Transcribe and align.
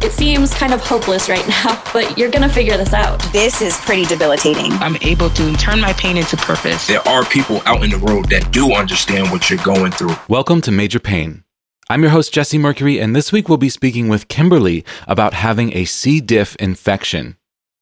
It 0.00 0.12
seems 0.12 0.54
kind 0.54 0.72
of 0.72 0.80
hopeless 0.80 1.28
right 1.28 1.46
now, 1.64 1.82
but 1.92 2.16
you're 2.16 2.30
going 2.30 2.48
to 2.48 2.54
figure 2.54 2.76
this 2.76 2.94
out. 2.94 3.20
This 3.32 3.60
is 3.60 3.76
pretty 3.78 4.04
debilitating. 4.04 4.70
I'm 4.74 4.96
able 5.02 5.28
to 5.30 5.52
turn 5.56 5.80
my 5.80 5.92
pain 5.94 6.16
into 6.16 6.36
purpose. 6.36 6.86
There 6.86 7.06
are 7.08 7.24
people 7.24 7.60
out 7.66 7.82
in 7.82 7.90
the 7.90 7.98
world 7.98 8.30
that 8.30 8.52
do 8.52 8.74
understand 8.74 9.32
what 9.32 9.50
you're 9.50 9.62
going 9.64 9.90
through. 9.90 10.14
Welcome 10.28 10.60
to 10.62 10.70
Major 10.70 11.00
Pain. 11.00 11.42
I'm 11.90 12.02
your 12.02 12.12
host, 12.12 12.32
Jesse 12.32 12.58
Mercury, 12.58 13.00
and 13.00 13.16
this 13.16 13.32
week 13.32 13.48
we'll 13.48 13.58
be 13.58 13.68
speaking 13.68 14.08
with 14.08 14.28
Kimberly 14.28 14.84
about 15.08 15.34
having 15.34 15.76
a 15.76 15.84
C. 15.84 16.20
diff 16.20 16.54
infection. 16.56 17.36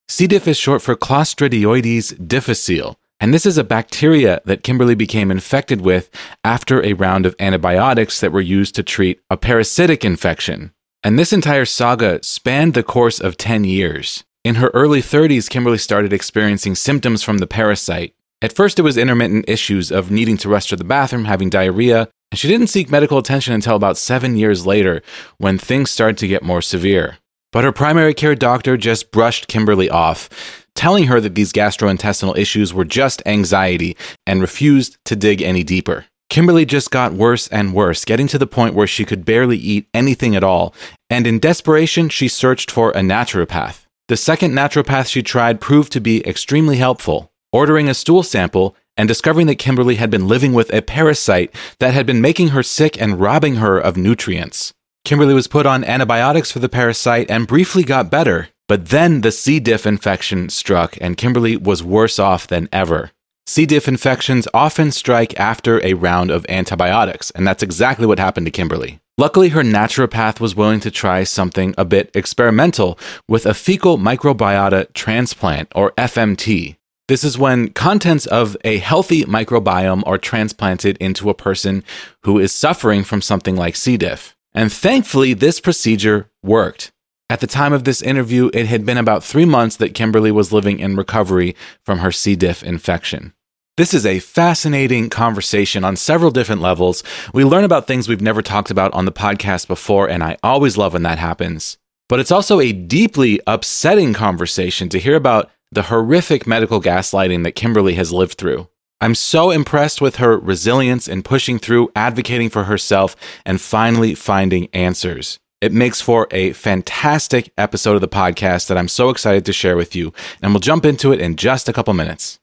C. 0.07 0.25
diff 0.25 0.47
is 0.47 0.57
short 0.57 0.81
for 0.81 0.95
Clostridioides 0.95 2.27
difficile, 2.27 2.97
and 3.19 3.31
this 3.31 3.45
is 3.45 3.59
a 3.59 3.63
bacteria 3.63 4.41
that 4.45 4.63
Kimberly 4.63 4.95
became 4.95 5.29
infected 5.29 5.81
with 5.81 6.09
after 6.43 6.83
a 6.83 6.93
round 6.93 7.27
of 7.27 7.35
antibiotics 7.37 8.19
that 8.21 8.31
were 8.31 8.41
used 8.41 8.73
to 8.73 8.81
treat 8.81 9.19
a 9.29 9.37
parasitic 9.37 10.03
infection. 10.03 10.71
And 11.03 11.17
this 11.17 11.31
entire 11.31 11.65
saga 11.65 12.19
spanned 12.23 12.73
the 12.73 12.83
course 12.83 13.19
of 13.19 13.37
10 13.37 13.63
years. 13.63 14.23
In 14.43 14.55
her 14.55 14.71
early 14.73 15.01
30s, 15.01 15.49
Kimberly 15.49 15.77
started 15.77 16.13
experiencing 16.13 16.75
symptoms 16.75 17.23
from 17.23 17.37
the 17.37 17.47
parasite. 17.47 18.13
At 18.41 18.53
first, 18.53 18.79
it 18.79 18.83
was 18.83 18.97
intermittent 18.97 19.45
issues 19.47 19.91
of 19.91 20.11
needing 20.11 20.37
to 20.37 20.49
rush 20.49 20.67
to 20.67 20.75
the 20.75 20.83
bathroom, 20.83 21.25
having 21.25 21.49
diarrhea, 21.49 22.07
and 22.31 22.39
she 22.39 22.47
didn't 22.47 22.67
seek 22.67 22.89
medical 22.89 23.17
attention 23.17 23.53
until 23.53 23.75
about 23.75 23.97
seven 23.97 24.35
years 24.35 24.65
later 24.65 25.01
when 25.37 25.57
things 25.57 25.91
started 25.91 26.17
to 26.19 26.27
get 26.27 26.43
more 26.43 26.61
severe. 26.61 27.17
But 27.51 27.63
her 27.63 27.71
primary 27.71 28.13
care 28.13 28.35
doctor 28.35 28.77
just 28.77 29.11
brushed 29.11 29.47
Kimberly 29.47 29.89
off, 29.89 30.29
telling 30.75 31.05
her 31.05 31.19
that 31.19 31.35
these 31.35 31.53
gastrointestinal 31.53 32.37
issues 32.37 32.73
were 32.73 32.85
just 32.85 33.23
anxiety 33.25 33.97
and 34.25 34.41
refused 34.41 34.97
to 35.05 35.15
dig 35.15 35.41
any 35.41 35.63
deeper. 35.63 36.05
Kimberly 36.29 36.65
just 36.65 36.91
got 36.91 37.13
worse 37.13 37.47
and 37.47 37.73
worse, 37.73 38.05
getting 38.05 38.27
to 38.27 38.37
the 38.37 38.47
point 38.47 38.73
where 38.73 38.87
she 38.87 39.05
could 39.05 39.25
barely 39.25 39.57
eat 39.57 39.87
anything 39.93 40.35
at 40.35 40.43
all, 40.43 40.73
and 41.09 41.25
in 41.25 41.39
desperation, 41.39 42.09
she 42.09 42.27
searched 42.27 42.69
for 42.69 42.91
a 42.91 42.99
naturopath. 42.99 43.85
The 44.07 44.17
second 44.17 44.53
naturopath 44.53 45.07
she 45.07 45.23
tried 45.23 45.61
proved 45.61 45.91
to 45.93 45.99
be 45.99 46.25
extremely 46.27 46.77
helpful. 46.77 47.31
Ordering 47.51 47.89
a 47.89 47.93
stool 47.93 48.23
sample 48.23 48.75
and 48.97 49.07
discovering 49.07 49.47
that 49.47 49.55
Kimberly 49.55 49.95
had 49.95 50.09
been 50.09 50.27
living 50.27 50.53
with 50.53 50.73
a 50.73 50.81
parasite 50.81 51.53
that 51.79 51.93
had 51.93 52.05
been 52.05 52.21
making 52.21 52.49
her 52.49 52.63
sick 52.63 52.99
and 53.01 53.19
robbing 53.19 53.55
her 53.55 53.77
of 53.77 53.95
nutrients. 53.95 54.73
Kimberly 55.05 55.33
was 55.33 55.47
put 55.47 55.65
on 55.65 55.85
antibiotics 55.85 56.51
for 56.51 56.59
the 56.59 56.67
parasite 56.69 57.29
and 57.29 57.47
briefly 57.47 57.83
got 57.83 58.11
better, 58.11 58.49
but 58.67 58.87
then 58.87 59.21
the 59.21 59.31
C. 59.31 59.59
diff 59.59 59.85
infection 59.85 60.49
struck 60.49 60.97
and 60.99 61.15
Kimberly 61.15 61.55
was 61.55 61.83
worse 61.83 62.19
off 62.19 62.47
than 62.47 62.67
ever. 62.73 63.11
C. 63.49 63.65
diff 63.65 63.87
infections 63.87 64.45
often 64.53 64.91
strike 64.91 65.39
after 65.39 65.83
a 65.83 65.93
round 65.93 66.31
of 66.31 66.45
antibiotics, 66.49 67.31
and 67.31 67.47
that's 67.47 67.63
exactly 67.63 68.05
what 68.05 68.19
happened 68.19 68.45
to 68.45 68.51
Kimberly. 68.51 68.99
Luckily, 69.17 69.49
her 69.49 69.63
naturopath 69.63 70.41
was 70.41 70.53
willing 70.53 70.81
to 70.81 70.91
try 70.91 71.23
something 71.23 71.73
a 71.77 71.85
bit 71.85 72.11
experimental 72.13 72.99
with 73.25 73.45
a 73.45 73.53
fecal 73.53 73.97
microbiota 73.97 74.91
transplant, 74.93 75.71
or 75.73 75.93
FMT. 75.93 76.75
This 77.07 77.23
is 77.23 77.37
when 77.37 77.69
contents 77.69 78.25
of 78.25 78.57
a 78.65 78.79
healthy 78.79 79.23
microbiome 79.23 80.03
are 80.05 80.17
transplanted 80.17 80.97
into 80.97 81.29
a 81.29 81.33
person 81.33 81.85
who 82.23 82.37
is 82.37 82.51
suffering 82.51 83.05
from 83.05 83.21
something 83.21 83.55
like 83.55 83.77
C. 83.77 83.95
diff. 83.95 84.35
And 84.53 84.73
thankfully, 84.73 85.33
this 85.33 85.61
procedure 85.61 86.29
worked. 86.43 86.91
At 87.29 87.39
the 87.39 87.47
time 87.47 87.71
of 87.71 87.85
this 87.85 88.01
interview, 88.01 88.49
it 88.53 88.67
had 88.67 88.85
been 88.85 88.97
about 88.97 89.23
three 89.23 89.45
months 89.45 89.77
that 89.77 89.93
Kimberly 89.93 90.31
was 90.31 90.51
living 90.51 90.79
in 90.79 90.97
recovery 90.97 91.55
from 91.85 91.99
her 91.99 92.11
C. 92.11 92.35
diff 92.35 92.61
infection. 92.61 93.33
This 93.77 93.93
is 93.93 94.07
a 94.07 94.17
fascinating 94.17 95.07
conversation 95.07 95.83
on 95.83 95.97
several 95.97 96.31
different 96.31 96.63
levels. 96.63 97.03
We 97.31 97.43
learn 97.43 97.63
about 97.63 97.85
things 97.85 98.07
we've 98.07 98.19
never 98.19 98.41
talked 98.41 98.71
about 98.71 98.91
on 98.95 99.05
the 99.05 99.11
podcast 99.11 99.67
before, 99.67 100.09
and 100.09 100.23
I 100.23 100.35
always 100.41 100.77
love 100.77 100.93
when 100.93 101.03
that 101.03 101.19
happens. 101.19 101.77
But 102.09 102.19
it's 102.19 102.31
also 102.31 102.59
a 102.59 102.71
deeply 102.71 103.39
upsetting 103.45 104.15
conversation 104.15 104.89
to 104.89 104.97
hear 104.97 105.15
about 105.15 105.51
the 105.71 105.83
horrific 105.83 106.47
medical 106.47 106.81
gaslighting 106.81 107.43
that 107.43 107.51
Kimberly 107.51 107.93
has 107.93 108.11
lived 108.11 108.39
through. 108.39 108.67
I'm 108.99 109.13
so 109.13 109.51
impressed 109.51 110.01
with 110.01 110.15
her 110.15 110.39
resilience 110.39 111.07
in 111.07 111.21
pushing 111.21 111.59
through, 111.59 111.91
advocating 111.95 112.49
for 112.49 112.63
herself, 112.63 113.15
and 113.45 113.61
finally 113.61 114.15
finding 114.15 114.69
answers. 114.73 115.37
It 115.61 115.71
makes 115.71 116.01
for 116.01 116.27
a 116.31 116.53
fantastic 116.53 117.53
episode 117.59 117.93
of 117.93 118.01
the 118.01 118.07
podcast 118.07 118.69
that 118.69 118.77
I'm 118.79 118.87
so 118.87 119.11
excited 119.11 119.45
to 119.45 119.53
share 119.53 119.77
with 119.77 119.95
you, 119.95 120.13
and 120.41 120.51
we'll 120.51 120.61
jump 120.61 120.83
into 120.83 121.11
it 121.11 121.21
in 121.21 121.35
just 121.35 121.69
a 121.69 121.73
couple 121.73 121.93
minutes. 121.93 122.39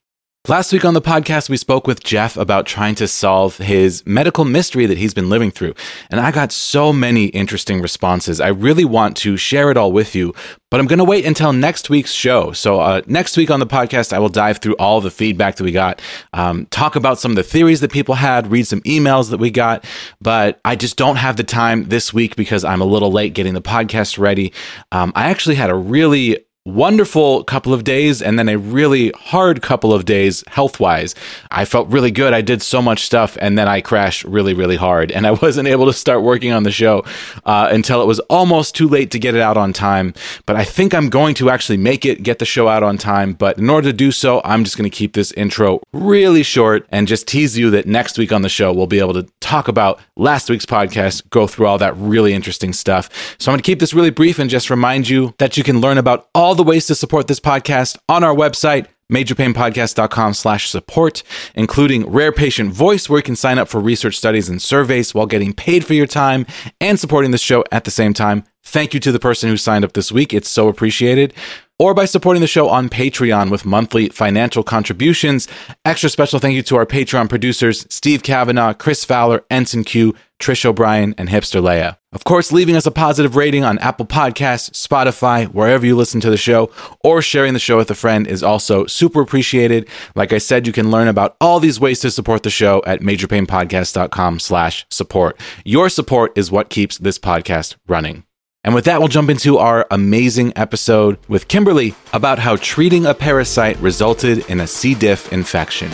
Last 0.47 0.75
week 0.75 0.85
on 0.85 0.93
the 0.93 1.01
podcast, 1.01 1.49
we 1.49 1.57
spoke 1.57 1.87
with 1.87 2.05
Jeff 2.05 2.37
about 2.37 2.67
trying 2.67 2.95
to 2.97 3.09
solve 3.09 3.57
his 3.57 4.03
medical 4.05 4.45
mystery 4.45 4.85
that 4.85 4.99
he's 4.99 5.15
been 5.15 5.31
living 5.31 5.51
through. 5.51 5.73
And 6.11 6.21
I 6.21 6.33
got 6.33 6.53
so 6.53 6.93
many 6.93 7.29
interesting 7.29 7.81
responses. 7.81 8.43
I 8.43 8.49
really 8.49 8.85
want 8.85 9.17
to 9.17 9.39
share 9.39 9.71
it 9.71 9.79
all 9.79 9.91
with 9.91 10.15
you, 10.15 10.35
but 10.71 10.81
I'm 10.81 10.87
going 10.87 10.99
to 10.99 11.05
wait 11.05 11.25
until 11.25 11.55
next 11.55 11.89
week's 11.89 12.13
show. 12.13 12.53
So, 12.53 12.79
uh, 12.79 13.01
next 13.07 13.39
week 13.39 13.51
on 13.51 13.59
the 13.59 13.67
podcast, 13.67 14.13
I 14.13 14.19
will 14.19 14.29
dive 14.29 14.59
through 14.59 14.77
all 14.77 15.01
the 15.01 15.11
feedback 15.11 15.57
that 15.57 15.65
we 15.65 15.73
got, 15.73 16.03
um, 16.35 16.67
talk 16.67 16.95
about 16.95 17.19
some 17.19 17.33
of 17.33 17.37
the 17.37 17.43
theories 17.43 17.81
that 17.81 17.91
people 17.91 18.17
had, 18.17 18.53
read 18.53 18.67
some 18.67 18.83
emails 18.83 19.31
that 19.31 19.41
we 19.41 19.51
got. 19.51 19.83
But 20.21 20.61
I 20.63 20.77
just 20.77 20.99
don't 20.99 21.17
have 21.17 21.39
the 21.39 21.45
time 21.45 21.85
this 21.85 22.13
week 22.13 22.37
because 22.37 22.65
I'm 22.65 22.83
a 22.83 22.85
little 22.85 23.11
late 23.11 23.33
getting 23.33 23.55
the 23.55 23.63
podcast 23.63 24.19
ready. 24.19 24.53
Um, 24.93 25.11
I 25.17 25.31
actually 25.31 25.55
had 25.55 25.71
a 25.71 25.75
really 25.75 26.45
wonderful 26.67 27.45
couple 27.45 27.75
of 27.75 27.85
days 27.85 28.23
and 28.23 28.39
then 28.39 28.49
a 28.49 28.57
really 28.57 29.11
hard 29.11 29.61
couple 29.61 29.93
of 29.93 30.07
days 30.07 30.43
health 30.47 30.81
wise. 30.81 31.15
I 31.51 31.67
felt 31.67 31.89
really 31.89 32.11
good. 32.11 32.33
I 32.33 32.41
did 32.41 32.63
so 32.63 32.81
much 32.81 33.05
stuff 33.05 33.37
and 33.39 33.59
then 33.59 33.69
I 33.69 33.83
crashed 33.83 34.25
really, 34.25 34.55
really 34.55 34.77
hard. 34.77 35.13
And 35.13 35.27
I 35.27 35.33
wasn't 35.43 35.69
able 35.69 35.85
to 35.85 35.93
start 35.93 36.23
working 36.23 36.53
on 36.53 36.63
the 36.63 36.71
show 36.71 37.05
uh, 37.45 37.69
until 37.71 38.01
it 38.01 38.07
was 38.07 38.19
almost 38.21 38.75
too 38.75 38.89
late 38.89 39.11
to 39.11 39.19
get 39.19 39.35
it 39.35 39.43
out 39.43 39.59
on 39.59 39.75
time. 39.75 40.15
But 40.47 40.57
I 40.57 40.65
think 40.65 40.95
I'm 40.95 41.11
going 41.11 41.35
to 41.35 41.51
actually 41.51 41.77
make 41.77 42.07
it, 42.07 42.23
get 42.23 42.39
the 42.39 42.47
show 42.47 42.67
out 42.67 42.83
on 42.83 42.97
time. 42.97 43.35
But 43.35 43.59
in 43.59 43.69
order 43.69 43.91
to 43.91 43.93
do 43.93 44.11
so, 44.11 44.41
I'm 44.43 44.65
just 44.65 44.79
going 44.79 44.91
to 44.91 44.97
keep 44.97 45.13
this 45.13 45.33
intro 45.33 45.83
really 45.93 46.43
short 46.43 46.87
and 46.89 47.07
just 47.07 47.29
tease 47.29 47.59
you 47.59 47.71
that 47.73 47.87
next 47.87 48.17
week 48.17 48.33
on 48.33 48.41
the 48.41 48.49
show, 48.49 48.73
we'll 48.73 48.87
be 48.87 49.01
able 49.01 49.13
to 49.13 49.27
talk 49.41 49.69
about 49.69 50.01
last 50.17 50.49
week's 50.49 50.65
podcast, 50.65 51.29
go 51.29 51.47
through 51.47 51.67
all 51.67 51.77
that 51.77 51.95
really 51.99 52.33
interesting 52.33 52.73
stuff. 52.73 53.37
So 53.39 53.51
I'm 53.51 53.55
going 53.55 53.63
to 53.63 53.67
keep 53.67 53.81
this 53.81 53.93
really 53.93 54.09
brief 54.09 54.39
and 54.39 54.49
just 54.49 54.71
remind 54.71 55.11
you 55.11 55.35
that 55.37 55.59
you 55.59 55.63
can 55.63 55.83
learn 55.83 55.99
about 55.99 56.31
all 56.35 56.54
all 56.55 56.57
the 56.57 56.63
ways 56.63 56.87
to 56.87 56.95
support 56.95 57.27
this 57.27 57.41
podcast 57.41 57.99
on 58.09 58.23
our 58.23 58.33
website, 58.33 58.87
majorpainpodcast.com 59.11 60.35
slash 60.35 60.71
support, 60.71 61.25
including 61.57 62.09
Rare 62.09 62.31
Patient 62.31 62.73
Voice, 62.73 63.09
where 63.09 63.19
you 63.19 63.25
can 63.25 63.35
sign 63.35 63.59
up 63.59 63.67
for 63.67 63.81
research 63.81 64.17
studies 64.17 64.49
and 64.49 64.63
surveys 64.63 65.13
while 65.13 65.27
getting 65.27 65.53
paid 65.53 65.85
for 65.85 65.95
your 65.95 66.07
time 66.07 66.47
and 66.81 67.01
supporting 67.01 67.33
the 67.33 67.39
show 67.39 67.65
at 67.73 67.83
the 67.83 67.91
same 67.91 68.15
time. 68.15 68.45
Thank 68.63 68.95
you 68.95 69.01
to 69.01 69.11
the 69.11 69.19
person 69.19 69.49
who 69.49 69.57
signed 69.57 69.85
up 69.85 69.95
this 69.95 70.13
week. 70.13 70.33
It's 70.33 70.49
so 70.49 70.69
appreciated 70.69 71.35
or 71.79 71.95
by 71.95 72.05
supporting 72.05 72.41
the 72.41 72.47
show 72.47 72.69
on 72.69 72.89
Patreon 72.89 73.51
with 73.51 73.65
monthly 73.65 74.09
financial 74.09 74.63
contributions. 74.63 75.49
Extra 75.85 76.09
special 76.09 76.39
thank 76.39 76.55
you 76.55 76.63
to 76.63 76.77
our 76.77 76.87
Patreon 76.87 77.29
producers, 77.29 77.87
Steve 77.91 78.23
Kavanaugh, 78.23 78.73
Chris 78.73 79.05
Fowler, 79.05 79.45
Ensign 79.51 79.85
Q, 79.85 80.15
Trish 80.41 80.65
O'Brien, 80.65 81.15
and 81.17 81.29
Hipster 81.29 81.61
Leia. 81.63 81.97
Of 82.13 82.25
course, 82.25 82.53
leaving 82.53 82.77
us 82.77 82.87
a 82.87 82.91
positive 82.91 83.35
rating 83.35 83.65
on 83.65 83.79
Apple 83.79 84.07
Podcasts, 84.07 84.71
Spotify, 84.71 85.47
wherever 85.47 85.85
you 85.85 85.97
listen 85.97 86.21
to 86.21 86.31
the 86.31 86.37
show, 86.37 86.71
or 87.03 87.21
sharing 87.21 87.55
the 87.55 87.59
show 87.59 87.77
with 87.77 87.91
a 87.91 87.95
friend 87.95 88.27
is 88.27 88.43
also 88.43 88.87
super 88.87 89.21
appreciated. 89.21 89.89
Like 90.15 90.33
I 90.33 90.39
said, 90.39 90.67
you 90.67 90.73
can 90.73 90.91
learn 90.91 91.09
about 91.09 91.37
all 91.41 91.61
these 91.61 91.81
ways 91.81 92.01
to 92.01 92.11
support 92.11 92.45
the 92.45 92.51
show 92.51 92.83
at 92.87 93.01
majorpainpodcast.com 93.01 94.39
slash 94.39 94.87
support. 94.91 95.41
Your 95.65 95.89
support 95.89 96.37
is 96.37 96.53
what 96.53 96.71
keeps 96.71 96.99
this 96.99 97.19
podcast 97.19 97.77
running. 97.89 98.25
And 98.67 98.75
with 98.75 98.87
that, 98.87 98.99
we'll 98.99 99.09
jump 99.09 99.29
into 99.29 99.59
our 99.59 99.87
amazing 99.91 100.55
episode 100.57 101.19
with 101.29 101.49
Kimberly 101.49 101.95
about 102.15 102.39
how 102.39 102.57
treating 102.57 103.05
a 103.05 103.13
parasite 103.13 103.77
resulted 103.77 104.49
in 104.49 104.59
a 104.59 104.67
C. 104.67 104.95
diff 104.95 105.31
infection. 105.35 105.91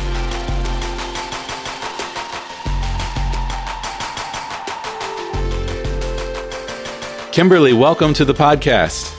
Kimberly, 7.33 7.73
welcome 7.73 8.15
to 8.15 8.25
the 8.25 8.35
podcast. 8.35 9.17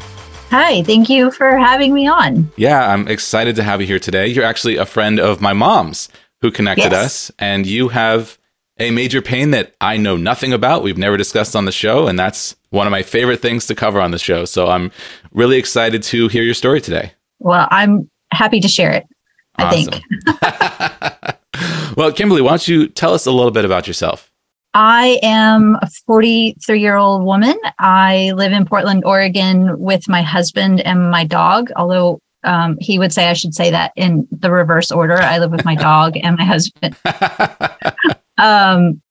Hi, 0.49 0.81
thank 0.83 1.09
you 1.09 1.29
for 1.31 1.57
having 1.57 1.93
me 1.93 2.07
on. 2.07 2.49
Yeah, 2.55 2.87
I'm 2.89 3.09
excited 3.09 3.57
to 3.57 3.63
have 3.63 3.81
you 3.81 3.87
here 3.87 3.99
today. 3.99 4.27
You're 4.27 4.45
actually 4.45 4.77
a 4.77 4.85
friend 4.85 5.19
of 5.19 5.41
my 5.41 5.51
mom's 5.51 6.07
who 6.39 6.51
connected 6.51 6.93
yes. 6.93 7.05
us, 7.05 7.31
and 7.37 7.65
you 7.65 7.89
have 7.89 8.37
a 8.79 8.91
major 8.91 9.21
pain 9.21 9.51
that 9.51 9.75
I 9.81 9.97
know 9.97 10.15
nothing 10.15 10.53
about. 10.53 10.83
We've 10.83 10.97
never 10.97 11.17
discussed 11.17 11.53
on 11.53 11.65
the 11.65 11.71
show, 11.73 12.07
and 12.07 12.17
that's 12.17 12.55
one 12.71 12.87
of 12.87 12.91
my 12.91 13.03
favorite 13.03 13.41
things 13.41 13.67
to 13.67 13.75
cover 13.75 14.01
on 14.01 14.11
the 14.11 14.19
show. 14.19 14.45
So 14.45 14.67
I'm 14.67 14.91
really 15.31 15.57
excited 15.57 16.01
to 16.03 16.27
hear 16.27 16.43
your 16.43 16.53
story 16.53 16.81
today. 16.81 17.13
Well, 17.39 17.67
I'm 17.69 18.09
happy 18.31 18.59
to 18.61 18.67
share 18.67 18.91
it, 18.91 19.05
I 19.55 19.63
awesome. 19.65 20.01
think. 20.01 21.95
well, 21.97 22.11
Kimberly, 22.11 22.41
why 22.41 22.51
don't 22.51 22.67
you 22.67 22.87
tell 22.87 23.13
us 23.13 23.25
a 23.25 23.31
little 23.31 23.51
bit 23.51 23.65
about 23.65 23.87
yourself? 23.87 24.31
I 24.73 25.19
am 25.21 25.77
a 25.81 25.89
43 26.05 26.79
year 26.79 26.95
old 26.95 27.23
woman. 27.25 27.59
I 27.77 28.31
live 28.35 28.53
in 28.53 28.65
Portland, 28.65 29.03
Oregon 29.05 29.77
with 29.77 30.07
my 30.07 30.21
husband 30.21 30.79
and 30.81 31.11
my 31.11 31.25
dog, 31.25 31.71
although 31.75 32.19
um, 32.43 32.77
he 32.79 32.97
would 32.97 33.11
say 33.11 33.27
I 33.29 33.33
should 33.33 33.53
say 33.53 33.69
that 33.71 33.91
in 33.95 34.27
the 34.31 34.49
reverse 34.49 34.91
order. 34.91 35.21
I 35.21 35.39
live 35.39 35.51
with 35.51 35.65
my 35.65 35.75
dog 35.89 36.15
and 36.15 36.37
my 36.37 36.45
husband. 36.45 36.95
um, 38.37 39.01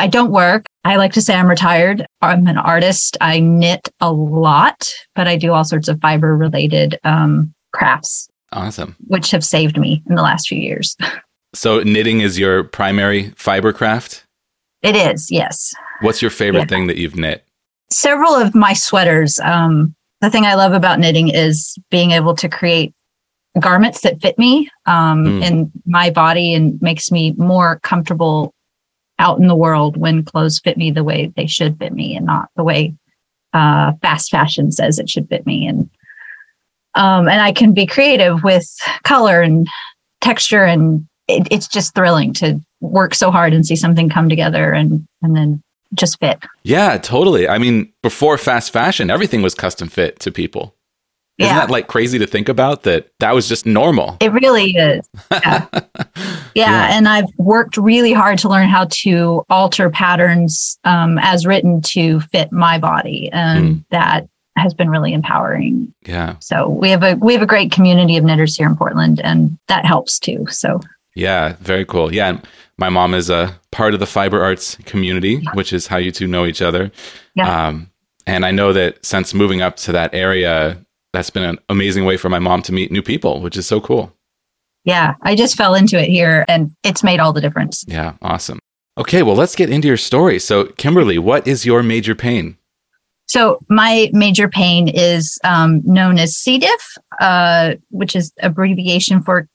I 0.00 0.06
don't 0.06 0.30
work. 0.30 0.64
I 0.84 0.96
like 0.96 1.12
to 1.12 1.20
say 1.20 1.34
I'm 1.34 1.46
retired. 1.46 2.06
I'm 2.22 2.46
an 2.46 2.56
artist. 2.56 3.16
I 3.20 3.38
knit 3.38 3.86
a 4.00 4.10
lot, 4.10 4.88
but 5.14 5.28
I 5.28 5.36
do 5.36 5.52
all 5.52 5.62
sorts 5.64 5.88
of 5.88 6.00
fiber 6.00 6.34
related 6.36 6.98
um, 7.04 7.52
crafts. 7.74 8.26
Awesome. 8.52 8.96
Which 9.06 9.30
have 9.32 9.44
saved 9.44 9.78
me 9.78 10.02
in 10.08 10.14
the 10.16 10.22
last 10.22 10.48
few 10.48 10.58
years. 10.58 10.96
So 11.52 11.80
knitting 11.82 12.20
is 12.20 12.38
your 12.38 12.62
primary 12.62 13.30
fiber 13.30 13.72
craft? 13.72 14.24
It 14.82 14.94
is, 14.94 15.32
yes. 15.32 15.74
What's 16.00 16.22
your 16.22 16.30
favorite 16.30 16.60
Yeah. 16.60 16.66
thing 16.66 16.86
that 16.86 16.96
you've 16.96 17.16
knit? 17.16 17.44
Several 17.90 18.32
of 18.36 18.54
my 18.54 18.72
sweaters. 18.72 19.36
Um, 19.40 19.92
the 20.20 20.30
thing 20.30 20.44
I 20.46 20.54
love 20.54 20.74
about 20.74 21.00
knitting 21.00 21.28
is 21.28 21.76
being 21.90 22.12
able 22.12 22.36
to 22.36 22.48
create 22.48 22.94
garments 23.58 24.02
that 24.02 24.20
fit 24.22 24.38
me 24.38 24.70
um, 24.86 25.24
Mm. 25.24 25.42
in 25.42 25.72
my 25.86 26.10
body 26.10 26.54
and 26.54 26.80
makes 26.80 27.10
me 27.10 27.32
more 27.32 27.80
comfortable 27.82 28.54
out 29.20 29.38
in 29.38 29.46
the 29.46 29.54
world 29.54 29.96
when 29.96 30.24
clothes 30.24 30.58
fit 30.58 30.76
me 30.76 30.90
the 30.90 31.04
way 31.04 31.32
they 31.36 31.46
should 31.46 31.78
fit 31.78 31.92
me 31.92 32.16
and 32.16 32.26
not 32.26 32.48
the 32.56 32.64
way 32.64 32.94
uh, 33.52 33.92
fast 34.00 34.30
fashion 34.30 34.72
says 34.72 34.98
it 34.98 35.08
should 35.08 35.28
fit 35.28 35.46
me. 35.46 35.66
And 35.66 35.90
um, 36.96 37.28
and 37.28 37.40
I 37.40 37.52
can 37.52 37.72
be 37.72 37.86
creative 37.86 38.42
with 38.42 38.68
color 39.04 39.42
and 39.42 39.68
texture, 40.20 40.64
and 40.64 41.06
it, 41.28 41.46
it's 41.50 41.68
just 41.68 41.94
thrilling 41.94 42.32
to 42.34 42.60
work 42.80 43.14
so 43.14 43.30
hard 43.30 43.52
and 43.52 43.64
see 43.64 43.76
something 43.76 44.08
come 44.08 44.28
together 44.28 44.72
and 44.72 45.06
and 45.22 45.36
then 45.36 45.62
just 45.94 46.18
fit. 46.18 46.42
Yeah, 46.64 46.96
totally. 46.98 47.48
I 47.48 47.58
mean, 47.58 47.92
before 48.02 48.38
fast 48.38 48.72
fashion, 48.72 49.10
everything 49.10 49.42
was 49.42 49.54
custom 49.54 49.88
fit 49.88 50.18
to 50.20 50.32
people. 50.32 50.74
Isn't 51.40 51.56
that 51.56 51.70
like 51.70 51.86
crazy 51.86 52.18
to 52.18 52.26
think 52.26 52.48
about 52.48 52.82
that 52.82 53.10
that 53.20 53.34
was 53.34 53.48
just 53.48 53.66
normal? 53.66 54.16
It 54.20 54.32
really 54.32 54.72
is. 54.72 55.08
Yeah. 55.30 55.66
yeah. 56.54 56.96
And 56.96 57.08
I've 57.08 57.30
worked 57.38 57.76
really 57.76 58.12
hard 58.12 58.38
to 58.40 58.48
learn 58.48 58.68
how 58.68 58.86
to 58.90 59.44
alter 59.48 59.88
patterns 59.88 60.78
um, 60.84 61.18
as 61.18 61.46
written 61.46 61.80
to 61.82 62.20
fit 62.20 62.50
my 62.50 62.76
body. 62.76 63.30
And 63.32 63.84
that 63.90 64.28
has 64.56 64.74
been 64.74 64.90
really 64.90 65.12
empowering. 65.12 65.94
Yeah. 66.06 66.36
So 66.40 66.68
we 66.68 66.90
have 66.90 67.02
a 67.04 67.14
we 67.14 67.32
have 67.32 67.42
a 67.42 67.46
great 67.46 67.70
community 67.70 68.16
of 68.16 68.24
knitters 68.24 68.56
here 68.56 68.68
in 68.68 68.76
Portland 68.76 69.20
and 69.22 69.56
that 69.68 69.86
helps 69.86 70.18
too. 70.18 70.44
So 70.50 70.80
Yeah, 71.14 71.54
very 71.60 71.84
cool. 71.84 72.12
Yeah, 72.12 72.40
my 72.76 72.88
mom 72.88 73.14
is 73.14 73.30
a 73.30 73.58
part 73.70 73.94
of 73.94 74.00
the 74.00 74.06
fiber 74.06 74.42
arts 74.42 74.76
community, 74.86 75.44
which 75.54 75.72
is 75.72 75.86
how 75.86 75.98
you 75.98 76.10
two 76.10 76.26
know 76.26 76.46
each 76.46 76.62
other. 76.62 76.90
Yeah. 77.34 77.68
Um, 77.68 77.90
and 78.26 78.44
I 78.44 78.50
know 78.50 78.72
that 78.72 79.04
since 79.04 79.34
moving 79.34 79.62
up 79.62 79.76
to 79.76 79.92
that 79.92 80.14
area, 80.14 80.84
that's 81.12 81.30
been 81.30 81.42
an 81.42 81.58
amazing 81.68 82.04
way 82.04 82.16
for 82.16 82.28
my 82.28 82.38
mom 82.38 82.62
to 82.62 82.72
meet 82.72 82.90
new 82.90 83.02
people, 83.02 83.40
which 83.40 83.56
is 83.56 83.66
so 83.66 83.80
cool. 83.80 84.12
yeah, 84.84 85.14
I 85.22 85.34
just 85.34 85.56
fell 85.56 85.74
into 85.74 86.00
it 86.00 86.08
here 86.08 86.44
and 86.48 86.74
it's 86.82 87.02
made 87.02 87.20
all 87.20 87.32
the 87.32 87.40
difference. 87.40 87.84
Yeah, 87.86 88.14
awesome. 88.22 88.58
Okay, 88.98 89.22
well, 89.22 89.36
let's 89.36 89.54
get 89.54 89.70
into 89.70 89.88
your 89.88 89.96
story. 89.96 90.38
So, 90.38 90.66
Kimberly, 90.76 91.18
what 91.18 91.46
is 91.46 91.64
your 91.64 91.82
major 91.82 92.14
pain? 92.14 92.56
So 93.26 93.60
my 93.68 94.10
major 94.12 94.48
pain 94.48 94.88
is 94.88 95.38
um, 95.44 95.82
known 95.84 96.18
as 96.18 96.36
C. 96.36 96.58
diff, 96.58 96.98
uh, 97.20 97.74
which 97.90 98.16
is 98.16 98.32
abbreviation 98.42 99.22
for 99.22 99.46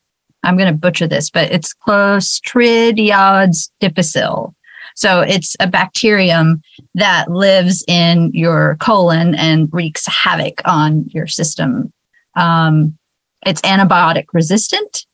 I'm 0.43 0.55
going 0.55 0.71
to 0.71 0.79
butcher 0.79 1.07
this, 1.07 1.29
but 1.29 1.51
it's 1.51 1.73
Clostridioides 1.85 3.69
difficile. 3.79 4.55
So 4.95 5.21
it's 5.21 5.55
a 5.59 5.67
bacterium 5.67 6.61
that 6.95 7.29
lives 7.29 7.83
in 7.87 8.31
your 8.33 8.77
colon 8.79 9.35
and 9.35 9.69
wreaks 9.71 10.07
havoc 10.07 10.61
on 10.65 11.05
your 11.09 11.27
system. 11.27 11.91
Um, 12.35 12.97
it's 13.45 13.61
antibiotic 13.61 14.25
resistant, 14.33 15.05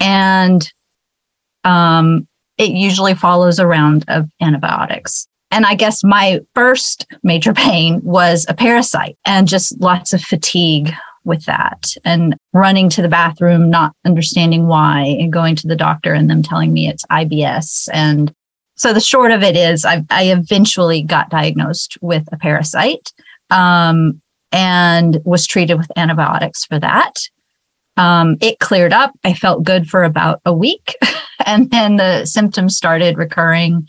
and 0.00 0.70
um, 1.62 2.26
it 2.58 2.70
usually 2.70 3.14
follows 3.14 3.58
a 3.58 3.66
round 3.66 4.04
of 4.08 4.28
antibiotics. 4.40 5.28
And 5.50 5.64
I 5.66 5.74
guess 5.74 6.02
my 6.02 6.40
first 6.54 7.06
major 7.22 7.52
pain 7.52 8.00
was 8.02 8.44
a 8.48 8.54
parasite 8.54 9.16
and 9.24 9.46
just 9.46 9.80
lots 9.80 10.12
of 10.12 10.20
fatigue 10.20 10.92
with 11.24 11.44
that 11.44 11.94
and 12.04 12.36
running 12.52 12.88
to 12.90 13.02
the 13.02 13.08
bathroom, 13.08 13.70
not 13.70 13.94
understanding 14.04 14.66
why, 14.66 15.16
and 15.18 15.32
going 15.32 15.56
to 15.56 15.66
the 15.66 15.76
doctor 15.76 16.12
and 16.12 16.28
them 16.28 16.42
telling 16.42 16.72
me 16.72 16.88
it's 16.88 17.04
IBS. 17.06 17.88
And 17.92 18.34
so 18.76 18.92
the 18.92 19.00
short 19.00 19.30
of 19.30 19.42
it 19.42 19.56
is, 19.56 19.84
I, 19.84 20.04
I 20.10 20.24
eventually 20.24 21.02
got 21.02 21.30
diagnosed 21.30 21.96
with 22.00 22.24
a 22.32 22.36
parasite 22.36 23.12
um, 23.50 24.20
and 24.50 25.20
was 25.24 25.46
treated 25.46 25.76
with 25.76 25.90
antibiotics 25.96 26.64
for 26.64 26.78
that. 26.80 27.14
Um, 27.96 28.36
it 28.40 28.58
cleared 28.58 28.92
up. 28.92 29.12
I 29.22 29.34
felt 29.34 29.62
good 29.62 29.88
for 29.88 30.02
about 30.02 30.40
a 30.44 30.52
week. 30.52 30.96
and 31.46 31.70
then 31.70 31.96
the 31.96 32.24
symptoms 32.24 32.76
started 32.76 33.16
recurring 33.16 33.86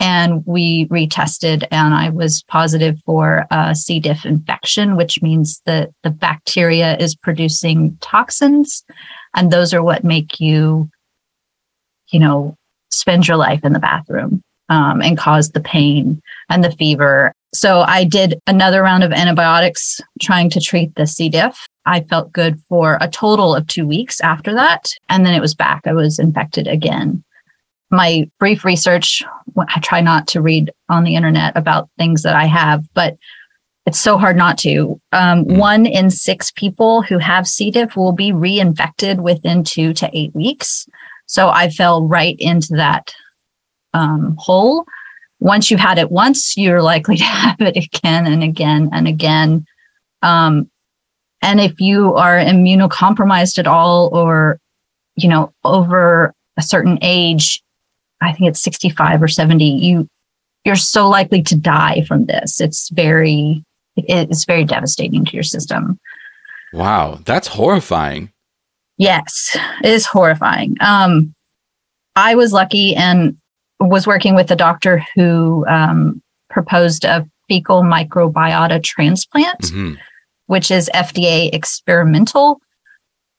and 0.00 0.44
we 0.46 0.86
retested 0.86 1.66
and 1.70 1.92
i 1.92 2.08
was 2.08 2.44
positive 2.44 2.96
for 3.04 3.46
a 3.50 3.74
c 3.74 3.98
diff 3.98 4.24
infection 4.24 4.96
which 4.96 5.20
means 5.22 5.60
that 5.66 5.90
the 6.02 6.10
bacteria 6.10 6.96
is 6.98 7.16
producing 7.16 7.96
toxins 8.00 8.84
and 9.34 9.50
those 9.50 9.74
are 9.74 9.82
what 9.82 10.04
make 10.04 10.38
you 10.38 10.88
you 12.12 12.20
know 12.20 12.56
spend 12.90 13.26
your 13.26 13.36
life 13.36 13.60
in 13.64 13.72
the 13.72 13.78
bathroom 13.78 14.42
um, 14.68 15.02
and 15.02 15.18
cause 15.18 15.50
the 15.50 15.60
pain 15.60 16.20
and 16.48 16.62
the 16.62 16.72
fever. 16.72 17.32
So 17.54 17.80
i 17.80 18.04
did 18.04 18.40
another 18.46 18.82
round 18.82 19.04
of 19.04 19.12
antibiotics 19.12 20.00
trying 20.20 20.50
to 20.50 20.60
treat 20.60 20.94
the 20.94 21.06
c. 21.06 21.28
diff. 21.28 21.66
I 21.86 22.00
felt 22.02 22.32
good 22.32 22.60
for 22.68 22.98
a 23.00 23.08
total 23.08 23.54
of 23.54 23.66
two 23.66 23.86
weeks 23.86 24.20
after 24.20 24.54
that 24.54 24.90
and 25.08 25.24
then 25.24 25.34
it 25.34 25.40
was 25.40 25.54
back. 25.54 25.86
I 25.86 25.92
was 25.92 26.18
infected 26.18 26.66
again. 26.66 27.24
My 27.90 28.30
brief 28.38 28.64
research 28.64 29.22
i 29.56 29.80
try 29.80 30.00
not 30.00 30.28
to 30.28 30.42
read 30.42 30.70
on 30.88 31.04
the 31.04 31.16
internet 31.16 31.56
about 31.56 31.88
things 31.98 32.22
that 32.22 32.36
i 32.36 32.44
have 32.44 32.84
but 32.94 33.16
it's 33.86 33.98
so 33.98 34.18
hard 34.18 34.36
not 34.36 34.58
to. 34.58 35.00
Um, 35.12 35.46
one 35.46 35.86
in 35.86 36.10
six 36.10 36.50
people 36.50 37.00
who 37.00 37.16
have 37.16 37.48
c. 37.48 37.70
diff 37.70 37.96
will 37.96 38.12
be 38.12 38.32
reinfected 38.32 39.20
within 39.20 39.64
two 39.64 39.94
to 39.94 40.10
eight 40.12 40.34
weeks 40.34 40.86
so 41.28 41.48
i 41.48 41.70
fell 41.70 42.06
right 42.06 42.36
into 42.38 42.74
that 42.74 43.14
um, 43.94 44.36
hole 44.38 44.84
once 45.40 45.70
you've 45.70 45.80
had 45.80 45.98
it 45.98 46.10
once 46.10 46.56
you're 46.56 46.82
likely 46.82 47.16
to 47.24 47.24
have 47.24 47.60
it 47.60 47.76
again 47.76 48.26
and 48.26 48.42
again 48.42 48.90
and 48.92 49.06
again 49.06 49.64
um, 50.22 50.68
and 51.40 51.60
if 51.60 51.80
you 51.80 52.16
are 52.16 52.36
immunocompromised 52.38 53.58
at 53.58 53.68
all 53.68 54.10
or 54.12 54.58
you 55.14 55.28
know 55.28 55.52
over 55.64 56.34
a 56.56 56.62
certain 56.62 56.98
age 57.02 57.62
I 58.20 58.32
think 58.32 58.50
it's 58.50 58.62
65 58.62 59.22
or 59.22 59.28
70, 59.28 59.64
you 59.64 60.08
you're 60.64 60.76
so 60.76 61.08
likely 61.08 61.42
to 61.42 61.56
die 61.56 62.04
from 62.06 62.26
this. 62.26 62.60
It's 62.60 62.88
very 62.90 63.64
it's 63.96 64.44
very 64.44 64.64
devastating 64.64 65.24
to 65.24 65.32
your 65.32 65.42
system. 65.42 65.98
Wow, 66.72 67.20
that's 67.24 67.48
horrifying. 67.48 68.32
Yes, 68.98 69.56
it 69.82 69.90
is 69.90 70.06
horrifying. 70.06 70.76
Um, 70.80 71.34
I 72.16 72.34
was 72.34 72.52
lucky 72.52 72.94
and 72.96 73.36
was 73.80 74.06
working 74.06 74.34
with 74.34 74.50
a 74.50 74.56
doctor 74.56 75.02
who 75.14 75.64
um, 75.68 76.20
proposed 76.50 77.04
a 77.04 77.26
fecal 77.48 77.82
microbiota 77.82 78.82
transplant, 78.82 79.60
Mhm. 79.60 79.96
which 80.46 80.70
is 80.70 80.90
FDA 80.92 81.48
experimental. 81.52 82.60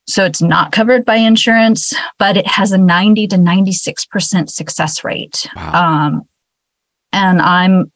So 0.07 0.23
it's 0.25 0.41
not 0.41 0.71
covered 0.71 1.05
by 1.05 1.17
insurance, 1.17 1.93
but 2.17 2.37
it 2.37 2.47
has 2.47 2.71
a 2.71 2.77
90 2.77 3.27
to 3.27 3.37
96% 3.37 4.49
success 4.49 5.03
rate. 5.03 5.47
Wow. 5.55 5.73
Um, 6.07 6.21
and 7.11 7.41
I'm, 7.41 7.91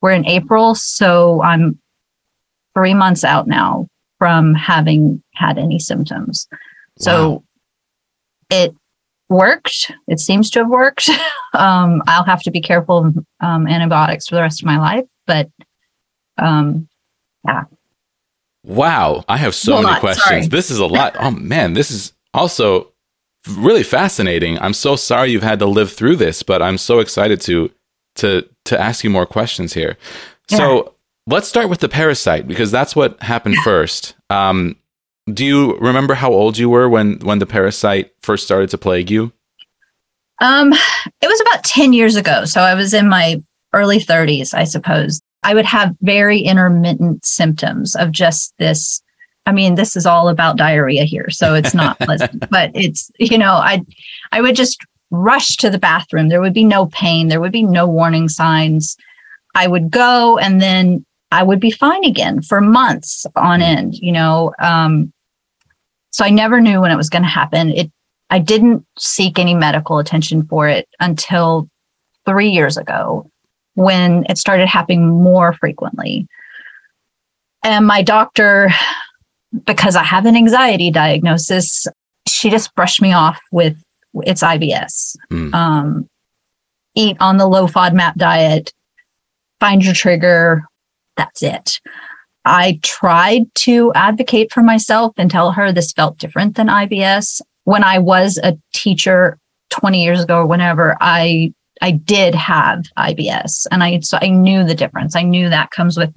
we're 0.00 0.12
in 0.12 0.26
April, 0.26 0.74
so 0.74 1.42
I'm 1.42 1.78
three 2.74 2.94
months 2.94 3.22
out 3.22 3.46
now 3.46 3.86
from 4.18 4.54
having 4.54 5.22
had 5.34 5.58
any 5.58 5.78
symptoms. 5.78 6.48
So 6.98 7.30
Wow. 7.30 7.42
it 8.50 8.74
worked. 9.28 9.90
It 10.08 10.20
seems 10.20 10.50
to 10.50 10.60
have 10.60 10.68
worked. 10.68 11.08
um, 11.54 12.02
I'll 12.06 12.24
have 12.24 12.42
to 12.42 12.50
be 12.50 12.60
careful 12.60 13.06
of 13.06 13.18
um, 13.40 13.66
antibiotics 13.66 14.28
for 14.28 14.36
the 14.36 14.42
rest 14.42 14.62
of 14.62 14.66
my 14.66 14.78
life, 14.78 15.04
but 15.26 15.50
um, 16.38 16.88
yeah. 17.44 17.64
Wow, 18.64 19.24
I 19.28 19.36
have 19.36 19.54
so 19.54 19.74
A 19.74 19.76
many 19.76 19.86
lot, 19.92 20.00
questions. 20.00 20.24
sorry. 20.26 20.46
This 20.46 20.70
is 20.70 20.78
a 20.78 20.86
lot. 20.86 21.16
Oh 21.20 21.30
man, 21.30 21.74
this 21.74 21.90
is 21.90 22.12
also 22.34 22.92
really 23.48 23.82
fascinating. 23.84 24.58
I'm 24.58 24.74
so 24.74 24.96
sorry 24.96 25.30
you've 25.30 25.42
had 25.42 25.60
to 25.60 25.66
live 25.66 25.92
through 25.92 26.16
this, 26.16 26.42
but 26.42 26.62
I'm 26.62 26.78
so 26.78 26.98
excited 26.98 27.40
to 27.42 27.70
to 28.16 28.48
to 28.64 28.80
ask 28.80 29.04
you 29.04 29.10
more 29.10 29.26
questions 29.26 29.72
here. 29.74 29.96
So 30.48 30.94
let's 31.26 31.46
start 31.48 31.68
with 31.68 31.80
the 31.80 31.88
parasite 31.88 32.46
because 32.48 32.70
that's 32.70 32.96
what 32.96 33.20
happened 33.22 33.56
first. 33.58 34.14
Um, 34.30 34.76
do 35.32 35.44
you 35.44 35.76
remember 35.78 36.14
how 36.14 36.32
old 36.32 36.56
you 36.56 36.70
were 36.70 36.88
when 36.88 37.18
when 37.20 37.38
the 37.38 37.46
parasite 37.46 38.12
first 38.22 38.44
started 38.44 38.70
to 38.70 38.78
plague 38.78 39.10
you? 39.10 39.32
Um, 40.40 40.72
it 40.72 41.28
was 41.28 41.40
about 41.40 41.64
10 41.64 41.92
years 41.92 42.16
ago. 42.16 42.44
So 42.44 42.60
I 42.60 42.74
was 42.74 42.92
in 42.92 43.08
my 43.08 43.42
early 43.72 43.98
30s, 43.98 44.52
I 44.54 44.64
suppose. 44.64 45.20
I 45.42 45.54
would 45.54 45.64
have 45.64 45.96
very 46.02 46.40
intermittent 46.40 47.24
symptoms 47.24 47.94
of 47.96 48.12
just 48.12 48.52
this. 48.58 49.02
I 49.46 49.52
mean, 49.52 49.76
this 49.76 49.96
is 49.96 50.06
all 50.06 50.28
about 50.28 50.56
diarrhea 50.56 51.04
here, 51.04 51.30
so 51.30 51.54
it's 51.54 51.74
not 51.74 51.98
pleasant, 52.00 52.50
but 52.50 52.70
it's, 52.74 53.10
you 53.18 53.38
know, 53.38 53.52
I 53.52 53.82
I 54.32 54.40
would 54.40 54.56
just 54.56 54.84
rush 55.10 55.56
to 55.58 55.70
the 55.70 55.78
bathroom. 55.78 56.28
There 56.28 56.40
would 56.40 56.54
be 56.54 56.64
no 56.64 56.86
pain, 56.86 57.28
there 57.28 57.40
would 57.40 57.52
be 57.52 57.62
no 57.62 57.86
warning 57.86 58.28
signs. 58.28 58.96
I 59.54 59.66
would 59.66 59.90
go 59.90 60.38
and 60.38 60.60
then 60.60 61.04
I 61.32 61.42
would 61.42 61.60
be 61.60 61.70
fine 61.70 62.04
again 62.04 62.42
for 62.42 62.60
months 62.60 63.26
on 63.36 63.62
end, 63.62 63.94
you 63.94 64.12
know. 64.12 64.52
Um, 64.58 65.12
so 66.16 66.24
I 66.24 66.30
never 66.30 66.62
knew 66.62 66.80
when 66.80 66.90
it 66.90 66.96
was 66.96 67.10
going 67.10 67.24
to 67.24 67.28
happen. 67.28 67.68
It 67.72 67.92
I 68.30 68.38
didn't 68.38 68.86
seek 68.98 69.38
any 69.38 69.52
medical 69.52 69.98
attention 69.98 70.46
for 70.46 70.66
it 70.66 70.88
until 70.98 71.68
3 72.24 72.48
years 72.48 72.78
ago 72.78 73.30
when 73.74 74.24
it 74.30 74.38
started 74.38 74.66
happening 74.66 75.06
more 75.06 75.52
frequently. 75.52 76.26
And 77.62 77.86
my 77.86 78.00
doctor 78.00 78.70
because 79.66 79.94
I 79.94 80.04
have 80.04 80.24
an 80.24 80.36
anxiety 80.36 80.90
diagnosis, 80.90 81.86
she 82.26 82.48
just 82.48 82.74
brushed 82.74 83.02
me 83.02 83.12
off 83.12 83.38
with 83.52 83.76
it's 84.24 84.42
IBS. 84.42 85.18
Mm. 85.30 85.54
Um, 85.54 86.08
eat 86.94 87.18
on 87.20 87.36
the 87.36 87.46
low 87.46 87.66
FODMAP 87.66 88.14
diet, 88.14 88.72
find 89.60 89.84
your 89.84 89.92
trigger. 89.92 90.64
That's 91.18 91.42
it. 91.42 91.78
I 92.46 92.78
tried 92.82 93.52
to 93.56 93.92
advocate 93.94 94.52
for 94.52 94.62
myself 94.62 95.12
and 95.16 95.28
tell 95.28 95.50
her 95.50 95.72
this 95.72 95.92
felt 95.92 96.16
different 96.18 96.54
than 96.54 96.68
IBS. 96.68 97.42
When 97.64 97.82
I 97.82 97.98
was 97.98 98.38
a 98.38 98.56
teacher 98.72 99.38
20 99.70 100.02
years 100.02 100.22
ago 100.22 100.38
or 100.38 100.46
whenever, 100.46 100.96
I 101.00 101.52
I 101.82 101.90
did 101.90 102.34
have 102.34 102.84
IBS 102.96 103.66
and 103.70 103.82
I 103.82 103.98
so 104.00 104.18
I 104.22 104.28
knew 104.28 104.64
the 104.64 104.76
difference. 104.76 105.16
I 105.16 105.22
knew 105.22 105.48
that 105.48 105.72
comes 105.72 105.98
with 105.98 106.14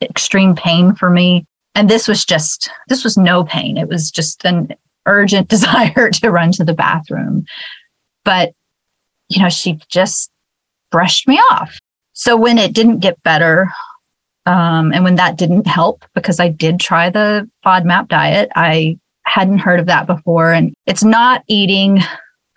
extreme 0.00 0.54
pain 0.54 0.94
for 0.94 1.10
me. 1.10 1.44
And 1.74 1.90
this 1.90 2.06
was 2.06 2.24
just 2.24 2.70
this 2.88 3.02
was 3.02 3.16
no 3.16 3.42
pain. 3.42 3.76
It 3.76 3.88
was 3.88 4.12
just 4.12 4.44
an 4.44 4.68
urgent 5.04 5.48
desire 5.50 6.10
to 6.10 6.30
run 6.30 6.52
to 6.52 6.64
the 6.64 6.74
bathroom. 6.74 7.44
But 8.24 8.52
you 9.28 9.42
know, 9.42 9.48
she 9.48 9.80
just 9.88 10.30
brushed 10.92 11.26
me 11.26 11.38
off. 11.50 11.80
So 12.12 12.36
when 12.36 12.56
it 12.56 12.72
didn't 12.72 13.00
get 13.00 13.20
better, 13.24 13.68
um, 14.46 14.92
and 14.92 15.04
when 15.04 15.16
that 15.16 15.36
didn't 15.36 15.66
help, 15.66 16.04
because 16.14 16.40
I 16.40 16.48
did 16.48 16.80
try 16.80 17.10
the 17.10 17.48
FODMAP 17.64 18.08
diet, 18.08 18.50
I 18.54 18.98
hadn't 19.24 19.58
heard 19.58 19.80
of 19.80 19.86
that 19.86 20.06
before. 20.06 20.52
And 20.52 20.74
it's 20.86 21.04
not 21.04 21.42
eating 21.48 22.00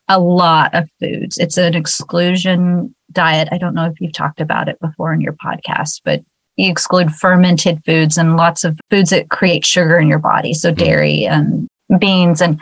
a 0.07 0.19
lot 0.19 0.73
of 0.73 0.87
foods. 0.99 1.37
It's 1.37 1.57
an 1.57 1.75
exclusion 1.75 2.95
diet. 3.11 3.49
I 3.51 3.57
don't 3.57 3.73
know 3.73 3.85
if 3.85 3.99
you've 3.99 4.13
talked 4.13 4.39
about 4.39 4.69
it 4.69 4.79
before 4.79 5.13
in 5.13 5.21
your 5.21 5.33
podcast, 5.33 6.01
but 6.05 6.21
you 6.55 6.69
exclude 6.69 7.13
fermented 7.13 7.83
foods 7.85 8.17
and 8.17 8.37
lots 8.37 8.63
of 8.63 8.79
foods 8.89 9.09
that 9.09 9.29
create 9.29 9.65
sugar 9.65 9.97
in 9.97 10.07
your 10.07 10.19
body. 10.19 10.53
So 10.53 10.69
mm-hmm. 10.69 10.83
dairy 10.83 11.25
and 11.25 11.67
beans. 11.99 12.41
And 12.41 12.59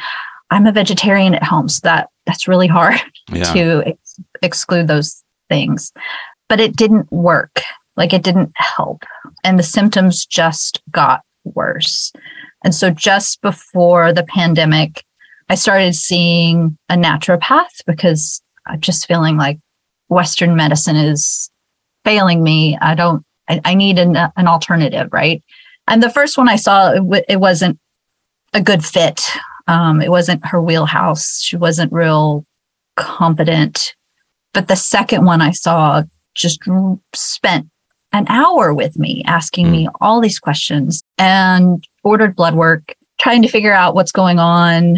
I'm 0.49 0.67
a 0.67 0.71
vegetarian 0.71 1.35
at 1.35 1.43
home, 1.43 1.67
so 1.67 1.81
that 1.83 2.09
that's 2.25 2.47
really 2.47 2.67
hard 2.67 2.99
yeah. 3.31 3.53
to 3.53 3.83
ex- 3.85 4.15
exclude 4.41 4.87
those 4.87 5.23
things 5.49 5.91
but 6.49 6.59
it 6.59 6.75
didn't 6.75 7.11
work. 7.11 7.61
Like 7.95 8.13
it 8.13 8.23
didn't 8.23 8.51
help. 8.55 9.03
And 9.43 9.57
the 9.57 9.63
symptoms 9.63 10.25
just 10.25 10.81
got 10.91 11.21
worse. 11.43 12.11
And 12.63 12.73
so 12.73 12.89
just 12.89 13.41
before 13.41 14.11
the 14.11 14.23
pandemic, 14.23 15.03
I 15.49 15.55
started 15.55 15.95
seeing 15.95 16.77
a 16.89 16.95
naturopath 16.95 17.83
because 17.85 18.41
I'm 18.65 18.81
just 18.81 19.07
feeling 19.07 19.37
like 19.37 19.59
Western 20.09 20.55
medicine 20.55 20.95
is 20.95 21.49
failing 22.03 22.43
me. 22.43 22.77
I 22.81 22.95
don't, 22.95 23.23
I, 23.47 23.61
I 23.63 23.73
need 23.75 23.99
an, 23.99 24.15
an 24.15 24.47
alternative, 24.47 25.09
right? 25.11 25.43
And 25.87 26.03
the 26.03 26.09
first 26.09 26.37
one 26.37 26.49
I 26.49 26.57
saw, 26.57 26.91
it, 26.91 26.97
w- 26.97 27.23
it 27.29 27.39
wasn't 27.39 27.79
a 28.53 28.61
good 28.61 28.83
fit. 28.83 29.21
Um, 29.67 30.01
it 30.01 30.09
wasn't 30.09 30.45
her 30.45 30.61
wheelhouse. 30.61 31.41
She 31.41 31.55
wasn't 31.55 31.93
real 31.93 32.45
competent. 32.95 33.95
But 34.53 34.67
the 34.67 34.75
second 34.75 35.25
one 35.25 35.41
I 35.41 35.51
saw 35.51 36.03
just 36.35 36.59
spent 37.13 37.67
an 38.13 38.25
hour 38.29 38.73
with 38.73 38.97
me 38.97 39.23
asking 39.25 39.69
me 39.71 39.87
all 40.01 40.21
these 40.21 40.39
questions 40.39 41.03
and 41.17 41.83
ordered 42.03 42.35
blood 42.35 42.55
work, 42.55 42.95
trying 43.19 43.41
to 43.41 43.47
figure 43.47 43.73
out 43.73 43.95
what's 43.95 44.11
going 44.11 44.39
on. 44.39 44.97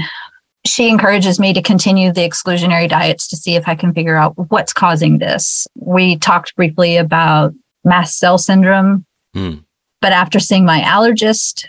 She 0.65 0.89
encourages 0.89 1.39
me 1.39 1.53
to 1.53 1.61
continue 1.61 2.11
the 2.11 2.27
exclusionary 2.27 2.87
diets 2.87 3.27
to 3.29 3.37
see 3.37 3.55
if 3.55 3.67
I 3.67 3.75
can 3.75 3.93
figure 3.93 4.15
out 4.15 4.33
what's 4.51 4.73
causing 4.73 5.17
this. 5.17 5.67
We 5.75 6.17
talked 6.17 6.55
briefly 6.55 6.97
about 6.97 7.53
mast 7.83 8.19
cell 8.19 8.37
syndrome, 8.37 9.05
mm. 9.35 9.63
but 10.01 10.11
after 10.11 10.39
seeing 10.39 10.65
my 10.65 10.81
allergist, 10.81 11.65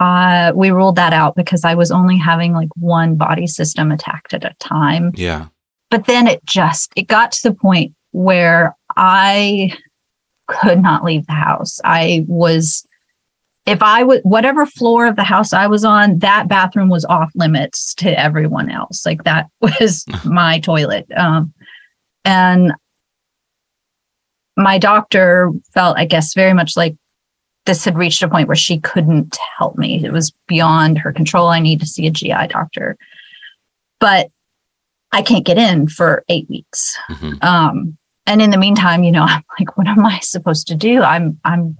uh, 0.00 0.52
we 0.54 0.70
ruled 0.70 0.96
that 0.96 1.12
out 1.12 1.36
because 1.36 1.64
I 1.64 1.74
was 1.74 1.90
only 1.90 2.18
having 2.18 2.52
like 2.52 2.68
one 2.76 3.16
body 3.16 3.46
system 3.46 3.92
attacked 3.92 4.34
at 4.34 4.44
a 4.44 4.54
time. 4.58 5.12
Yeah. 5.14 5.46
But 5.90 6.06
then 6.06 6.26
it 6.26 6.44
just 6.44 6.92
it 6.96 7.06
got 7.06 7.32
to 7.32 7.48
the 7.48 7.54
point 7.54 7.94
where 8.12 8.74
I 8.96 9.76
could 10.46 10.80
not 10.80 11.04
leave 11.04 11.26
the 11.26 11.32
house. 11.32 11.80
I 11.84 12.24
was, 12.28 12.86
if 13.66 13.82
I 13.82 14.02
would, 14.02 14.22
whatever 14.22 14.66
floor 14.66 15.06
of 15.06 15.16
the 15.16 15.24
house 15.24 15.52
I 15.52 15.66
was 15.66 15.84
on, 15.84 16.18
that 16.20 16.48
bathroom 16.48 16.88
was 16.88 17.04
off 17.04 17.30
limits 17.34 17.94
to 17.96 18.18
everyone 18.18 18.70
else. 18.70 19.04
Like 19.04 19.24
that 19.24 19.48
was 19.60 20.04
my 20.24 20.60
toilet. 20.60 21.06
Um, 21.16 21.52
and 22.24 22.72
my 24.56 24.78
doctor 24.78 25.52
felt, 25.74 25.98
I 25.98 26.06
guess, 26.06 26.34
very 26.34 26.54
much 26.54 26.76
like 26.76 26.96
this 27.66 27.84
had 27.84 27.98
reached 27.98 28.22
a 28.22 28.28
point 28.28 28.48
where 28.48 28.56
she 28.56 28.78
couldn't 28.78 29.36
help 29.58 29.76
me. 29.76 30.04
It 30.04 30.12
was 30.12 30.32
beyond 30.46 30.98
her 30.98 31.12
control. 31.12 31.48
I 31.48 31.60
need 31.60 31.80
to 31.80 31.86
see 31.86 32.06
a 32.06 32.10
GI 32.10 32.46
doctor. 32.48 32.96
But 34.00 34.30
I 35.12 35.22
can't 35.22 35.44
get 35.44 35.58
in 35.58 35.88
for 35.88 36.24
eight 36.28 36.48
weeks. 36.48 36.96
Mm-hmm. 37.10 37.42
Um, 37.42 37.98
and 38.26 38.42
in 38.42 38.50
the 38.50 38.58
meantime, 38.58 39.04
you 39.04 39.12
know, 39.12 39.22
I'm 39.28 39.42
like, 39.58 39.76
what 39.76 39.86
am 39.86 40.04
I 40.04 40.20
supposed 40.20 40.66
to 40.68 40.74
do? 40.74 41.02
I'm 41.02 41.38
I'm 41.44 41.76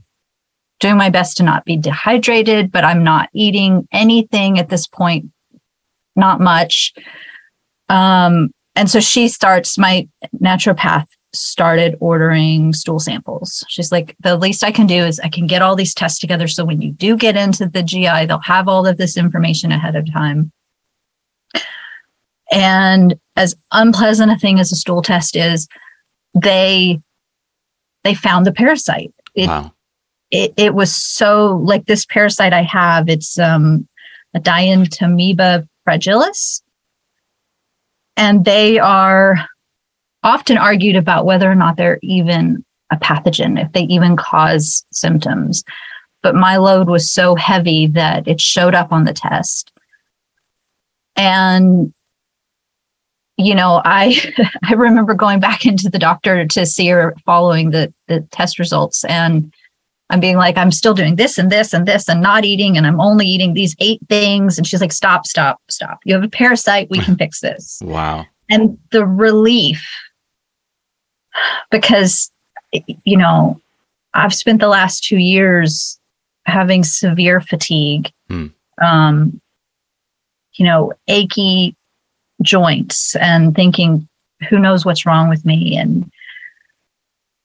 doing 0.80 0.96
my 0.96 1.10
best 1.10 1.36
to 1.38 1.42
not 1.42 1.64
be 1.64 1.76
dehydrated, 1.76 2.70
but 2.70 2.84
I'm 2.84 3.02
not 3.02 3.28
eating 3.32 3.88
anything 3.92 4.58
at 4.58 4.68
this 4.68 4.86
point, 4.86 5.26
not 6.14 6.40
much. 6.40 6.92
Um, 7.88 8.50
and 8.74 8.90
so 8.90 9.00
she 9.00 9.28
starts, 9.28 9.78
my 9.78 10.06
naturopath 10.38 11.06
started 11.32 11.96
ordering 12.00 12.72
stool 12.72 13.00
samples. 13.00 13.64
She's 13.68 13.90
like, 13.90 14.16
the 14.20 14.36
least 14.36 14.64
I 14.64 14.70
can 14.70 14.86
do 14.86 15.04
is 15.04 15.18
I 15.20 15.28
can 15.28 15.46
get 15.46 15.62
all 15.62 15.76
these 15.76 15.94
tests 15.94 16.18
together. 16.18 16.46
So 16.46 16.64
when 16.64 16.82
you 16.82 16.92
do 16.92 17.16
get 17.16 17.36
into 17.36 17.66
the 17.66 17.82
GI, 17.82 18.26
they'll 18.26 18.40
have 18.40 18.68
all 18.68 18.86
of 18.86 18.96
this 18.96 19.16
information 19.16 19.72
ahead 19.72 19.96
of 19.96 20.10
time. 20.12 20.52
And 22.52 23.18
as 23.34 23.54
unpleasant 23.72 24.30
a 24.30 24.36
thing 24.36 24.60
as 24.60 24.72
a 24.72 24.76
stool 24.76 25.02
test 25.02 25.36
is, 25.36 25.66
they 26.40 27.00
they 28.05 28.14
found 28.14 28.47
the 28.47 28.52
parasite. 28.52 29.12
It, 29.35 29.49
wow. 29.49 29.73
It, 30.31 30.55
it 30.57 30.75
was 30.75 30.95
so 30.95 31.57
like 31.64 31.87
this 31.87 32.05
parasite 32.07 32.52
I 32.52 32.62
have. 32.62 33.09
It's 33.09 33.38
um, 33.38 33.88
a 34.35 34.40
Dientamoeba 34.40 35.66
fragilis, 35.87 36.62
and 38.16 38.45
they 38.45 38.78
are 38.78 39.37
often 40.23 40.59
argued 40.59 40.97
about 40.97 41.26
whether 41.26 41.50
or 41.50 41.55
not 41.55 41.76
they're 41.76 42.00
even 42.02 42.64
a 42.90 42.97
pathogen, 42.97 43.61
if 43.61 43.73
they 43.73 43.83
even 43.83 44.16
cause 44.16 44.85
symptoms. 44.93 45.62
But 46.23 46.35
my 46.35 46.57
load 46.57 46.88
was 46.88 47.11
so 47.11 47.37
heavy 47.37 47.87
that 47.88 48.26
it 48.26 48.40
showed 48.40 48.75
up 48.75 48.93
on 48.93 49.05
the 49.05 49.12
test. 49.12 49.71
And 51.14 51.95
you 53.37 53.55
know, 53.55 53.83
I 53.85 54.16
I 54.64 54.75
remember 54.75 55.14
going 55.14 55.40
back 55.40 55.66
into 55.66 55.88
the 55.88 55.99
doctor 55.99 56.47
to 56.47 56.66
see 56.66 56.88
her 56.88 57.14
following 57.25 57.71
the 57.71 57.93
the 58.09 58.21
test 58.33 58.59
results 58.59 59.05
and 59.05 59.52
I'm 60.09 60.21
being 60.21 60.37
like, 60.37 60.57
I'm 60.57 60.71
still 60.71 60.95
doing 60.95 61.16
this 61.16 61.37
and 61.37 61.50
this 61.50 61.73
and 61.73 61.87
this 61.87 62.09
and 62.09 62.23
not 62.23 62.45
eating, 62.45 62.76
and 62.76 62.87
I'm 62.87 63.00
only 63.00 63.26
eating 63.26 63.55
these 63.55 63.75
eight 63.81 64.00
things. 64.09 64.57
And 64.57 64.66
she's 64.66 64.81
like, 64.81 64.93
stop, 64.93 65.26
stop, 65.26 65.61
stop. 65.69 65.99
You 66.05 66.14
have 66.14 66.23
a 66.23 66.28
parasite. 66.28 66.88
We 66.90 67.00
can 67.00 67.16
fix 67.19 67.40
this. 67.40 67.81
wow. 67.83 68.25
And 68.49 68.78
the 68.93 69.05
relief, 69.05 69.85
because, 71.73 72.31
you 73.05 73.16
know, 73.16 73.61
I've 74.14 74.35
spent 74.35 74.61
the 74.61 74.69
last 74.69 75.02
two 75.02 75.16
years 75.16 75.99
having 76.45 76.85
severe 76.85 77.40
fatigue, 77.40 78.12
hmm. 78.28 78.47
um, 78.81 79.40
you 80.55 80.64
know, 80.64 80.93
achy 81.09 81.75
joints 82.43 83.16
and 83.16 83.55
thinking, 83.55 84.09
who 84.49 84.59
knows 84.59 84.85
what's 84.85 85.07
wrong 85.07 85.28
with 85.28 85.45
me? 85.45 85.76
And 85.76 86.11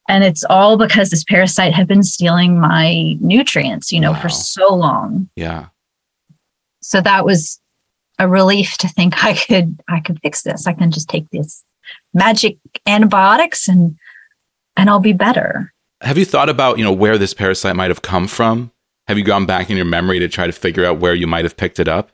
and 0.09 0.23
it's 0.23 0.43
all 0.43 0.77
because 0.77 1.09
this 1.09 1.23
parasite 1.23 1.73
had 1.73 1.87
been 1.87 2.03
stealing 2.03 2.59
my 2.59 3.15
nutrients, 3.21 3.93
you 3.93 3.99
know, 3.99 4.11
wow. 4.11 4.19
for 4.19 4.29
so 4.29 4.73
long. 4.73 5.29
Yeah. 5.35 5.67
So 6.81 6.99
that 7.01 7.23
was 7.23 7.61
a 8.19 8.27
relief 8.27 8.77
to 8.79 8.87
think 8.89 9.23
I 9.23 9.35
could 9.35 9.79
I 9.87 9.99
could 9.99 10.19
fix 10.21 10.43
this. 10.43 10.67
I 10.67 10.73
can 10.73 10.91
just 10.91 11.09
take 11.09 11.29
this 11.29 11.63
magic 12.13 12.57
antibiotics 12.85 13.67
and 13.67 13.97
and 14.75 14.89
I'll 14.89 14.99
be 14.99 15.13
better. 15.13 15.73
Have 16.01 16.17
you 16.17 16.25
thought 16.25 16.49
about, 16.49 16.77
you 16.77 16.83
know, 16.83 16.91
where 16.91 17.17
this 17.17 17.33
parasite 17.33 17.75
might 17.75 17.91
have 17.91 18.01
come 18.01 18.27
from? 18.27 18.71
Have 19.07 19.17
you 19.17 19.23
gone 19.23 19.45
back 19.45 19.69
in 19.69 19.77
your 19.77 19.85
memory 19.85 20.19
to 20.19 20.27
try 20.27 20.47
to 20.47 20.51
figure 20.51 20.85
out 20.85 20.99
where 20.99 21.13
you 21.13 21.27
might 21.27 21.45
have 21.45 21.57
picked 21.57 21.79
it 21.79 21.87
up? 21.87 22.11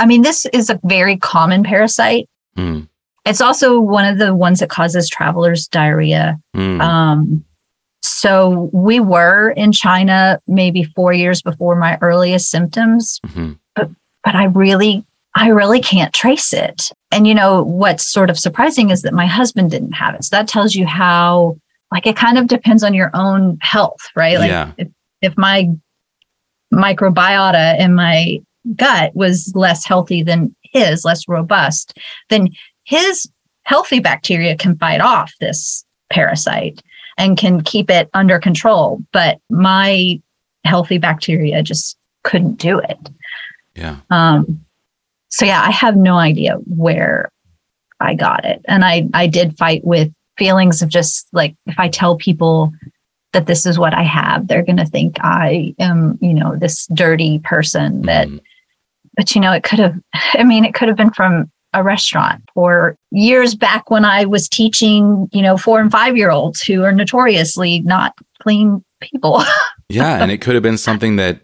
I 0.00 0.06
mean, 0.06 0.22
this 0.22 0.46
is 0.52 0.70
a 0.70 0.80
very 0.82 1.16
common 1.16 1.62
parasite. 1.62 2.28
Mm. 2.56 2.88
It's 3.26 3.40
also 3.40 3.78
one 3.78 4.06
of 4.06 4.18
the 4.18 4.34
ones 4.34 4.58
that 4.60 4.70
causes 4.70 5.08
travelers 5.08 5.68
diarrhea. 5.68 6.40
Mm. 6.56 6.80
Um, 6.80 7.44
so 8.02 8.70
we 8.72 8.98
were 8.98 9.50
in 9.50 9.72
China 9.72 10.40
maybe 10.48 10.84
four 10.96 11.12
years 11.12 11.42
before 11.42 11.76
my 11.76 11.98
earliest 12.00 12.50
symptoms, 12.50 13.20
Mhm. 13.26 13.58
but 13.76 13.90
but 14.24 14.34
I 14.34 14.44
really 14.44 15.04
I 15.36 15.48
really 15.48 15.80
can't 15.80 16.12
trace 16.12 16.52
it. 16.52 16.90
And 17.12 17.26
you 17.26 17.34
know 17.34 17.62
what's 17.62 18.10
sort 18.10 18.30
of 18.30 18.38
surprising 18.38 18.90
is 18.90 19.02
that 19.02 19.12
my 19.12 19.26
husband 19.26 19.70
didn't 19.70 19.92
have 19.92 20.14
it. 20.14 20.24
So 20.24 20.34
that 20.34 20.48
tells 20.48 20.74
you 20.74 20.86
how 20.86 21.56
like 21.92 22.06
it 22.06 22.16
kind 22.16 22.38
of 22.38 22.46
depends 22.48 22.82
on 22.82 22.94
your 22.94 23.10
own 23.14 23.58
health, 23.60 24.00
right? 24.16 24.38
Like 24.38 24.50
Yeah. 24.50 24.72
if, 24.78 24.88
if 25.20 25.38
my 25.38 25.68
microbiota 26.72 27.78
in 27.78 27.94
my 27.94 28.40
gut 28.76 29.14
was 29.14 29.52
less 29.54 29.84
healthy 29.84 30.22
than 30.22 30.54
his, 30.62 31.04
less 31.04 31.26
robust, 31.28 31.98
then 32.28 32.48
his 32.84 33.28
healthy 33.62 34.00
bacteria 34.00 34.56
can 34.56 34.76
fight 34.78 35.00
off 35.00 35.32
this 35.40 35.84
parasite 36.10 36.82
and 37.18 37.36
can 37.36 37.62
keep 37.62 37.90
it 37.90 38.08
under 38.14 38.38
control. 38.38 39.02
But 39.12 39.38
my 39.50 40.20
healthy 40.64 40.98
bacteria 40.98 41.62
just 41.62 41.96
couldn't 42.22 42.54
do 42.54 42.78
it. 42.78 43.10
Yeah. 43.74 43.96
Um, 44.10 44.64
so 45.28 45.44
yeah, 45.44 45.62
I 45.62 45.70
have 45.70 45.96
no 45.96 46.16
idea 46.16 46.54
where 46.66 47.30
I 48.00 48.14
got 48.14 48.44
it. 48.44 48.60
And 48.66 48.84
I, 48.84 49.08
I 49.14 49.26
did 49.26 49.56
fight 49.56 49.84
with 49.84 50.12
feelings 50.36 50.82
of 50.82 50.88
just 50.88 51.28
like, 51.32 51.54
if 51.66 51.78
I 51.78 51.88
tell 51.88 52.16
people 52.16 52.72
that 53.32 53.46
this 53.46 53.64
is 53.64 53.78
what 53.78 53.94
I 53.94 54.02
have, 54.02 54.48
they're 54.48 54.64
going 54.64 54.78
to 54.78 54.86
think 54.86 55.18
I 55.20 55.74
am, 55.78 56.18
you 56.20 56.34
know, 56.34 56.56
this 56.56 56.86
dirty 56.88 57.38
person 57.38 58.02
that, 58.02 58.28
Mhm. 58.28 58.40
But 59.16 59.34
you 59.34 59.40
know, 59.40 59.52
it 59.52 59.62
could 59.62 59.78
have, 59.78 59.94
I 60.14 60.44
mean, 60.44 60.64
it 60.64 60.74
could 60.74 60.88
have 60.88 60.96
been 60.96 61.12
from 61.12 61.50
a 61.72 61.82
restaurant 61.82 62.42
or 62.56 62.96
years 63.12 63.54
back 63.54 63.90
when 63.90 64.04
I 64.04 64.24
was 64.24 64.48
teaching, 64.48 65.28
you 65.32 65.40
know, 65.42 65.56
four 65.56 65.80
and 65.80 65.90
five 65.90 66.16
year 66.16 66.30
olds 66.30 66.62
who 66.62 66.82
are 66.82 66.92
notoriously 66.92 67.80
not 67.80 68.14
clean 68.42 68.84
people. 69.00 69.42
Yeah, 69.92 70.22
and 70.22 70.30
it 70.30 70.40
could 70.40 70.54
have 70.54 70.62
been 70.62 70.78
something 70.78 71.16
that 71.16 71.40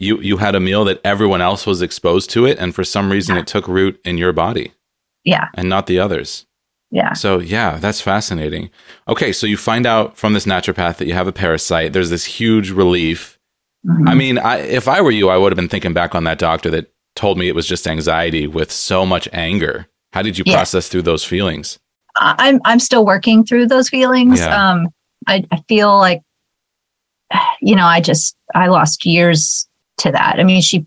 you 0.00 0.20
you 0.20 0.38
had 0.38 0.56
a 0.56 0.60
meal 0.60 0.84
that 0.86 1.00
everyone 1.04 1.40
else 1.40 1.64
was 1.64 1.80
exposed 1.80 2.28
to 2.30 2.44
it, 2.44 2.58
and 2.58 2.74
for 2.74 2.82
some 2.82 3.08
reason 3.08 3.36
it 3.36 3.46
took 3.46 3.68
root 3.68 4.00
in 4.04 4.18
your 4.18 4.32
body 4.32 4.72
yeah. 5.24 5.48
and 5.54 5.68
not 5.68 5.86
the 5.86 5.98
others. 5.98 6.46
Yeah. 6.90 7.12
So 7.14 7.40
yeah, 7.40 7.78
that's 7.78 8.00
fascinating. 8.00 8.70
Okay, 9.08 9.32
so 9.32 9.46
you 9.46 9.56
find 9.56 9.86
out 9.86 10.16
from 10.16 10.32
this 10.32 10.46
naturopath 10.46 10.98
that 10.98 11.06
you 11.06 11.14
have 11.14 11.26
a 11.26 11.32
parasite. 11.32 11.92
There's 11.92 12.10
this 12.10 12.24
huge 12.24 12.70
relief. 12.70 13.38
Mhm. 13.84 14.08
I 14.08 14.14
mean, 14.14 14.38
I, 14.38 14.58
if 14.58 14.86
I 14.86 15.00
were 15.00 15.10
you, 15.10 15.28
I 15.28 15.36
would 15.36 15.50
have 15.50 15.56
been 15.56 15.68
thinking 15.68 15.92
back 15.92 16.14
on 16.14 16.24
that 16.24 16.38
doctor 16.38 16.70
that 16.70 16.92
told 17.16 17.38
me 17.38 17.48
it 17.48 17.54
was 17.54 17.66
just 17.66 17.86
anxiety 17.86 18.46
with 18.46 18.70
so 18.72 19.06
much 19.06 19.28
anger. 19.32 19.86
How 20.12 20.22
did 20.22 20.38
you 20.38 20.44
Yeah. 20.46 20.54
process 20.56 20.88
through 20.88 21.02
those 21.02 21.24
feelings? 21.24 21.78
I'm 22.16 22.60
I'm 22.64 22.78
still 22.80 23.04
working 23.04 23.44
through 23.44 23.66
those 23.66 23.88
feelings. 23.88 24.38
Yeah. 24.38 24.70
Um, 24.70 24.88
I 25.26 25.44
I 25.50 25.62
feel 25.68 25.96
like, 25.98 26.22
you 27.60 27.74
know, 27.74 27.86
I 27.86 28.00
just 28.00 28.36
I 28.54 28.68
lost 28.68 29.04
years 29.04 29.68
to 29.98 30.12
that. 30.12 30.38
I 30.38 30.44
mean, 30.44 30.60
she, 30.60 30.86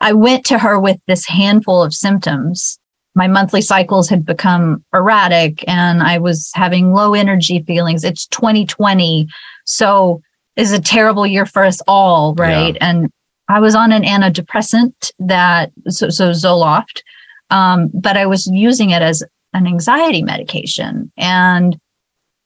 I 0.00 0.12
went 0.12 0.44
to 0.46 0.58
her 0.58 0.78
with 0.80 1.00
this 1.06 1.26
handful 1.26 1.82
of 1.82 1.94
symptoms. 1.94 2.78
My 3.14 3.26
monthly 3.28 3.60
cycles 3.60 4.08
had 4.08 4.24
become 4.24 4.84
erratic, 4.94 5.62
and 5.68 6.02
I 6.02 6.18
was 6.18 6.50
having 6.54 6.92
low 6.92 7.14
energy 7.14 7.62
feelings. 7.62 8.04
It's 8.04 8.26
2020, 8.28 9.28
so 9.66 10.22
it's 10.56 10.72
a 10.72 10.80
terrible 10.80 11.26
year 11.26 11.44
for 11.46 11.62
us 11.64 11.80
all, 11.86 12.34
right? 12.34 12.76
And 12.80 13.10
I 13.52 13.60
was 13.60 13.74
on 13.74 13.92
an 13.92 14.02
antidepressant 14.02 15.12
that 15.18 15.72
so, 15.88 16.08
so 16.08 16.30
Zoloft, 16.30 17.02
um, 17.50 17.90
but 17.92 18.16
I 18.16 18.24
was 18.24 18.46
using 18.46 18.90
it 18.90 19.02
as 19.02 19.22
an 19.52 19.66
anxiety 19.66 20.22
medication. 20.22 21.12
And 21.18 21.78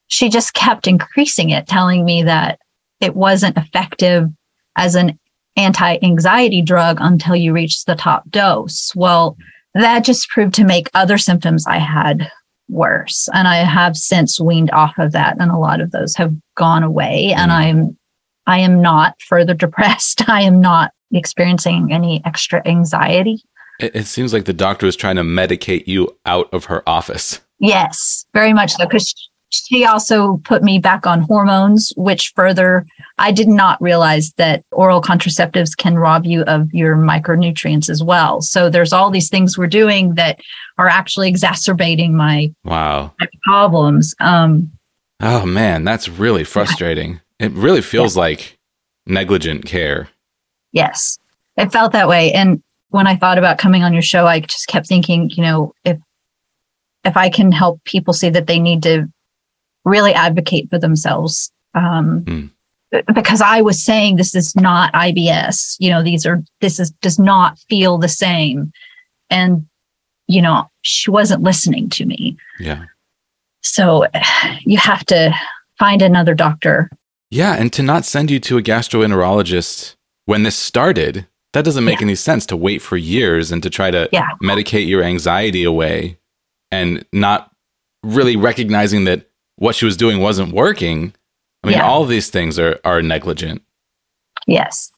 she 0.08 0.28
just 0.28 0.54
kept 0.54 0.88
increasing 0.88 1.50
it, 1.50 1.68
telling 1.68 2.04
me 2.04 2.24
that 2.24 2.58
it 3.00 3.14
wasn't 3.14 3.56
effective 3.56 4.28
as 4.76 4.96
an 4.96 5.16
anti 5.56 5.98
anxiety 6.02 6.60
drug 6.60 6.98
until 7.00 7.36
you 7.36 7.52
reach 7.52 7.84
the 7.84 7.94
top 7.94 8.28
dose. 8.30 8.92
Well, 8.96 9.36
that 9.74 10.04
just 10.04 10.28
proved 10.28 10.54
to 10.54 10.64
make 10.64 10.90
other 10.94 11.18
symptoms 11.18 11.66
I 11.68 11.78
had 11.78 12.30
worse. 12.68 13.28
And 13.32 13.46
I 13.46 13.58
have 13.58 13.96
since 13.96 14.40
weaned 14.40 14.72
off 14.72 14.98
of 14.98 15.12
that, 15.12 15.36
and 15.38 15.52
a 15.52 15.58
lot 15.58 15.80
of 15.80 15.92
those 15.92 16.16
have 16.16 16.34
gone 16.56 16.82
away. 16.82 17.32
And 17.36 17.52
Mm. 17.52 17.54
I'm 17.54 17.98
I 18.48 18.58
am 18.60 18.80
not 18.80 19.20
further 19.20 19.54
depressed. 19.64 20.28
I 20.28 20.42
am 20.42 20.60
not 20.60 20.92
experiencing 21.12 21.92
any 21.92 22.22
extra 22.24 22.66
anxiety. 22.66 23.42
It, 23.80 23.94
it 23.96 24.06
seems 24.06 24.32
like 24.32 24.44
the 24.46 24.52
doctor 24.52 24.86
was 24.86 24.96
trying 24.96 25.16
to 25.16 25.22
medicate 25.22 25.86
you 25.86 26.16
out 26.26 26.52
of 26.52 26.66
her 26.66 26.82
office. 26.88 27.40
Yes, 27.58 28.24
very 28.34 28.52
much 28.52 28.72
so. 28.74 28.84
Because 28.86 29.12
she 29.50 29.84
also 29.84 30.38
put 30.44 30.62
me 30.62 30.78
back 30.78 31.06
on 31.06 31.20
hormones, 31.20 31.92
which 31.96 32.32
further, 32.34 32.84
I 33.18 33.32
did 33.32 33.48
not 33.48 33.80
realize 33.80 34.32
that 34.36 34.64
oral 34.72 35.00
contraceptives 35.00 35.76
can 35.76 35.96
rob 35.96 36.26
you 36.26 36.42
of 36.42 36.72
your 36.74 36.96
micronutrients 36.96 37.88
as 37.88 38.02
well. 38.02 38.42
So 38.42 38.68
there's 38.68 38.92
all 38.92 39.10
these 39.10 39.30
things 39.30 39.56
we're 39.56 39.68
doing 39.68 40.14
that 40.16 40.40
are 40.78 40.88
actually 40.88 41.28
exacerbating 41.28 42.16
my, 42.16 42.52
Wow. 42.64 43.12
my 43.20 43.28
problems. 43.44 44.14
Um, 44.20 44.72
Oh 45.20 45.46
man, 45.46 45.84
that's 45.84 46.08
really 46.10 46.44
frustrating. 46.44 47.20
It 47.38 47.52
really 47.52 47.80
feels 47.80 48.16
like 48.18 48.58
negligent 49.06 49.64
care. 49.64 50.08
Yes, 50.76 51.18
it 51.56 51.72
felt 51.72 51.92
that 51.92 52.06
way. 52.06 52.32
And 52.32 52.62
when 52.90 53.06
I 53.08 53.16
thought 53.16 53.38
about 53.38 53.58
coming 53.58 53.82
on 53.82 53.92
your 53.92 54.02
show, 54.02 54.26
I 54.26 54.40
just 54.40 54.68
kept 54.68 54.86
thinking, 54.86 55.30
you 55.30 55.42
know, 55.42 55.72
if 55.84 55.98
if 57.04 57.16
I 57.16 57.28
can 57.30 57.50
help 57.52 57.82
people 57.84 58.12
see 58.14 58.30
that 58.30 58.46
they 58.46 58.58
need 58.58 58.82
to 58.84 59.06
really 59.84 60.12
advocate 60.12 60.68
for 60.70 60.78
themselves, 60.78 61.50
um, 61.74 62.24
Mm. 62.24 62.50
because 63.14 63.40
I 63.40 63.62
was 63.62 63.84
saying 63.84 64.16
this 64.16 64.34
is 64.34 64.54
not 64.56 64.92
IBS. 64.92 65.76
You 65.78 65.90
know, 65.90 66.02
these 66.02 66.26
are 66.26 66.42
this 66.60 66.78
is 66.78 66.90
does 67.02 67.18
not 67.18 67.58
feel 67.68 67.98
the 67.98 68.08
same, 68.08 68.70
and 69.30 69.66
you 70.28 70.42
know, 70.42 70.68
she 70.82 71.10
wasn't 71.10 71.42
listening 71.42 71.88
to 71.90 72.04
me. 72.04 72.36
Yeah. 72.60 72.84
So 73.62 74.06
you 74.64 74.78
have 74.78 75.04
to 75.06 75.34
find 75.78 76.02
another 76.02 76.34
doctor. 76.34 76.90
Yeah, 77.30 77.54
and 77.54 77.72
to 77.72 77.82
not 77.82 78.04
send 78.04 78.30
you 78.30 78.38
to 78.40 78.58
a 78.58 78.62
gastroenterologist 78.62 79.95
when 80.26 80.42
this 80.42 80.56
started, 80.56 81.26
that 81.52 81.64
doesn't 81.64 81.84
make 81.84 82.02
any 82.02 82.14
sense 82.14 82.44
to 82.46 82.56
wait 82.56 82.82
for 82.82 82.96
years 82.96 83.50
and 83.50 83.62
to 83.62 83.70
try 83.70 83.90
to 83.90 84.08
Yeah. 84.12 84.28
medicate 84.42 84.86
your 84.86 85.02
anxiety 85.02 85.64
away 85.64 86.18
and 86.70 87.04
not 87.12 87.50
really 88.02 88.36
recognizing 88.36 89.04
that 89.04 89.26
what 89.56 89.74
she 89.74 89.84
was 89.86 89.96
doing 89.96 90.20
wasn't 90.20 90.52
working. 90.52 91.14
I 91.64 91.68
mean, 91.68 91.76
Yeah. 91.78 91.86
all 91.86 92.02
of 92.02 92.08
these 92.08 92.28
things 92.28 92.58
are 92.58 92.78
are 92.84 93.00
negligent. 93.02 93.62
Yes. 94.46 94.90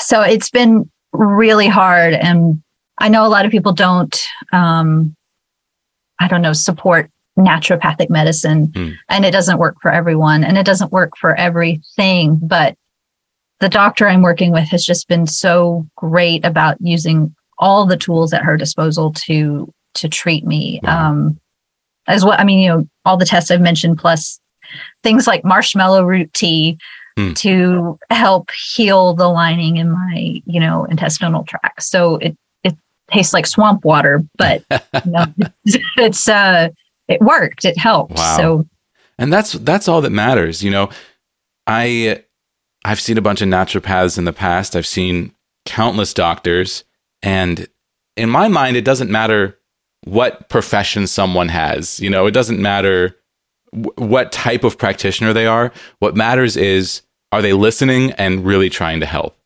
So 0.00 0.22
it's 0.22 0.50
been 0.50 0.90
really 1.12 1.68
hard. 1.68 2.14
And 2.14 2.62
I 3.00 3.08
know 3.08 3.26
a 3.26 3.28
lot 3.28 3.44
of 3.44 3.50
people 3.50 3.72
don't, 3.72 4.16
um, 4.52 5.14
I 6.20 6.28
don't 6.28 6.42
know, 6.42 6.52
support 6.52 7.10
naturopathic 7.38 8.08
medicine 8.10 8.68
Mm. 8.68 8.96
and 9.08 9.24
it 9.24 9.32
doesn't 9.32 9.58
work 9.58 9.76
for 9.82 9.92
everyone 9.92 10.44
and 10.44 10.56
it 10.56 10.64
doesn't 10.64 10.92
work 10.92 11.10
for 11.20 11.34
everything. 11.34 12.38
But 12.40 12.76
the 13.64 13.70
doctor 13.70 14.06
I'm 14.06 14.20
working 14.20 14.52
with 14.52 14.68
has 14.68 14.84
just 14.84 15.08
been 15.08 15.26
so 15.26 15.86
great 15.96 16.44
about 16.44 16.76
using 16.80 17.34
all 17.58 17.86
the 17.86 17.96
tools 17.96 18.34
at 18.34 18.42
her 18.42 18.58
disposal 18.58 19.10
to 19.24 19.72
to 19.94 20.06
treat 20.06 20.44
me. 20.44 20.80
Wow. 20.82 21.08
Um, 21.10 21.40
as 22.06 22.26
well, 22.26 22.36
I 22.38 22.44
mean, 22.44 22.58
you 22.58 22.68
know, 22.68 22.88
all 23.06 23.16
the 23.16 23.24
tests 23.24 23.50
I've 23.50 23.62
mentioned, 23.62 23.96
plus 23.96 24.38
things 25.02 25.26
like 25.26 25.44
marshmallow 25.44 26.04
root 26.04 26.32
tea 26.34 26.76
Hmm. 27.16 27.32
to 27.34 27.96
help 28.10 28.50
heal 28.74 29.14
the 29.14 29.28
lining 29.28 29.76
in 29.76 29.88
my, 29.92 30.42
you 30.46 30.58
know, 30.58 30.84
intestinal 30.84 31.44
tract. 31.44 31.84
So 31.84 32.16
it 32.16 32.36
it 32.64 32.74
tastes 33.10 33.32
like 33.32 33.46
swamp 33.46 33.84
water, 33.84 34.20
but 34.36 34.64
you 35.06 35.10
know, 35.12 35.24
it's 35.96 36.28
uh 36.28 36.68
it 37.08 37.20
worked. 37.22 37.64
It 37.64 37.78
helped. 37.78 38.16
Wow. 38.16 38.36
So 38.36 38.66
And 39.16 39.32
that's 39.32 39.52
that's 39.52 39.86
all 39.88 40.00
that 40.02 40.10
matters, 40.10 40.62
you 40.62 40.70
know. 40.72 40.90
I 41.68 42.24
I've 42.84 43.00
seen 43.00 43.18
a 43.18 43.22
bunch 43.22 43.40
of 43.42 43.48
naturopaths 43.48 44.18
in 44.18 44.24
the 44.24 44.32
past. 44.32 44.76
I've 44.76 44.86
seen 44.86 45.32
countless 45.66 46.12
doctors 46.12 46.84
and 47.22 47.66
in 48.16 48.28
my 48.28 48.48
mind 48.48 48.76
it 48.76 48.84
doesn't 48.84 49.10
matter 49.10 49.58
what 50.04 50.48
profession 50.50 51.06
someone 51.06 51.48
has. 51.48 51.98
You 52.00 52.10
know, 52.10 52.26
it 52.26 52.32
doesn't 52.32 52.60
matter 52.60 53.16
w- 53.72 53.90
what 53.96 54.30
type 54.32 54.62
of 54.64 54.76
practitioner 54.76 55.32
they 55.32 55.46
are. 55.46 55.72
What 56.00 56.14
matters 56.14 56.56
is 56.56 57.00
are 57.32 57.40
they 57.40 57.54
listening 57.54 58.12
and 58.12 58.44
really 58.44 58.68
trying 58.68 59.00
to 59.00 59.06
help? 59.06 59.36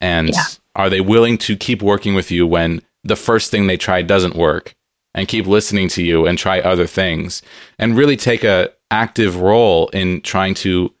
And 0.00 0.30
Yeah. 0.30 0.44
are 0.74 0.88
they 0.90 1.02
willing 1.02 1.36
to 1.38 1.56
keep 1.56 1.82
working 1.82 2.14
with 2.14 2.30
you 2.30 2.46
when 2.46 2.80
the 3.04 3.16
first 3.16 3.50
thing 3.50 3.66
they 3.66 3.76
try 3.76 4.00
doesn't 4.02 4.34
work 4.34 4.74
and 5.14 5.28
keep 5.28 5.46
listening 5.46 5.88
to 5.88 6.02
you 6.02 6.26
and 6.26 6.38
try 6.38 6.60
other 6.60 6.86
things 6.86 7.42
and 7.78 7.96
really 7.96 8.16
take 8.16 8.42
a 8.42 8.70
active 8.90 9.36
role 9.36 9.88
in 9.88 10.20
trying 10.22 10.54
to 10.54 10.92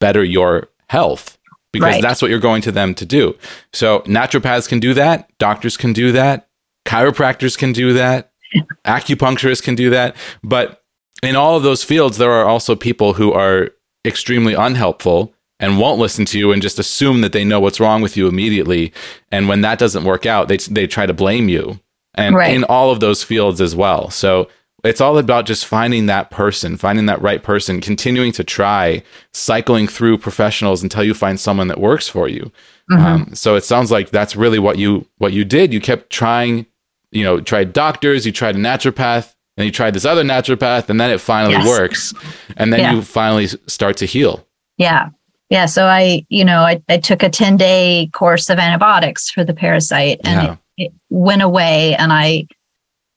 better 0.00 0.22
your 0.24 0.68
health 0.92 1.38
because 1.72 1.94
Right. 1.94 2.02
that's 2.02 2.20
what 2.22 2.30
you're 2.30 2.38
going 2.50 2.62
to 2.62 2.72
them 2.72 2.94
to 2.94 3.04
do. 3.06 3.34
So 3.72 4.00
naturopaths 4.00 4.68
can 4.68 4.78
do 4.80 4.92
that, 4.94 5.28
doctors 5.38 5.76
can 5.76 5.92
do 5.92 6.12
that, 6.12 6.48
chiropractors 6.86 7.56
can 7.58 7.72
do 7.72 7.92
that. 7.94 8.30
Acupuncturists 8.86 9.62
can 9.62 9.74
do 9.74 9.90
that. 9.90 10.14
But 10.42 10.82
in 11.22 11.36
all 11.36 11.56
of 11.56 11.62
those 11.62 11.82
fields, 11.82 12.18
there 12.18 12.32
are 12.32 12.44
also 12.46 12.76
people 12.76 13.14
who 13.14 13.32
are 13.32 13.70
extremely 14.06 14.54
unhelpful 14.54 15.32
and 15.60 15.78
won't 15.78 16.00
listen 16.00 16.24
to 16.26 16.38
you 16.38 16.52
and 16.52 16.60
just 16.60 16.78
assume 16.78 17.20
that 17.22 17.32
they 17.32 17.44
know 17.44 17.60
what's 17.60 17.80
wrong 17.80 18.02
with 18.02 18.16
you 18.16 18.26
immediately. 18.28 18.92
And 19.30 19.48
when 19.48 19.60
that 19.62 19.78
doesn't 19.78 20.04
work 20.04 20.26
out, 20.26 20.48
they, 20.48 20.56
they 20.58 20.86
try 20.86 21.06
to 21.06 21.14
blame 21.14 21.48
you. 21.48 21.80
And 22.14 22.34
Right. 22.36 22.54
in 22.54 22.64
all 22.64 22.90
of 22.90 23.00
those 23.00 23.22
fields 23.24 23.60
as 23.60 23.74
well. 23.74 24.10
So 24.10 24.48
it's 24.84 25.00
all 25.00 25.16
about 25.18 25.46
just 25.46 25.64
finding 25.66 26.06
that 26.06 26.30
person, 26.30 26.76
finding 26.76 27.06
that 27.06 27.22
right 27.22 27.42
person, 27.42 27.80
continuing 27.80 28.32
to 28.32 28.42
try, 28.44 29.02
cycling 29.32 29.86
through 29.86 30.18
professionals 30.18 30.82
until 30.82 31.04
you 31.04 31.14
find 31.14 31.38
someone 31.38 31.68
that 31.68 31.78
works 31.80 32.08
for 32.08 32.28
you. 32.28 32.50
Um, 32.90 33.30
so 33.34 33.54
it 33.54 33.62
sounds 33.64 33.90
like 33.90 34.10
that's 34.10 34.36
really 34.36 34.58
what 34.58 34.76
you 34.78 35.06
what 35.18 35.32
you 35.32 35.44
did. 35.44 35.72
You 35.72 35.80
kept 35.80 36.10
trying, 36.10 36.66
you 37.10 37.24
know, 37.24 37.40
tried 37.40 37.72
doctors, 37.72 38.26
you 38.26 38.32
tried 38.32 38.56
a 38.56 38.58
naturopath, 38.58 39.34
and 39.56 39.64
you 39.64 39.70
tried 39.72 39.94
this 39.94 40.04
other 40.04 40.24
naturopath, 40.24 40.90
and 40.90 41.00
then 41.00 41.10
it 41.10 41.20
finally 41.20 41.54
Yes. 41.54 41.66
works, 41.66 42.14
and 42.56 42.72
then 42.72 42.80
Yeah. 42.80 42.92
you 42.94 43.02
finally 43.02 43.46
start 43.66 43.96
to 43.98 44.06
heal. 44.06 44.46
Yeah. 44.78 45.08
Yeah. 45.48 45.66
So 45.66 45.86
I, 45.86 46.24
you 46.28 46.44
know, 46.44 46.60
I, 46.60 46.82
I 46.88 46.96
took 46.98 47.22
a 47.22 47.28
10 47.30 47.56
day 47.56 48.08
course 48.12 48.50
of 48.50 48.58
antibiotics 48.58 49.30
for 49.30 49.44
the 49.44 49.54
parasite 49.54 50.18
and 50.24 50.42
Yeah. 50.42 50.56
it, 50.78 50.84
it 50.86 50.92
went 51.10 51.42
away. 51.42 51.94
And 51.96 52.10
I 52.12 52.46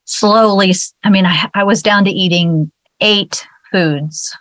slowly, 0.05 0.73
I 1.03 1.09
mean, 1.09 1.25
I, 1.25 1.49
I 1.53 1.63
was 1.63 1.83
down 1.83 2.05
to 2.05 2.11
eating 2.11 2.71
eight 3.01 3.45
foods 3.71 4.35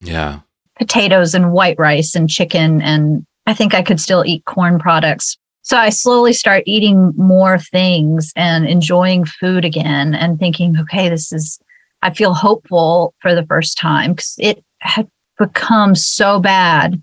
Yeah, 0.00 0.40
potatoes 0.78 1.34
and 1.34 1.52
white 1.52 1.78
rice 1.78 2.14
and 2.14 2.28
chicken. 2.28 2.80
And 2.80 3.26
I 3.46 3.54
think 3.54 3.74
I 3.74 3.82
could 3.82 4.00
still 4.00 4.24
eat 4.24 4.44
corn 4.44 4.78
products. 4.78 5.36
So 5.62 5.76
I 5.76 5.90
slowly 5.90 6.32
start 6.32 6.62
eating 6.66 7.12
more 7.16 7.58
things 7.58 8.32
and 8.34 8.66
enjoying 8.66 9.24
food 9.26 9.64
again 9.64 10.14
and 10.14 10.38
thinking, 10.38 10.78
okay, 10.78 11.08
this 11.08 11.32
is, 11.32 11.58
I 12.02 12.14
feel 12.14 12.32
hopeful 12.32 13.14
for 13.20 13.34
the 13.34 13.44
first 13.44 13.76
time 13.76 14.12
because 14.12 14.36
it 14.38 14.64
had 14.78 15.08
become 15.38 15.94
so 15.94 16.40
bad 16.40 17.02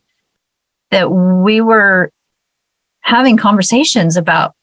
that 0.90 1.12
we 1.12 1.62
were 1.62 2.12
having 3.02 3.38
conversations 3.38 4.18
about 4.18 4.56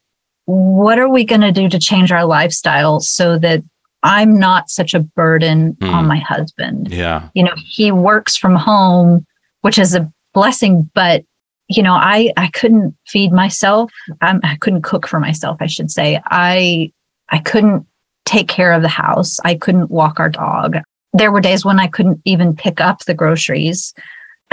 what 0.46 0.98
are 0.98 1.08
we 1.08 1.24
going 1.24 1.40
to 1.40 1.52
do 1.52 1.68
to 1.68 1.78
change 1.78 2.12
our 2.12 2.24
lifestyle 2.24 3.00
so 3.00 3.38
that 3.38 3.62
I'm 4.02 4.38
not 4.38 4.68
such 4.68 4.92
a 4.94 5.00
burden 5.00 5.76
Hmm. 5.80 5.88
on 5.88 6.06
my 6.06 6.18
husband? 6.18 6.92
Yeah, 6.92 7.28
you 7.34 7.42
know 7.42 7.54
he 7.56 7.90
works 7.92 8.36
from 8.36 8.54
home 8.54 9.26
which 9.62 9.78
is 9.78 9.94
a 9.94 10.10
blessing 10.34 10.90
but 10.94 11.24
you 11.68 11.82
know 11.82 11.94
i 11.94 12.30
i 12.36 12.48
couldn't 12.48 12.94
feed 13.06 13.32
myself. 13.32 13.90
Um, 14.20 14.40
i 14.44 14.56
couldn't 14.60 14.82
cook 14.82 15.06
for 15.08 15.18
myself 15.20 15.56
i 15.60 15.66
should 15.66 15.90
say. 15.90 16.20
I 16.26 16.92
i 17.30 17.38
couldn't 17.38 17.86
take 18.26 18.48
care 18.48 18.72
of 18.72 18.82
the 18.82 18.88
house. 18.88 19.38
I 19.44 19.54
couldn't 19.54 19.90
walk 19.90 20.18
our 20.18 20.30
dog. 20.30 20.78
There 21.14 21.30
were 21.32 21.40
days 21.40 21.64
when 21.64 21.80
i 21.80 21.86
couldn't 21.86 22.20
even 22.26 22.54
pick 22.54 22.80
up 22.82 23.04
the 23.06 23.14
groceries 23.14 23.94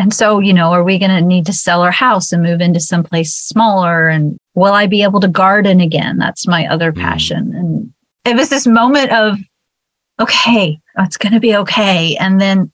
and 0.02 0.14
so 0.14 0.40
you 0.40 0.52
know 0.54 0.72
are 0.72 0.84
we 0.84 0.98
going 0.98 1.12
to 1.12 1.22
need 1.22 1.46
to 1.46 1.54
sell 1.54 1.82
our 1.84 1.92
house 1.92 2.32
and 2.32 2.42
move 2.42 2.60
into 2.60 2.80
someplace 2.80 3.34
smaller? 3.36 4.08
And 4.10 4.38
will 4.56 4.74
i 4.74 4.88
be 4.88 5.04
able 5.04 5.20
to 5.20 5.28
garden 5.28 5.80
again? 5.80 6.18
That's 6.18 6.48
my 6.48 6.66
other 6.68 6.92
Mm. 6.92 7.02
passion. 7.02 7.54
And 7.56 7.94
it 8.26 8.36
was 8.36 8.50
this 8.50 8.66
moment 8.68 9.12
of 9.12 9.38
okay 10.20 10.80
it's 10.98 11.18
going 11.18 11.34
to 11.34 11.40
be 11.40 11.56
okay. 11.56 12.16
And 12.18 12.42
then 12.42 12.72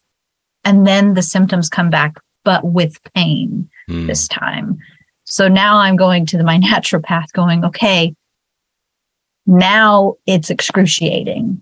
and 0.63 0.87
then 0.87 1.13
the 1.13 1.21
symptoms 1.21 1.69
come 1.69 1.89
back 1.89 2.15
but 2.43 2.63
with 2.63 2.97
pain 3.13 3.69
Mm. 3.89 4.07
this 4.07 4.27
time. 4.27 4.77
So 5.25 5.47
now 5.49 5.77
i'm 5.77 5.97
going 5.97 6.25
to 6.27 6.37
the, 6.37 6.43
my 6.43 6.57
naturopath 6.69 7.31
going 7.33 7.65
okay 7.65 8.13
now 9.45 10.15
it's 10.25 10.49
excruciating. 10.49 11.61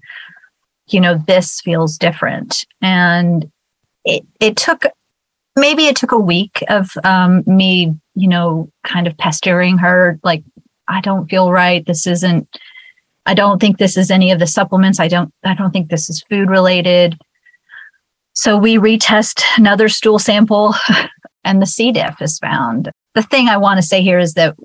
You 0.87 0.99
know 1.01 1.17
this 1.17 1.61
feels 1.61 1.97
different. 1.97 2.65
And 2.81 3.49
it 4.03 4.23
it 4.39 4.55
took 4.55 4.83
maybe 5.55 5.85
it 5.85 5.95
took 5.95 6.11
a 6.11 6.19
week 6.19 6.63
of 6.69 6.91
um, 7.03 7.43
me 7.45 7.95
you 8.15 8.27
know 8.27 8.69
kind 8.83 9.07
of 9.07 9.17
pestering 9.17 9.77
her 9.77 10.19
like 10.23 10.43
i 10.87 11.01
don't 11.01 11.29
feel 11.29 11.51
right 11.51 11.85
this 11.85 12.07
isn't 12.07 12.47
I 13.25 13.33
don't 13.33 13.59
think 13.59 13.77
this 13.77 13.97
is 13.97 14.11
any 14.11 14.31
of 14.31 14.39
the 14.39 14.47
supplements. 14.47 14.99
I 14.99 15.07
don't 15.07 15.33
I 15.43 15.55
don't 15.55 15.71
think 15.71 15.89
this 15.89 16.09
is 16.09 16.23
food 16.29 16.49
related. 16.49 17.17
So 18.33 18.57
we 18.57 18.77
retest 18.77 19.41
another 19.57 19.89
stool 19.89 20.19
sample 20.19 20.75
and 21.43 21.61
the 21.61 21.65
C 21.65 21.91
diff 21.91 22.21
is 22.21 22.37
found. 22.39 22.91
The 23.15 23.23
thing 23.23 23.47
I 23.47 23.57
want 23.57 23.77
to 23.77 23.87
say 23.87 24.01
here 24.01 24.19
is 24.19 24.33
that 24.33 24.55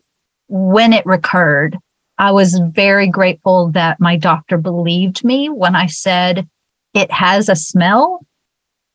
when 0.48 0.92
it 0.92 1.06
recurred, 1.06 1.78
I 2.18 2.32
was 2.32 2.58
very 2.58 3.06
grateful 3.06 3.70
that 3.70 4.00
my 4.00 4.16
doctor 4.16 4.58
believed 4.58 5.24
me 5.24 5.48
when 5.48 5.74
I 5.74 5.86
said 5.86 6.48
it 6.92 7.10
has 7.10 7.48
a 7.48 7.56
smell 7.56 8.26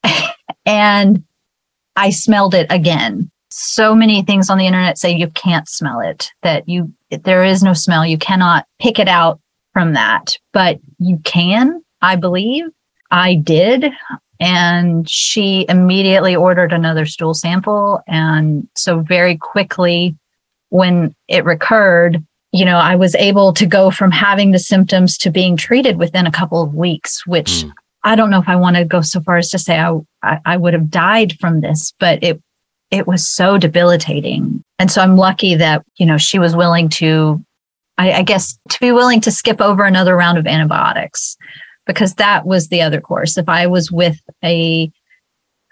and 0.65 1.23
I 1.95 2.09
smelled 2.09 2.53
it 2.53 2.67
again. 2.69 3.31
So 3.49 3.95
many 3.95 4.21
things 4.21 4.49
on 4.49 4.57
the 4.57 4.67
internet 4.67 4.97
say 4.97 5.15
you 5.15 5.29
can't 5.29 5.69
smell 5.69 5.99
it, 6.01 6.29
that 6.41 6.67
you 6.67 6.93
there 7.09 7.43
is 7.43 7.63
no 7.63 7.73
smell. 7.73 8.05
You 8.05 8.17
cannot 8.17 8.65
pick 8.79 8.99
it 8.99 9.07
out 9.07 9.39
from 9.73 9.93
that, 9.93 10.37
but 10.51 10.79
you 10.99 11.19
can, 11.23 11.81
I 12.01 12.15
believe. 12.15 12.65
I 13.11 13.35
did. 13.35 13.85
And 14.39 15.09
she 15.09 15.65
immediately 15.69 16.35
ordered 16.35 16.73
another 16.73 17.05
stool 17.05 17.33
sample. 17.33 18.01
And 18.07 18.67
so, 18.75 18.99
very 18.99 19.37
quickly, 19.37 20.15
when 20.69 21.15
it 21.29 21.45
recurred, 21.45 22.21
you 22.51 22.65
know, 22.65 22.77
I 22.77 22.95
was 22.97 23.15
able 23.15 23.53
to 23.53 23.65
go 23.65 23.91
from 23.91 24.11
having 24.11 24.51
the 24.51 24.59
symptoms 24.59 25.17
to 25.19 25.29
being 25.29 25.55
treated 25.55 25.97
within 25.97 26.27
a 26.27 26.31
couple 26.31 26.61
of 26.61 26.73
weeks, 26.73 27.25
which 27.25 27.63
Mm. 27.63 27.71
I 28.05 28.15
don't 28.15 28.29
know 28.29 28.39
if 28.39 28.47
I 28.47 28.55
want 28.55 28.75
to 28.77 28.85
go 28.85 29.01
so 29.01 29.19
far 29.19 29.37
as 29.37 29.49
to 29.49 29.59
say 29.59 29.79
I, 29.79 29.97
I, 30.21 30.39
I 30.45 30.57
would 30.57 30.73
have 30.73 30.89
died 30.89 31.37
from 31.39 31.61
this, 31.61 31.93
but 31.99 32.23
it 32.23 32.41
it 32.91 33.07
was 33.07 33.27
so 33.27 33.57
debilitating. 33.57 34.63
And 34.77 34.91
so 34.91 35.01
I'm 35.01 35.17
lucky 35.17 35.55
that, 35.55 35.83
you 35.97 36.05
know, 36.05 36.17
she 36.17 36.39
was 36.39 36.55
willing 36.55 36.87
to 36.89 37.43
I, 37.97 38.13
I 38.13 38.21
guess 38.23 38.57
to 38.69 38.79
be 38.79 38.91
willing 38.91 39.21
to 39.21 39.31
skip 39.31 39.59
over 39.59 39.83
another 39.83 40.15
round 40.15 40.37
of 40.37 40.47
antibiotics 40.47 41.35
because 41.87 42.15
that 42.15 42.45
was 42.45 42.67
the 42.67 42.81
other 42.81 43.01
course. 43.01 43.37
If 43.37 43.49
I 43.49 43.67
was 43.67 43.91
with 43.91 44.17
a 44.43 44.91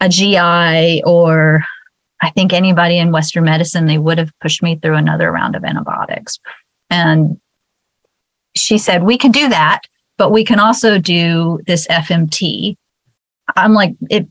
a 0.02 0.10
GI 0.10 1.04
or 1.04 1.63
I 2.22 2.30
think 2.32 2.52
anybody 2.52 2.98
in 2.98 3.12
Western 3.12 3.43
medicine, 3.43 3.86
they 3.86 3.98
would 3.98 4.17
have 4.17 4.32
pushed 4.41 4.63
me 4.63 4.76
through 4.76 4.96
another 4.96 5.32
round 5.32 5.56
of 5.56 5.63
antibiotics. 5.63 6.39
And 6.89 7.39
she 8.56 8.78
said, 8.78 9.04
we 9.04 9.17
can 9.17 9.32
do 9.32 9.50
that, 9.50 9.82
but 10.17 10.32
we 10.32 10.43
can 10.43 10.60
also 10.60 10.97
do 10.97 11.60
this 11.67 11.88
FMT. 11.88 12.76
I'm 13.56 13.73
like, 13.73 13.95
it 14.10 14.28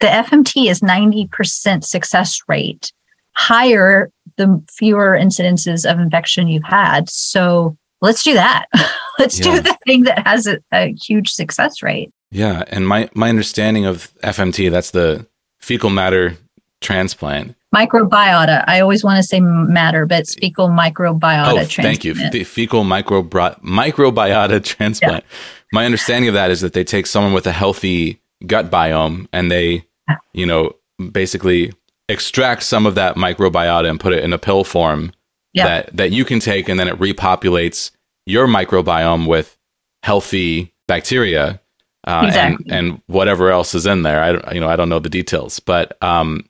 the 0.00 0.06
FMT 0.06 0.70
is 0.70 0.80
90% 0.80 1.84
success 1.84 2.40
rate, 2.48 2.92
higher 3.32 4.10
the 4.36 4.62
fewer 4.70 5.18
incidences 5.20 5.90
of 5.90 5.98
infection 6.00 6.48
you've 6.48 6.64
had. 6.64 7.10
So 7.10 7.76
let's 8.00 8.22
do 8.22 8.32
that. 8.34 8.66
let's 9.18 9.38
Yeah. 9.38 9.56
do 9.56 9.60
the 9.60 9.76
thing 9.86 10.04
that 10.04 10.26
has 10.26 10.46
a, 10.46 10.58
a 10.72 10.94
huge 10.94 11.30
success 11.30 11.82
rate. 11.82 12.10
Yeah, 12.30 12.64
and 12.68 12.88
my 12.88 13.08
my 13.14 13.28
understanding 13.28 13.84
of 13.86 14.12
FMT, 14.24 14.70
that's 14.70 14.90
the 14.90 15.26
fecal 15.60 15.90
matter 15.90 16.36
transplant. 16.80 17.54
Microbiota. 17.76 18.64
I 18.66 18.80
always 18.80 19.04
want 19.04 19.16
to 19.18 19.22
say 19.22 19.40
matter, 19.40 20.06
but 20.06 20.20
it's 20.20 20.34
fecal 20.34 20.68
microbiota. 20.68 21.52
oh, 21.52 21.64
thank 21.64 22.04
you. 22.04 22.14
transplant. 22.14 22.32
Fe- 22.32 22.44
fecal 22.44 22.84
microbri- 22.84 23.60
microbiota 23.62 24.62
transplant. 24.74 25.24
My 25.72 25.84
understanding 25.84 26.28
of 26.28 26.34
that 26.34 26.50
is 26.50 26.60
that 26.62 26.72
they 26.72 26.84
take 26.84 27.06
someone 27.06 27.32
with 27.32 27.46
a 27.46 27.52
healthy 27.52 28.20
gut 28.46 28.70
biome 28.70 29.26
and 29.32 29.50
they, 29.50 29.84
you 30.32 30.46
know, 30.46 30.72
basically 31.12 31.72
extract 32.08 32.62
some 32.62 32.86
of 32.86 32.94
that 32.94 33.16
microbiota 33.16 33.88
and 33.90 33.98
put 34.00 34.12
it 34.12 34.22
in 34.24 34.32
a 34.32 34.38
pill 34.38 34.62
form 34.64 35.12
Yeah. 35.52 35.66
that 35.66 35.96
that 35.96 36.10
you 36.12 36.24
can 36.24 36.38
take 36.40 36.68
and 36.68 36.78
then 36.78 36.88
it 36.88 36.98
repopulates 36.98 37.90
your 38.26 38.46
microbiome 38.46 39.26
with 39.26 39.56
healthy 40.02 40.72
bacteria 40.86 41.60
uh, 42.06 42.22
Exactly. 42.26 42.66
and 42.70 42.90
and 42.90 43.02
whatever 43.06 43.50
else 43.50 43.74
is 43.74 43.86
in 43.86 44.02
there. 44.04 44.22
I 44.22 44.32
don't, 44.32 44.54
you 44.54 44.60
know 44.60 44.68
I 44.68 44.76
don't 44.76 44.88
know 44.88 45.00
the 45.00 45.08
details, 45.10 45.58
but 45.58 46.00
um, 46.02 46.44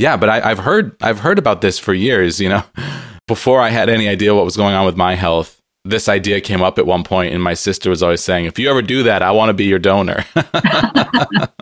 yeah, 0.00 0.16
but 0.16 0.30
I, 0.30 0.50
I've 0.50 0.60
heard 0.60 0.96
I've 1.02 1.20
heard 1.20 1.38
about 1.38 1.60
this 1.60 1.78
for 1.78 1.92
years. 1.92 2.40
You 2.40 2.48
know, 2.48 2.62
before 3.26 3.60
I 3.60 3.68
had 3.68 3.90
any 3.90 4.08
idea 4.08 4.34
what 4.34 4.46
was 4.46 4.56
going 4.56 4.74
on 4.74 4.86
with 4.86 4.96
my 4.96 5.14
health, 5.14 5.60
this 5.84 6.08
idea 6.08 6.40
came 6.40 6.62
up 6.62 6.78
at 6.78 6.86
one 6.86 7.04
point, 7.04 7.34
and 7.34 7.42
my 7.42 7.52
sister 7.52 7.90
was 7.90 8.02
always 8.02 8.22
saying, 8.22 8.46
"If 8.46 8.58
you 8.58 8.70
ever 8.70 8.80
do 8.80 9.02
that, 9.02 9.22
I 9.22 9.30
want 9.30 9.50
to 9.50 9.54
be 9.54 9.64
your 9.64 9.78
donor." 9.78 10.24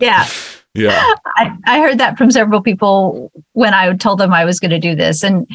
yeah. 0.01 0.27
yeah, 0.75 1.15
I, 1.37 1.57
I 1.67 1.81
heard 1.81 1.99
that 1.99 2.17
from 2.17 2.31
several 2.31 2.63
people 2.63 3.33
when 3.55 3.75
I 3.75 3.93
told 3.97 4.21
them 4.21 4.33
I 4.33 4.45
was 4.45 4.61
going 4.61 4.71
to 4.71 4.79
do 4.79 4.95
this. 4.95 5.25
And 5.25 5.49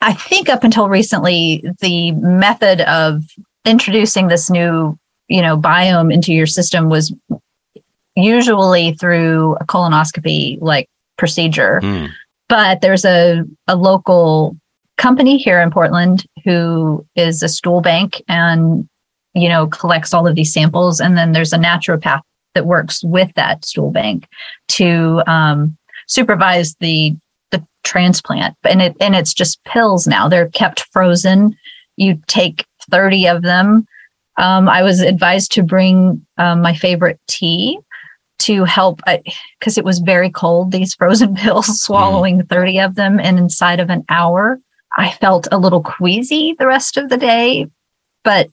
I 0.00 0.12
think 0.12 0.48
up 0.48 0.64
until 0.64 0.88
recently, 0.88 1.62
the 1.80 2.10
method 2.10 2.80
of 2.80 3.22
introducing 3.64 4.26
this 4.26 4.50
new, 4.50 4.98
you 5.28 5.42
know, 5.42 5.56
biome 5.56 6.12
into 6.12 6.32
your 6.32 6.46
system 6.46 6.88
was 6.88 7.14
usually 8.16 8.94
through 8.94 9.54
a 9.60 9.64
colonoscopy 9.64 10.58
like 10.60 10.88
procedure. 11.16 11.80
Mm. 11.82 12.10
But 12.48 12.80
there's 12.80 13.04
a, 13.04 13.44
a 13.66 13.76
local 13.76 14.56
company 14.96 15.36
here 15.36 15.60
in 15.60 15.70
Portland 15.70 16.24
who 16.44 17.04
is 17.16 17.42
a 17.42 17.48
stool 17.48 17.80
bank 17.80 18.22
and 18.28 18.88
you 19.36 19.50
know, 19.50 19.66
collects 19.66 20.14
all 20.14 20.26
of 20.26 20.34
these 20.34 20.52
samples. 20.52 20.98
And 20.98 21.16
then 21.16 21.32
there's 21.32 21.52
a 21.52 21.58
naturopath 21.58 22.22
that 22.54 22.66
works 22.66 23.04
with 23.04 23.32
that 23.34 23.66
stool 23.66 23.90
bank 23.90 24.26
to 24.68 25.22
um, 25.26 25.76
supervise 26.08 26.74
the 26.80 27.14
the 27.50 27.64
transplant. 27.84 28.56
And 28.64 28.80
it 28.80 28.96
and 28.98 29.14
it's 29.14 29.34
just 29.34 29.62
pills 29.64 30.06
now. 30.06 30.26
They're 30.26 30.48
kept 30.48 30.86
frozen. 30.90 31.54
You 31.96 32.20
take 32.26 32.66
30 32.90 33.28
of 33.28 33.42
them. 33.42 33.86
Um, 34.38 34.68
I 34.68 34.82
was 34.82 35.00
advised 35.00 35.52
to 35.52 35.62
bring 35.62 36.26
um, 36.38 36.62
my 36.62 36.74
favorite 36.74 37.20
tea 37.28 37.78
to 38.38 38.64
help 38.64 39.00
because 39.58 39.78
it 39.78 39.84
was 39.84 39.98
very 39.98 40.30
cold. 40.30 40.72
These 40.72 40.94
frozen 40.94 41.34
pills, 41.36 41.80
swallowing 41.82 42.40
mm. 42.40 42.48
30 42.48 42.80
of 42.80 42.94
them, 42.94 43.18
and 43.20 43.38
inside 43.38 43.80
of 43.80 43.90
an 43.90 44.04
hour, 44.08 44.58
I 44.96 45.12
felt 45.12 45.48
a 45.52 45.58
little 45.58 45.82
queasy 45.82 46.54
the 46.58 46.66
rest 46.66 46.96
of 46.96 47.08
the 47.08 47.16
day. 47.16 47.66
But 48.24 48.48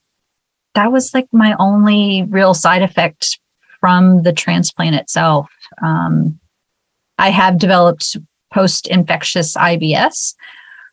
that 0.76 0.92
was 0.92 1.14
like 1.14 1.28
my 1.32 1.56
only 1.60 2.24
real 2.24 2.54
side 2.54 2.82
effect 2.82 3.40
from 3.80 4.24
the 4.24 4.34
transplant 4.34 4.96
itself. 4.96 5.50
Um, 5.82 6.40
I 7.18 7.30
have 7.30 7.60
developed 7.60 8.18
post 8.54 8.88
infectious 8.88 9.56
IBS, 9.56 10.36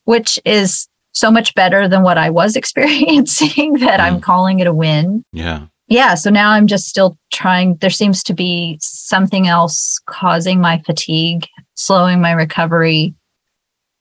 which 0.05 0.39
is 0.45 0.89
so 1.13 1.31
much 1.31 1.55
better 1.55 1.89
than 1.89 2.03
what 2.03 2.19
I 2.19 2.31
was 2.31 2.57
experiencing 2.57 3.75
that 3.75 4.01
mm. 4.01 4.05
I'm 4.05 4.21
calling 4.21 4.61
it 4.61 4.67
a 4.67 4.73
win. 4.73 5.25
Yeah. 5.33 5.67
Yeah. 5.91 6.15
So 6.15 6.31
now 6.31 6.53
I'm 6.53 6.69
just 6.69 6.87
still 6.87 7.19
trying. 7.33 7.75
There 7.77 7.91
seems 7.91 8.23
to 8.23 8.33
be 8.33 8.79
something 8.81 9.49
else 9.49 10.01
causing 10.07 10.61
my 10.61 10.81
fatigue, 10.87 11.47
slowing 11.75 12.21
my 12.21 12.31
recovery. 12.31 13.13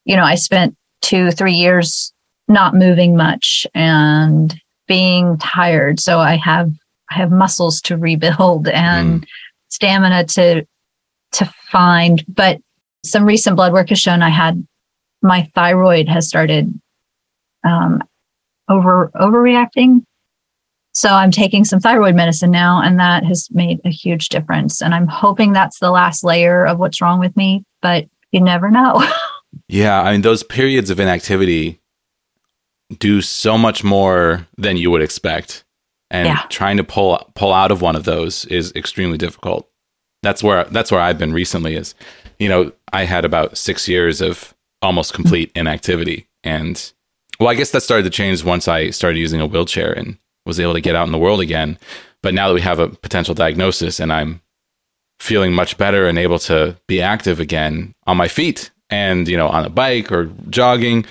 You 0.05 0.15
know, 0.15 0.23
I 0.23 0.35
spent 0.35 0.77
two, 1.01 1.31
three 1.31 1.53
years 1.53 2.13
not 2.47 2.75
moving 2.75 3.17
much 3.17 3.65
and 3.73 4.55
being 4.87 5.37
tired. 5.39 5.99
So 5.99 6.19
I 6.19 6.35
have 6.35 6.71
I 7.09 7.15
have 7.15 7.31
muscles 7.31 7.81
to 7.81 7.97
rebuild 7.97 8.67
and 8.73 9.21
mm. 9.21 9.27
stamina 9.69 10.25
to 10.25 10.67
to 11.33 11.53
find. 11.71 12.23
But 12.27 12.61
some 13.03 13.25
recent 13.25 13.55
blood 13.55 13.73
work 13.73 13.89
has 13.89 13.99
shown 13.99 14.21
I 14.21 14.29
had 14.29 14.63
my 15.23 15.49
thyroid 15.55 16.07
has 16.07 16.27
started 16.27 16.71
um, 17.65 18.03
over 18.69 19.11
overreacting. 19.15 20.03
So 20.99 21.11
I'm 21.11 21.31
taking 21.31 21.63
some 21.63 21.79
thyroid 21.79 22.13
medicine 22.13 22.51
now, 22.51 22.81
and 22.81 22.99
that 22.99 23.23
has 23.23 23.47
made 23.51 23.79
a 23.85 23.89
huge 23.89 24.27
difference. 24.27 24.81
And 24.81 24.93
I'm 24.93 25.07
hoping 25.07 25.53
that's 25.53 25.79
the 25.79 25.91
last 25.91 26.25
layer 26.25 26.67
of 26.67 26.77
what's 26.77 26.99
wrong 26.99 27.21
with 27.21 27.37
me, 27.37 27.63
but 27.81 28.09
you 28.33 28.41
never 28.41 28.69
know. 28.69 29.01
yeah, 29.69 30.01
I 30.01 30.11
mean 30.11 30.23
those 30.23 30.43
periods 30.43 30.89
of 30.89 30.99
inactivity 30.99 31.79
do 32.97 33.21
so 33.21 33.57
much 33.57 33.81
more 33.81 34.45
than 34.57 34.75
you 34.75 34.91
would 34.91 35.01
expect. 35.01 35.63
And 36.11 36.27
yeah. 36.27 36.43
trying 36.49 36.75
to 36.75 36.83
pull 36.83 37.31
pull 37.33 37.53
out 37.53 37.71
of 37.71 37.81
one 37.81 37.95
of 37.95 38.03
those 38.03 38.43
is 38.47 38.73
extremely 38.75 39.17
difficult. 39.17 39.69
That's 40.21 40.43
where 40.43 40.65
that's 40.65 40.91
where 40.91 40.99
I've 40.99 41.17
been 41.17 41.31
recently 41.31 41.75
is, 41.75 41.95
you 42.39 42.49
know, 42.49 42.73
I 42.91 43.05
had 43.05 43.23
about 43.23 43.57
6 43.57 43.87
years 43.87 44.19
of 44.19 44.53
almost 44.81 45.13
complete 45.13 45.49
inactivity 45.55 46.27
and 46.43 46.91
well, 47.39 47.47
I 47.47 47.55
guess 47.55 47.71
that 47.71 47.83
started 47.83 48.03
to 48.03 48.09
change 48.09 48.43
once 48.43 48.67
I 48.67 48.89
started 48.89 49.17
using 49.17 49.39
a 49.39 49.47
wheelchair 49.47 49.93
and 49.93 50.17
was 50.49 50.59
able 50.59 50.73
to 50.73 50.81
get 50.81 50.95
out 50.95 51.07
in 51.07 51.13
the 51.13 51.17
world 51.17 51.39
again. 51.39 51.77
But 52.21 52.33
now 52.33 52.49
that 52.49 52.53
we 52.53 52.61
have 52.61 52.79
a 52.79 52.89
potential 52.89 53.33
diagnosis 53.33 54.01
and 54.01 54.11
I'm 54.11 54.41
feeling 55.19 55.53
much 55.53 55.77
better 55.77 56.07
and 56.07 56.17
able 56.17 56.39
to 56.39 56.75
be 56.87 57.01
active 57.01 57.39
again 57.39 57.93
on 58.05 58.17
my 58.17 58.27
feet 58.27 58.71
and, 58.89 59.27
you 59.27 59.37
know, 59.37 59.47
on 59.47 59.65
a 59.65 59.69
bike 59.69 60.11
or 60.11 60.25
jogging, 60.49 61.05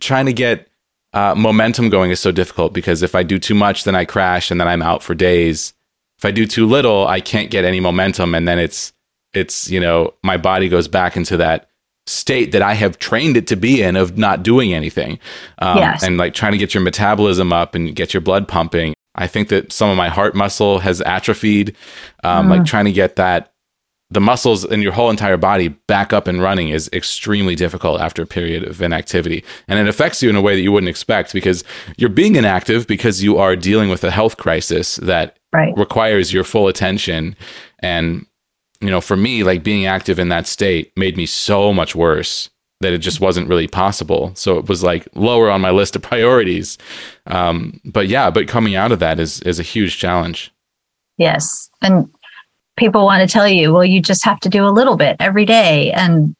trying 0.00 0.26
to 0.26 0.32
get 0.32 0.68
uh, 1.12 1.34
momentum 1.34 1.90
going 1.90 2.10
is 2.10 2.20
so 2.20 2.32
difficult 2.32 2.72
because 2.72 3.02
if 3.02 3.14
I 3.14 3.22
do 3.22 3.38
too 3.38 3.54
much, 3.54 3.84
then 3.84 3.94
I 3.94 4.04
crash 4.04 4.50
and 4.50 4.60
then 4.60 4.68
I'm 4.68 4.82
out 4.82 5.02
for 5.02 5.14
days. 5.14 5.74
If 6.18 6.24
I 6.24 6.30
do 6.30 6.46
too 6.46 6.66
little, 6.66 7.06
I 7.06 7.20
can't 7.20 7.50
get 7.50 7.64
any 7.64 7.80
momentum, 7.80 8.34
and 8.34 8.46
then 8.46 8.58
it's 8.58 8.92
it's 9.34 9.68
you 9.70 9.80
know 9.80 10.14
my 10.22 10.36
body 10.36 10.68
goes 10.68 10.88
back 10.88 11.16
into 11.16 11.36
that 11.38 11.68
state 12.06 12.52
that 12.52 12.62
I 12.62 12.74
have 12.74 12.98
trained 12.98 13.36
it 13.36 13.46
to 13.48 13.56
be 13.56 13.82
in 13.82 13.96
of 13.96 14.18
not 14.18 14.42
doing 14.42 14.74
anything, 14.74 15.18
um, 15.58 15.78
yes. 15.78 16.02
and 16.02 16.16
like 16.16 16.34
trying 16.34 16.52
to 16.52 16.58
get 16.58 16.74
your 16.74 16.82
metabolism 16.82 17.52
up 17.52 17.74
and 17.74 17.94
get 17.94 18.12
your 18.12 18.20
blood 18.20 18.48
pumping. 18.48 18.94
I 19.14 19.26
think 19.26 19.48
that 19.48 19.72
some 19.72 19.90
of 19.90 19.96
my 19.96 20.08
heart 20.08 20.34
muscle 20.34 20.78
has 20.78 21.00
atrophied, 21.02 21.76
um, 22.24 22.46
mm. 22.46 22.50
like 22.50 22.64
trying 22.64 22.86
to 22.86 22.92
get 22.92 23.16
that 23.16 23.52
the 24.12 24.20
muscles 24.20 24.64
in 24.64 24.82
your 24.82 24.92
whole 24.92 25.08
entire 25.08 25.38
body 25.38 25.68
back 25.68 26.12
up 26.12 26.26
and 26.28 26.42
running 26.42 26.68
is 26.68 26.88
extremely 26.92 27.54
difficult 27.54 28.00
after 28.00 28.22
a 28.22 28.26
period 28.26 28.62
of 28.62 28.82
inactivity. 28.82 29.42
And 29.68 29.78
it 29.78 29.88
affects 29.88 30.22
you 30.22 30.28
in 30.28 30.36
a 30.36 30.42
way 30.42 30.54
that 30.54 30.60
you 30.60 30.70
wouldn't 30.70 30.90
expect 30.90 31.32
because 31.32 31.64
you're 31.96 32.10
being 32.10 32.36
inactive 32.36 32.86
because 32.86 33.22
you 33.22 33.38
are 33.38 33.56
dealing 33.56 33.88
with 33.88 34.04
a 34.04 34.10
health 34.10 34.36
crisis 34.36 34.96
that 34.96 35.38
right. 35.54 35.72
requires 35.78 36.30
your 36.30 36.44
full 36.44 36.68
attention. 36.68 37.34
And, 37.78 38.26
you 38.82 38.90
know, 38.90 39.00
for 39.00 39.16
me, 39.16 39.44
like 39.44 39.62
being 39.62 39.86
active 39.86 40.18
in 40.18 40.28
that 40.28 40.46
state 40.46 40.92
made 40.96 41.16
me 41.16 41.26
so 41.26 41.72
much 41.72 41.94
worse 41.94 42.50
that 42.80 42.92
it 42.92 42.98
just 42.98 43.20
wasn't 43.20 43.48
really 43.48 43.68
possible. 43.68 44.32
So 44.34 44.58
it 44.58 44.68
was 44.68 44.82
like 44.82 45.08
lower 45.14 45.50
on 45.50 45.60
my 45.60 45.70
list 45.70 45.96
of 45.96 46.02
priorities. 46.12 46.78
Um, 47.26 47.80
but 47.84 48.08
yeah, 48.08 48.30
but 48.30 48.48
coming 48.48 48.74
out 48.74 48.92
of 48.92 48.98
that 48.98 49.18
is 49.18 49.40
is 49.42 49.58
a 49.58 49.64
huge 49.64 49.98
challenge. 49.98 50.52
Yes. 51.16 51.70
And 51.80 52.10
people 52.76 53.04
want 53.04 53.28
to 53.28 53.32
tell 53.32 53.48
you, 53.48 53.72
well, 53.72 53.84
you 53.84 54.00
just 54.00 54.24
have 54.24 54.40
to 54.40 54.48
do 54.48 54.66
a 54.66 54.70
little 54.70 54.96
bit 54.96 55.16
every 55.20 55.44
day. 55.44 55.92
And 55.92 56.34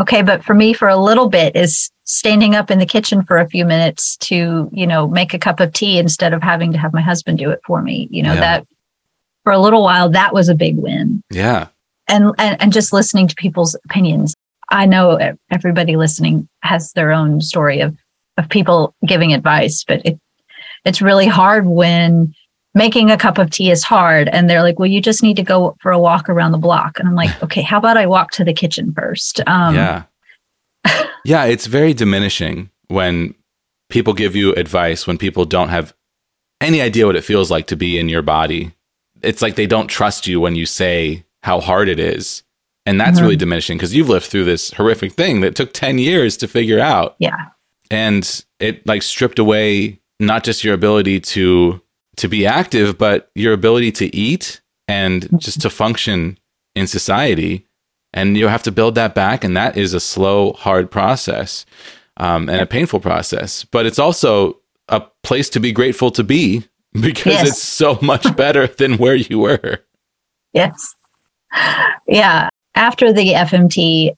okay, 0.00 0.22
but 0.22 0.44
for 0.44 0.54
me, 0.54 0.72
for 0.72 0.88
a 0.88 0.96
little 0.96 1.28
bit 1.28 1.54
is 1.54 1.90
standing 2.04 2.54
up 2.54 2.70
in 2.70 2.78
the 2.78 2.86
kitchen 2.86 3.22
for 3.24 3.36
a 3.36 3.48
few 3.48 3.64
minutes 3.64 4.16
to, 4.16 4.68
you 4.72 4.86
know, 4.86 5.08
make 5.08 5.34
a 5.34 5.38
cup 5.38 5.60
of 5.60 5.72
tea 5.72 5.98
instead 5.98 6.32
of 6.32 6.42
having 6.42 6.72
to 6.72 6.78
have 6.78 6.92
my 6.92 7.00
husband 7.00 7.38
do 7.38 7.50
it 7.50 7.60
for 7.66 7.82
me. 7.82 8.08
You 8.10 8.22
know, 8.22 8.34
yeah. 8.34 8.40
that 8.40 8.66
for 9.44 9.52
a 9.52 9.58
little 9.58 9.82
while, 9.82 10.08
that 10.10 10.32
was 10.32 10.48
a 10.48 10.54
big 10.54 10.76
win. 10.76 11.22
Yeah. 11.30 11.68
And, 12.12 12.34
and, 12.38 12.60
and 12.60 12.72
just 12.72 12.92
listening 12.92 13.26
to 13.28 13.34
people's 13.34 13.74
opinions. 13.86 14.34
I 14.68 14.86
know 14.86 15.18
everybody 15.50 15.96
listening 15.96 16.48
has 16.62 16.92
their 16.92 17.10
own 17.10 17.40
story 17.40 17.80
of, 17.80 17.96
of 18.36 18.48
people 18.48 18.94
giving 19.06 19.32
advice, 19.32 19.82
but 19.82 20.04
it, 20.04 20.20
it's 20.84 21.00
really 21.00 21.26
hard 21.26 21.66
when 21.66 22.34
making 22.74 23.10
a 23.10 23.16
cup 23.16 23.38
of 23.38 23.50
tea 23.50 23.70
is 23.70 23.82
hard. 23.82 24.28
And 24.28 24.48
they're 24.48 24.62
like, 24.62 24.78
well, 24.78 24.88
you 24.88 25.00
just 25.00 25.22
need 25.22 25.36
to 25.36 25.42
go 25.42 25.74
for 25.80 25.90
a 25.90 25.98
walk 25.98 26.28
around 26.28 26.52
the 26.52 26.58
block. 26.58 26.98
And 26.98 27.08
I'm 27.08 27.14
like, 27.14 27.42
okay, 27.42 27.62
how 27.62 27.78
about 27.78 27.96
I 27.96 28.06
walk 28.06 28.30
to 28.32 28.44
the 28.44 28.52
kitchen 28.52 28.92
first? 28.92 29.40
Um, 29.46 29.74
yeah. 29.74 30.04
yeah, 31.24 31.44
it's 31.44 31.66
very 31.66 31.94
diminishing 31.94 32.70
when 32.88 33.34
people 33.88 34.14
give 34.14 34.36
you 34.36 34.52
advice 34.54 35.06
when 35.06 35.18
people 35.18 35.44
don't 35.44 35.68
have 35.68 35.94
any 36.60 36.80
idea 36.80 37.06
what 37.06 37.16
it 37.16 37.24
feels 37.24 37.50
like 37.50 37.66
to 37.68 37.76
be 37.76 37.98
in 37.98 38.08
your 38.08 38.22
body. 38.22 38.74
It's 39.22 39.42
like 39.42 39.54
they 39.54 39.66
don't 39.66 39.88
trust 39.88 40.26
you 40.26 40.40
when 40.40 40.56
you 40.56 40.66
say 40.66 41.24
how 41.42 41.60
hard 41.60 41.88
it 41.88 41.98
is. 41.98 42.42
And 42.84 43.00
that's 43.00 43.16
mm-hmm. 43.16 43.24
really 43.24 43.36
diminishing 43.36 43.78
because 43.78 43.94
you've 43.94 44.08
lived 44.08 44.26
through 44.26 44.44
this 44.44 44.72
horrific 44.72 45.12
thing 45.12 45.40
that 45.42 45.54
took 45.54 45.72
10 45.72 45.98
years 45.98 46.36
to 46.38 46.48
figure 46.48 46.80
out. 46.80 47.14
Yeah. 47.18 47.48
And 47.90 48.44
it 48.58 48.86
like 48.86 49.02
stripped 49.02 49.38
away 49.38 50.00
not 50.18 50.44
just 50.44 50.64
your 50.64 50.74
ability 50.74 51.20
to 51.20 51.80
to 52.16 52.28
be 52.28 52.46
active, 52.46 52.98
but 52.98 53.30
your 53.34 53.52
ability 53.52 53.90
to 53.90 54.14
eat 54.14 54.60
and 54.86 55.28
just 55.40 55.62
to 55.62 55.70
function 55.70 56.38
in 56.74 56.86
society. 56.86 57.66
And 58.12 58.36
you 58.36 58.48
have 58.48 58.62
to 58.64 58.72
build 58.72 58.94
that 58.96 59.14
back. 59.14 59.44
And 59.44 59.56
that 59.56 59.76
is 59.76 59.94
a 59.94 60.00
slow, 60.00 60.52
hard 60.52 60.90
process 60.90 61.64
um, 62.18 62.50
and 62.50 62.60
a 62.60 62.66
painful 62.66 63.00
process. 63.00 63.64
But 63.64 63.86
it's 63.86 63.98
also 63.98 64.58
a 64.88 65.00
place 65.22 65.48
to 65.50 65.60
be 65.60 65.72
grateful 65.72 66.10
to 66.10 66.22
be 66.22 66.64
because 66.92 67.32
yes. 67.32 67.48
it's 67.48 67.62
so 67.62 67.98
much 68.02 68.36
better 68.36 68.66
than 68.66 68.98
where 68.98 69.14
you 69.14 69.38
were. 69.38 69.78
Yes. 70.52 70.94
Yeah. 72.06 72.48
After 72.74 73.12
the 73.12 73.28
FMT, 73.32 74.14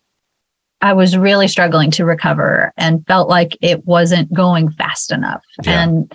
I 0.81 0.93
was 0.93 1.17
really 1.17 1.49
struggling 1.49 1.91
to 1.93 2.05
recover 2.05 2.73
and 2.77 3.07
felt 3.07 3.29
like 3.29 3.57
it 3.61 3.87
wasn't 3.87 4.33
going 4.33 4.71
fast 4.71 5.13
enough. 5.13 5.43
Yeah. 5.63 5.83
And 5.83 6.13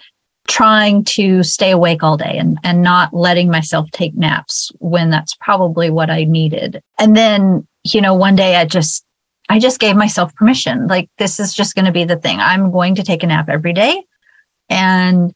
trying 0.48 1.04
to 1.04 1.44
stay 1.44 1.72
awake 1.72 2.02
all 2.02 2.18
day 2.18 2.38
and, 2.38 2.58
and 2.64 2.82
not 2.82 3.14
letting 3.14 3.50
myself 3.50 3.90
take 3.92 4.16
naps 4.16 4.72
when 4.80 5.10
that's 5.10 5.36
probably 5.36 5.90
what 5.90 6.10
I 6.10 6.24
needed. 6.24 6.82
And 6.98 7.16
then, 7.16 7.68
you 7.84 8.02
know, 8.02 8.16
one 8.16 8.36
day 8.36 8.56
I 8.56 8.66
just, 8.66 9.06
I 9.48 9.60
just 9.60 9.80
gave 9.80 9.96
myself 9.96 10.34
permission. 10.36 10.88
Like, 10.88 11.10
this 11.18 11.40
is 11.40 11.54
just 11.54 11.76
going 11.76 11.86
to 11.86 11.92
be 11.92 12.04
the 12.04 12.18
thing. 12.18 12.40
I'm 12.40 12.72
going 12.72 12.96
to 12.96 13.04
take 13.04 13.24
a 13.24 13.28
nap 13.28 13.48
every 13.48 13.74
day. 13.74 14.04
And, 14.70 15.34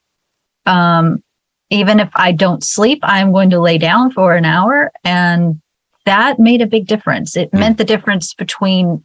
um, 0.65 1.23
even 1.69 1.99
if 1.99 2.09
I 2.13 2.31
don't 2.33 2.63
sleep, 2.63 2.99
I'm 3.01 3.31
going 3.31 3.49
to 3.51 3.59
lay 3.59 3.79
down 3.79 4.11
for 4.11 4.35
an 4.35 4.45
hour. 4.45 4.91
And 5.03 5.59
that 6.05 6.39
made 6.39 6.61
a 6.61 6.67
big 6.67 6.87
difference. 6.87 7.35
It 7.35 7.51
mm. 7.51 7.59
meant 7.59 7.77
the 7.77 7.85
difference 7.85 8.33
between, 8.33 9.03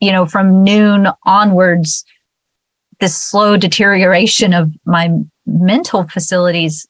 you 0.00 0.12
know, 0.12 0.26
from 0.26 0.62
noon 0.62 1.08
onwards, 1.24 2.04
this 3.00 3.16
slow 3.16 3.56
deterioration 3.56 4.54
of 4.54 4.70
my 4.84 5.10
mental 5.46 6.04
facilities, 6.08 6.86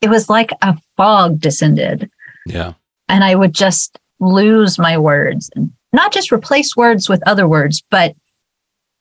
it 0.00 0.10
was 0.10 0.28
like 0.28 0.50
a 0.62 0.76
fog 0.96 1.40
descended. 1.40 2.10
Yeah. 2.46 2.74
And 3.08 3.24
I 3.24 3.34
would 3.34 3.54
just 3.54 3.98
lose 4.18 4.78
my 4.78 4.98
words 4.98 5.50
and 5.54 5.72
not 5.92 6.12
just 6.12 6.32
replace 6.32 6.76
words 6.76 7.08
with 7.08 7.26
other 7.26 7.46
words, 7.48 7.82
but 7.90 8.14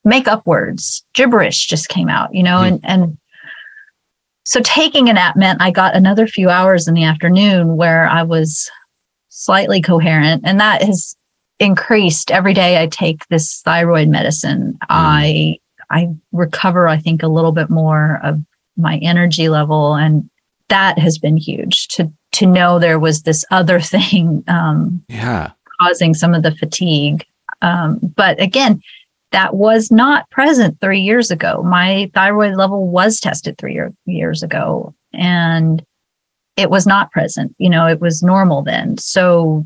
make 0.04 0.28
up 0.28 0.46
words. 0.46 1.04
Gibberish 1.14 1.68
just 1.68 1.90
came 1.90 2.10
out, 2.10 2.34
you 2.34 2.44
know, 2.44 2.58
mm 2.58 2.68
and, 2.68 2.80
and 2.84 3.18
so 4.48 4.62
taking 4.62 5.10
a 5.10 5.14
nap 5.14 5.36
meant 5.36 5.60
I 5.60 5.72
got 5.72 5.96
another 5.96 6.28
few 6.28 6.52
hours 6.52 6.88
in 6.88 6.94
the 6.94 7.04
afternoon 7.04 7.78
where 7.78 8.08
I 8.08 8.22
was 8.22 8.70
slightly 9.36 9.82
coherent. 9.82 10.44
And 10.46 10.60
that 10.62 10.82
has 10.82 11.16
increased 11.60 12.32
every 12.32 12.54
day 12.54 12.82
I 12.82 12.88
take 12.88 13.28
this 13.28 13.62
thyroid 13.62 14.08
medicine. 14.08 14.74
Mm. 14.74 14.88
I 14.90 15.60
I 15.92 16.10
recover, 16.32 16.88
I 16.88 16.98
think, 16.98 17.22
a 17.22 17.28
little 17.28 17.52
bit 17.52 17.70
more 17.70 18.20
of 18.24 18.42
my 18.78 18.98
energy 18.98 19.50
level. 19.50 19.96
And 19.96 20.30
that 20.70 20.98
has 20.98 21.18
been 21.18 21.38
huge 21.38 21.88
to 21.90 22.12
to 22.34 22.46
know 22.46 22.80
there 22.80 23.00
was 23.00 23.22
this 23.22 23.46
other 23.52 23.80
thing 23.94 24.44
um, 24.48 25.04
yeah. 25.10 25.52
causing 25.82 26.14
some 26.14 26.34
of 26.34 26.44
the 26.44 26.56
fatigue. 26.56 27.26
Um, 27.62 28.00
but 28.16 28.42
again, 28.42 28.82
that 29.32 29.56
was 29.56 29.92
not 29.92 30.30
present 30.30 30.80
three 30.80 31.02
years 31.02 31.30
ago. 31.30 31.62
My 31.64 32.10
thyroid 32.14 32.56
level 32.56 32.88
was 32.88 33.20
tested 33.20 33.58
three 33.58 33.74
year, 33.74 33.92
years 34.06 34.44
ago, 34.44 34.94
and 35.14 35.84
it 36.58 36.70
was 36.70 36.88
not 36.88 37.12
present. 37.12 37.56
You 37.58 37.70
know, 37.70 37.88
it 37.88 38.00
was 38.00 38.24
normal 38.24 38.62
then. 38.62 38.98
So 38.98 39.66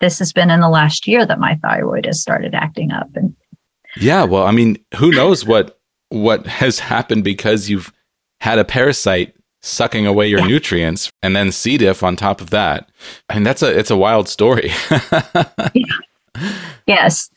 this 0.00 0.18
has 0.18 0.32
been 0.32 0.50
in 0.50 0.60
the 0.60 0.68
last 0.68 1.06
year 1.06 1.24
that 1.26 1.38
my 1.38 1.56
thyroid 1.56 2.06
has 2.06 2.20
started 2.20 2.54
acting 2.54 2.92
up. 2.92 3.08
And 3.14 3.34
yeah, 3.96 4.24
well, 4.24 4.46
I 4.46 4.50
mean, 4.50 4.78
who 4.96 5.10
knows 5.10 5.44
what 5.44 5.78
what 6.10 6.46
has 6.46 6.78
happened 6.78 7.24
because 7.24 7.68
you've 7.68 7.92
had 8.40 8.58
a 8.58 8.64
parasite 8.64 9.34
sucking 9.62 10.06
away 10.06 10.28
your 10.28 10.40
yeah. 10.40 10.46
nutrients 10.46 11.10
and 11.22 11.34
then 11.34 11.50
C. 11.50 11.78
diff 11.78 12.02
on 12.02 12.16
top 12.16 12.40
of 12.40 12.50
that. 12.50 12.90
I 13.30 13.34
mean, 13.34 13.44
that's 13.44 13.62
a 13.62 13.76
it's 13.76 13.90
a 13.90 13.96
wild 13.96 14.28
story. 14.28 14.70
yeah. 15.74 15.84
Yes. 16.86 17.30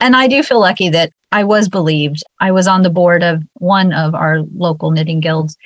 And 0.00 0.16
I 0.16 0.26
do 0.26 0.42
feel 0.42 0.60
lucky 0.60 0.88
that 0.90 1.12
I 1.32 1.44
was 1.44 1.68
believed. 1.68 2.22
I 2.40 2.52
was 2.52 2.66
on 2.66 2.82
the 2.82 2.90
board 2.90 3.22
of 3.22 3.42
one 3.54 3.92
of 3.92 4.14
our 4.14 4.40
local 4.54 4.90
knitting 4.90 5.20
guilds, 5.20 5.56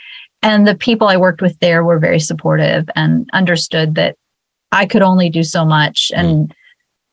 and 0.43 0.67
the 0.67 0.75
people 0.75 1.09
I 1.09 1.17
worked 1.17 1.43
with 1.43 1.59
there 1.59 1.85
were 1.85 1.99
very 1.99 2.21
supportive 2.21 2.89
and 2.95 3.29
understood 3.33 3.95
that 3.97 4.17
I 4.71 4.87
could 4.87 5.03
only 5.03 5.31
do 5.31 5.43
so 5.43 5.65
much. 5.65 6.13
And 6.15 6.49
mm. 6.49 6.55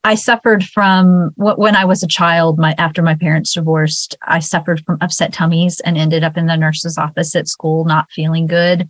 I 0.03 0.15
suffered 0.15 0.63
from 0.63 1.31
when 1.35 1.75
I 1.75 1.85
was 1.85 2.03
a 2.03 2.07
child, 2.07 2.59
my 2.59 2.75
after 2.77 3.01
my 3.01 3.15
parents 3.15 3.53
divorced, 3.53 4.15
I 4.21 4.39
suffered 4.39 4.83
from 4.85 4.99
upset 5.01 5.33
tummies 5.33 5.79
and 5.79 5.97
ended 5.97 6.23
up 6.23 6.37
in 6.37 6.45
the 6.45 6.55
nurse's 6.55 6.97
office 6.97 7.35
at 7.35 7.47
school 7.47 7.85
not 7.85 8.11
feeling 8.11 8.45
good. 8.45 8.87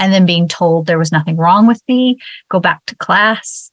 And 0.00 0.12
then 0.12 0.26
being 0.26 0.48
told 0.48 0.86
there 0.86 0.98
was 0.98 1.12
nothing 1.12 1.36
wrong 1.36 1.66
with 1.66 1.82
me, 1.86 2.18
go 2.50 2.60
back 2.60 2.84
to 2.86 2.96
class. 2.96 3.70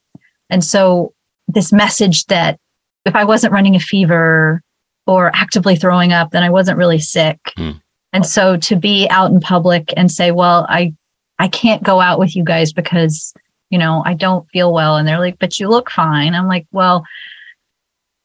And 0.49 0.63
so 0.63 1.13
this 1.47 1.71
message 1.71 2.25
that 2.25 2.59
if 3.05 3.15
I 3.15 3.23
wasn't 3.23 3.53
running 3.53 3.75
a 3.75 3.79
fever 3.79 4.61
or 5.07 5.31
actively 5.33 5.75
throwing 5.75 6.11
up, 6.11 6.31
then 6.31 6.43
I 6.43 6.49
wasn't 6.49 6.77
really 6.77 6.99
sick. 6.99 7.39
Mm. 7.57 7.81
And 8.13 8.25
so 8.25 8.57
to 8.57 8.75
be 8.75 9.07
out 9.09 9.31
in 9.31 9.39
public 9.39 9.93
and 9.95 10.11
say, 10.11 10.31
well, 10.31 10.65
I, 10.69 10.93
I 11.39 11.47
can't 11.47 11.83
go 11.83 12.01
out 12.01 12.19
with 12.19 12.35
you 12.35 12.43
guys 12.43 12.73
because, 12.73 13.33
you 13.69 13.77
know, 13.77 14.03
I 14.05 14.13
don't 14.13 14.47
feel 14.49 14.73
well. 14.73 14.97
And 14.97 15.07
they're 15.07 15.19
like, 15.19 15.39
but 15.39 15.59
you 15.59 15.69
look 15.69 15.89
fine. 15.89 16.35
I'm 16.35 16.47
like, 16.47 16.67
well, 16.71 17.05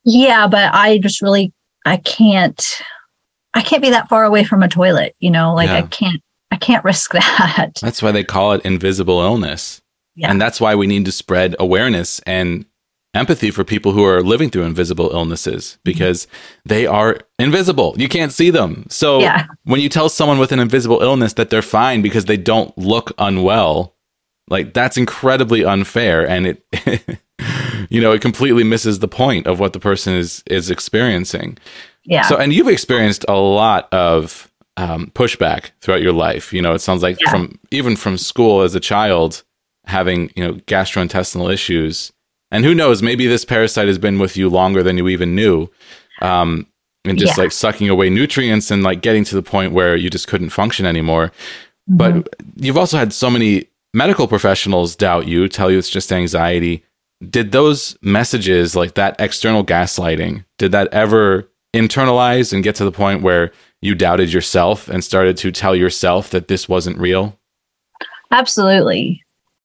yeah, 0.05 0.47
but 0.49 0.75
I 0.75 0.99
just 0.99 1.23
really, 1.23 1.53
I 1.85 1.99
can't, 1.99 2.83
I 3.55 3.63
can't 3.63 3.83
be 3.83 3.91
that 3.91 4.09
far 4.09 4.25
away 4.25 4.45
from 4.45 4.63
a 4.63 4.69
toilet, 4.69 5.15
you 5.21 5.31
know, 5.31 5.55
like 5.55 5.69
yeah. 5.69 5.79
I 5.79 5.83
can't, 5.83 6.23
I 6.51 6.57
can't 6.57 6.85
risk 6.85 7.13
that. 7.13 7.79
That's 7.81 8.03
why 8.03 8.13
they 8.13 8.25
call 8.25 8.53
it 8.53 8.65
invisible 8.65 9.21
illness. 9.21 9.81
Yeah. 10.17 10.31
And 10.31 10.41
that's 10.41 10.61
why 10.61 10.75
we 10.75 10.87
need 10.87 11.05
to 11.05 11.13
spread 11.13 11.55
awareness 11.59 12.21
and 12.21 12.65
empathy 13.17 13.51
for 13.51 13.65
people 13.65 13.93
who 13.93 14.05
are 14.05 14.23
living 14.23 14.51
through 14.51 14.63
invisible 14.63 15.11
illnesses 15.11 15.65
mm-hmm. 15.65 15.81
because 15.85 16.27
they 16.65 16.87
are 16.87 17.19
invisible. 17.39 17.95
You 17.97 18.09
can't 18.09 18.33
see 18.33 18.51
them. 18.51 18.87
So 18.89 19.21
yeah. 19.21 19.47
when 19.65 19.81
you 19.81 19.89
tell 19.89 20.09
someone 20.09 20.39
with 20.39 20.53
an 20.53 20.61
invisible 20.61 21.01
illness 21.03 21.33
that 21.35 21.51
they're 21.51 21.63
fine 21.63 22.03
because 22.03 22.27
they 22.27 22.37
don't 22.37 22.77
look 22.79 23.13
unwell, 23.19 23.95
like 24.49 24.75
that's 24.75 24.97
incredibly 24.97 25.65
unfair 25.65 26.29
and 26.29 26.47
it 26.47 26.63
you 27.91 28.01
know, 28.01 28.13
it 28.13 28.21
completely 28.21 28.65
misses 28.65 29.01
the 29.01 29.09
point 29.09 29.47
of 29.47 29.59
what 29.61 29.73
the 29.73 29.81
person 29.81 30.15
is 30.15 30.43
is 30.47 30.71
experiencing. 30.71 31.59
Yeah. 32.05 32.23
So 32.23 32.37
and 32.37 32.53
you've 32.53 32.69
experienced 32.69 33.25
a 33.29 33.37
lot 33.37 33.93
of 33.93 34.51
um, 34.77 35.11
pushback 35.15 35.71
throughout 35.81 36.03
your 36.03 36.13
life. 36.13 36.53
You 36.53 36.63
know, 36.63 36.75
it 36.75 36.81
sounds 36.81 37.03
like 37.03 37.21
yeah. 37.21 37.31
from 37.31 37.59
even 37.71 37.97
from 37.97 38.19
school 38.19 38.63
as 38.63 38.75
a 38.75 38.81
child 38.81 39.43
having, 39.85 40.31
you 40.37 40.45
know, 40.45 40.55
gastrointestinal 40.55 41.53
issues 41.53 42.13
and 42.51 42.65
who 42.65 42.75
knows, 42.75 43.03
maybe 43.03 43.27
this 43.27 43.45
parasite 43.45 43.89
has 43.89 43.99
been 43.99 44.19
with 44.19 44.37
you 44.37 44.49
longer 44.49 44.83
than 44.83 44.97
you 44.97 45.09
even 45.09 45.35
knew. 45.35 45.69
Um, 46.23 46.67
and 47.05 47.19
just 47.19 47.37
yeah. 47.37 47.45
like 47.45 47.53
sucking 47.53 47.89
away 47.89 48.11
nutrients 48.11 48.71
and 48.71 48.83
like 48.83 49.01
getting 49.01 49.25
to 49.25 49.35
the 49.35 49.43
point 49.43 49.73
where 49.73 49.97
you 49.97 50.11
just 50.11 50.29
couldn't 50.29 50.51
function 50.51 50.87
anymore. 50.87 51.29
Mm-hmm. 51.89 51.97
But 51.97 52.29
you've 52.57 52.79
also 52.79 52.99
had 52.99 53.13
so 53.13 53.31
many 53.31 53.69
medical 53.95 54.29
professionals 54.29 54.97
doubt 54.97 55.27
you, 55.27 55.49
tell 55.49 55.71
you 55.71 55.79
it's 55.79 55.91
just 55.91 56.13
anxiety. 56.13 56.85
Did 57.31 57.53
those 57.53 57.97
messages, 58.03 58.77
like 58.77 58.95
that 58.95 59.17
external 59.19 59.65
gaslighting, 59.65 60.45
did 60.59 60.73
that 60.73 60.93
ever 60.93 61.49
internalize 61.75 62.53
and 62.53 62.65
get 62.65 62.75
to 62.77 62.85
the 62.85 62.93
point 62.93 63.23
where 63.23 63.53
you 63.81 63.95
doubted 63.95 64.33
yourself 64.33 64.89
and 64.89 65.05
started 65.05 65.37
to 65.39 65.53
tell 65.53 65.77
yourself 65.77 66.31
that 66.31 66.49
this 66.49 66.69
wasn't 66.69 66.99
real? 66.99 67.39
Absolutely. 68.31 69.23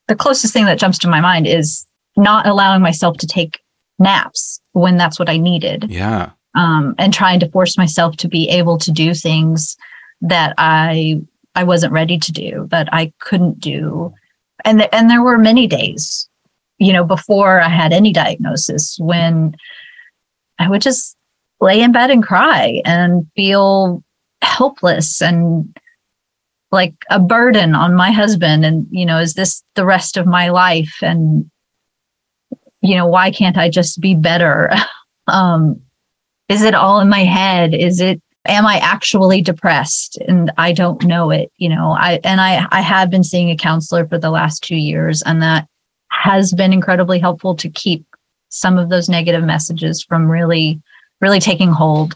The 0.08 0.16
closest 0.16 0.54
thing 0.54 0.66
that 0.66 0.80
jumps 0.80 0.98
to 1.00 1.08
my 1.08 1.22
mind 1.22 1.48
is 1.48 1.86
not 2.18 2.48
allowing 2.48 2.82
myself 2.82 3.18
to 3.18 3.28
take 3.28 3.60
naps 4.00 4.62
when 4.74 4.98
that's 4.98 5.20
what 5.20 5.30
I 5.30 5.38
needed. 5.38 5.90
Yeah. 5.90 6.32
Um, 6.56 6.96
and 6.98 7.14
trying 7.14 7.40
to 7.40 7.50
force 7.50 7.78
myself 7.78 8.18
to 8.18 8.28
be 8.28 8.50
able 8.50 8.78
to 8.80 8.92
do 8.92 9.14
things 9.14 9.78
that 10.22 10.54
I 10.58 11.22
I 11.56 11.64
wasn't 11.64 11.94
ready 11.94 12.18
to 12.18 12.32
do, 12.32 12.68
that 12.72 12.90
I 12.92 13.12
couldn't 13.20 13.60
do. 13.60 14.14
And 14.64 14.80
th- 14.80 14.90
and 14.92 15.10
there 15.10 15.22
were 15.22 15.38
many 15.38 15.68
days, 15.68 16.30
you 16.78 16.94
know, 16.94 17.04
before 17.04 17.62
I 17.62 17.70
had 17.70 17.94
any 17.94 18.12
diagnosis 18.14 18.98
when 19.00 19.56
I 20.60 20.70
would 20.70 20.82
just 20.82 21.16
lay 21.60 21.82
in 21.82 21.92
bed 21.92 22.12
and 22.12 22.24
cry 22.24 22.82
and 22.86 23.28
feel 23.36 24.04
helpless 24.42 25.22
and 25.22 25.74
like 26.72 26.94
a 27.10 27.20
burden 27.20 27.76
on 27.76 27.94
my 27.94 28.12
husband 28.12 28.66
and 28.66 28.88
you 28.90 29.06
know 29.06 29.20
is 29.20 29.34
this 29.34 29.64
the 29.76 29.86
rest 29.86 30.18
of 30.18 30.26
my 30.26 30.50
life 30.50 30.96
and 31.02 31.51
you 32.82 32.96
know, 32.96 33.08
why 33.08 33.32
can't 33.32 33.58
I 33.58 33.70
just 33.70 34.00
be 34.00 34.16
better? 34.16 34.72
um, 35.28 35.82
is 36.50 36.64
it 36.64 36.76
all 36.76 37.00
in 37.00 37.10
my 37.10 37.24
head? 37.24 37.74
Is 37.74 38.02
it, 38.02 38.22
am 38.46 38.66
I 38.66 38.78
actually 38.78 39.42
depressed? 39.42 40.18
And 40.28 40.52
I 40.58 40.74
don't 40.74 41.04
know 41.06 41.30
it, 41.30 41.52
you 41.58 41.70
know, 41.70 41.92
I, 41.92 42.20
and 42.24 42.42
I, 42.42 42.68
I 42.72 42.82
have 42.82 43.10
been 43.10 43.24
seeing 43.24 43.50
a 43.50 43.56
counselor 43.56 44.08
for 44.08 44.18
the 44.18 44.32
last 44.32 44.64
two 44.64 44.76
years 44.76 45.22
and 45.22 45.42
that 45.42 45.68
has 46.10 46.54
been 46.54 46.74
incredibly 46.74 47.20
helpful 47.20 47.56
to 47.56 47.70
keep 47.70 48.06
some 48.50 48.78
of 48.78 48.90
those 48.90 49.08
negative 49.08 49.44
messages 49.44 50.04
from 50.04 50.30
really, 50.30 50.82
really 51.22 51.40
taking 51.40 51.72
hold. 51.72 52.16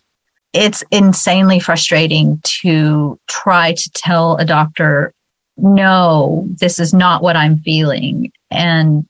It's 0.51 0.83
insanely 0.91 1.59
frustrating 1.59 2.41
to 2.61 3.19
try 3.27 3.73
to 3.73 3.91
tell 3.91 4.35
a 4.37 4.45
doctor, 4.45 5.13
no, 5.57 6.45
this 6.59 6.79
is 6.79 6.93
not 6.93 7.23
what 7.23 7.35
I'm 7.35 7.59
feeling. 7.59 8.31
And 8.51 9.07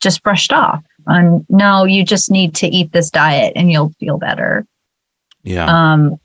just 0.00 0.22
brushed 0.22 0.52
off. 0.52 0.82
On 1.06 1.46
no 1.48 1.84
you 1.84 2.04
just 2.04 2.30
need 2.30 2.54
to 2.56 2.66
eat 2.66 2.92
this 2.92 3.10
diet 3.10 3.52
and 3.56 3.72
you'll 3.72 3.92
feel 4.00 4.18
better. 4.18 4.66
Yeah. 5.42 5.66
Um 5.66 6.20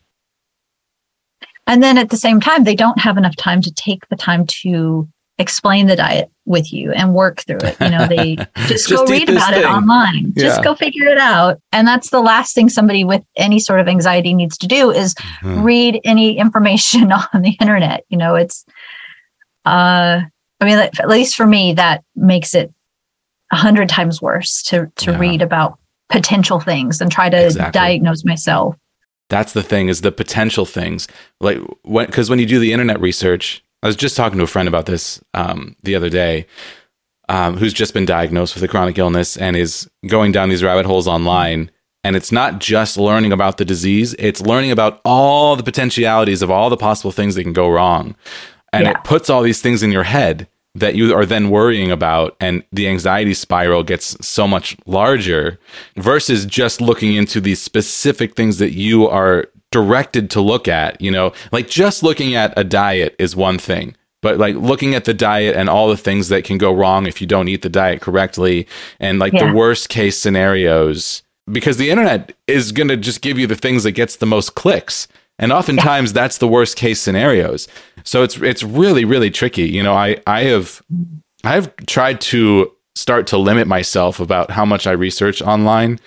and 1.65 1.81
then 1.81 1.97
at 1.97 2.09
the 2.09 2.17
same 2.17 2.41
time 2.41 2.63
they 2.63 2.75
don't 2.75 2.99
have 2.99 3.17
enough 3.17 3.35
time 3.35 3.61
to 3.61 3.73
take 3.73 4.07
the 4.09 4.15
time 4.15 4.45
to 4.61 5.07
explain 5.39 5.87
the 5.87 5.95
diet 5.95 6.29
with 6.45 6.71
you 6.71 6.91
and 6.91 7.15
work 7.15 7.43
through 7.47 7.59
it. 7.63 7.77
You 7.79 7.89
know 7.89 8.07
they 8.07 8.35
just, 8.67 8.89
just 8.89 9.05
go 9.05 9.11
read 9.11 9.29
about 9.29 9.53
thing. 9.53 9.63
it 9.63 9.65
online. 9.65 10.33
Yeah. 10.35 10.43
just 10.43 10.63
go 10.63 10.75
figure 10.75 11.07
it 11.07 11.17
out. 11.17 11.61
And 11.71 11.87
that's 11.87 12.09
the 12.09 12.21
last 12.21 12.53
thing 12.53 12.69
somebody 12.69 13.03
with 13.05 13.23
any 13.37 13.59
sort 13.59 13.79
of 13.79 13.87
anxiety 13.87 14.33
needs 14.33 14.57
to 14.57 14.67
do 14.67 14.91
is 14.91 15.15
mm-hmm. 15.15 15.63
read 15.63 16.01
any 16.03 16.37
information 16.37 17.11
on 17.33 17.41
the 17.41 17.55
internet. 17.61 18.03
You 18.09 18.17
know 18.17 18.35
it's 18.35 18.65
uh 19.65 20.21
i 20.59 20.65
mean 20.65 20.77
at 20.77 21.07
least 21.07 21.35
for 21.35 21.45
me 21.45 21.73
that 21.73 22.03
makes 22.15 22.53
it 22.53 22.73
a 23.51 23.55
hundred 23.55 23.89
times 23.89 24.21
worse 24.21 24.61
to 24.63 24.91
to 24.97 25.11
yeah. 25.11 25.19
read 25.19 25.41
about 25.41 25.79
potential 26.09 26.59
things 26.59 27.01
and 27.01 27.11
try 27.11 27.29
to 27.29 27.45
exactly. 27.45 27.71
diagnose 27.71 28.23
myself. 28.23 28.75
That's 29.29 29.53
the 29.53 29.63
thing 29.63 29.87
is 29.87 30.01
the 30.01 30.11
potential 30.11 30.65
things. 30.65 31.07
Like 31.39 31.59
when 31.83 32.05
because 32.05 32.29
when 32.29 32.39
you 32.39 32.45
do 32.45 32.59
the 32.59 32.73
internet 32.73 32.99
research, 32.99 33.63
I 33.81 33.87
was 33.87 33.95
just 33.95 34.15
talking 34.15 34.37
to 34.37 34.43
a 34.43 34.47
friend 34.47 34.67
about 34.67 34.85
this 34.85 35.21
um, 35.33 35.75
the 35.83 35.95
other 35.95 36.09
day, 36.09 36.45
um, 37.29 37.57
who's 37.57 37.73
just 37.73 37.93
been 37.93 38.05
diagnosed 38.05 38.53
with 38.55 38.63
a 38.63 38.67
chronic 38.67 38.97
illness 38.97 39.37
and 39.37 39.55
is 39.55 39.89
going 40.07 40.31
down 40.31 40.49
these 40.49 40.63
rabbit 40.63 40.85
holes 40.85 41.07
online. 41.07 41.71
And 42.05 42.17
it's 42.17 42.33
not 42.33 42.59
just 42.59 42.97
learning 42.97 43.31
about 43.31 43.57
the 43.57 43.65
disease; 43.65 44.13
it's 44.19 44.41
learning 44.41 44.71
about 44.71 44.99
all 45.05 45.55
the 45.55 45.63
potentialities 45.63 46.41
of 46.41 46.51
all 46.51 46.69
the 46.69 46.77
possible 46.77 47.11
things 47.11 47.35
that 47.35 47.43
can 47.43 47.53
go 47.53 47.69
wrong. 47.69 48.15
And 48.73 48.85
yeah. 48.85 48.91
it 48.91 49.03
puts 49.03 49.29
all 49.29 49.41
these 49.41 49.61
things 49.61 49.83
in 49.83 49.91
your 49.91 50.03
head 50.03 50.47
that 50.75 50.95
you 50.95 51.13
are 51.13 51.25
then 51.25 51.49
worrying 51.49 51.91
about 51.91 52.35
and 52.39 52.63
the 52.71 52.87
anxiety 52.87 53.33
spiral 53.33 53.83
gets 53.83 54.17
so 54.25 54.47
much 54.47 54.75
larger 54.85 55.59
versus 55.97 56.45
just 56.45 56.81
looking 56.81 57.13
into 57.13 57.39
these 57.39 57.61
specific 57.61 58.35
things 58.35 58.57
that 58.57 58.73
you 58.73 59.07
are 59.07 59.45
directed 59.71 60.29
to 60.31 60.41
look 60.41 60.67
at, 60.67 60.99
you 60.99 61.11
know, 61.11 61.31
like 61.51 61.67
just 61.69 62.01
looking 62.03 62.33
at 62.35 62.53
a 62.57 62.63
diet 62.63 63.15
is 63.19 63.35
one 63.35 63.59
thing, 63.59 63.95
but 64.21 64.37
like 64.39 64.55
looking 64.55 64.95
at 64.95 65.05
the 65.05 65.13
diet 65.13 65.55
and 65.55 65.69
all 65.69 65.89
the 65.89 65.97
things 65.97 66.29
that 66.29 66.43
can 66.43 66.57
go 66.57 66.73
wrong 66.73 67.05
if 67.05 67.21
you 67.21 67.27
don't 67.27 67.47
eat 67.47 67.61
the 67.61 67.69
diet 67.69 68.01
correctly 68.01 68.67
and 68.99 69.19
like 69.19 69.33
Yeah. 69.33 69.47
the 69.47 69.53
worst 69.53 69.89
case 69.89 70.17
scenarios. 70.17 71.21
Because 71.51 71.77
the 71.77 71.89
internet 71.91 72.31
is 72.47 72.71
going 72.71 72.87
to 72.87 72.97
just 72.97 73.21
give 73.21 73.37
you 73.37 73.45
the 73.47 73.55
things 73.55 73.83
that 73.83 73.91
gets 73.91 74.15
the 74.15 74.25
most 74.25 74.55
clicks 74.55 75.07
and 75.39 75.51
oftentimes 75.51 76.13
that's 76.13 76.37
the 76.37 76.47
worst 76.47 76.77
case 76.77 77.01
scenarios 77.01 77.67
so 78.03 78.23
it's 78.23 78.37
it's 78.37 78.63
really 78.63 79.05
really 79.05 79.31
tricky 79.31 79.67
you 79.67 79.83
know 79.83 79.93
i 79.93 80.17
i 80.27 80.43
have 80.43 80.81
i've 81.43 81.75
tried 81.85 82.21
to 82.21 82.71
start 82.95 83.25
to 83.27 83.37
limit 83.37 83.67
myself 83.67 84.19
about 84.19 84.51
how 84.51 84.65
much 84.65 84.85
i 84.87 84.91
research 84.91 85.41
online 85.41 85.99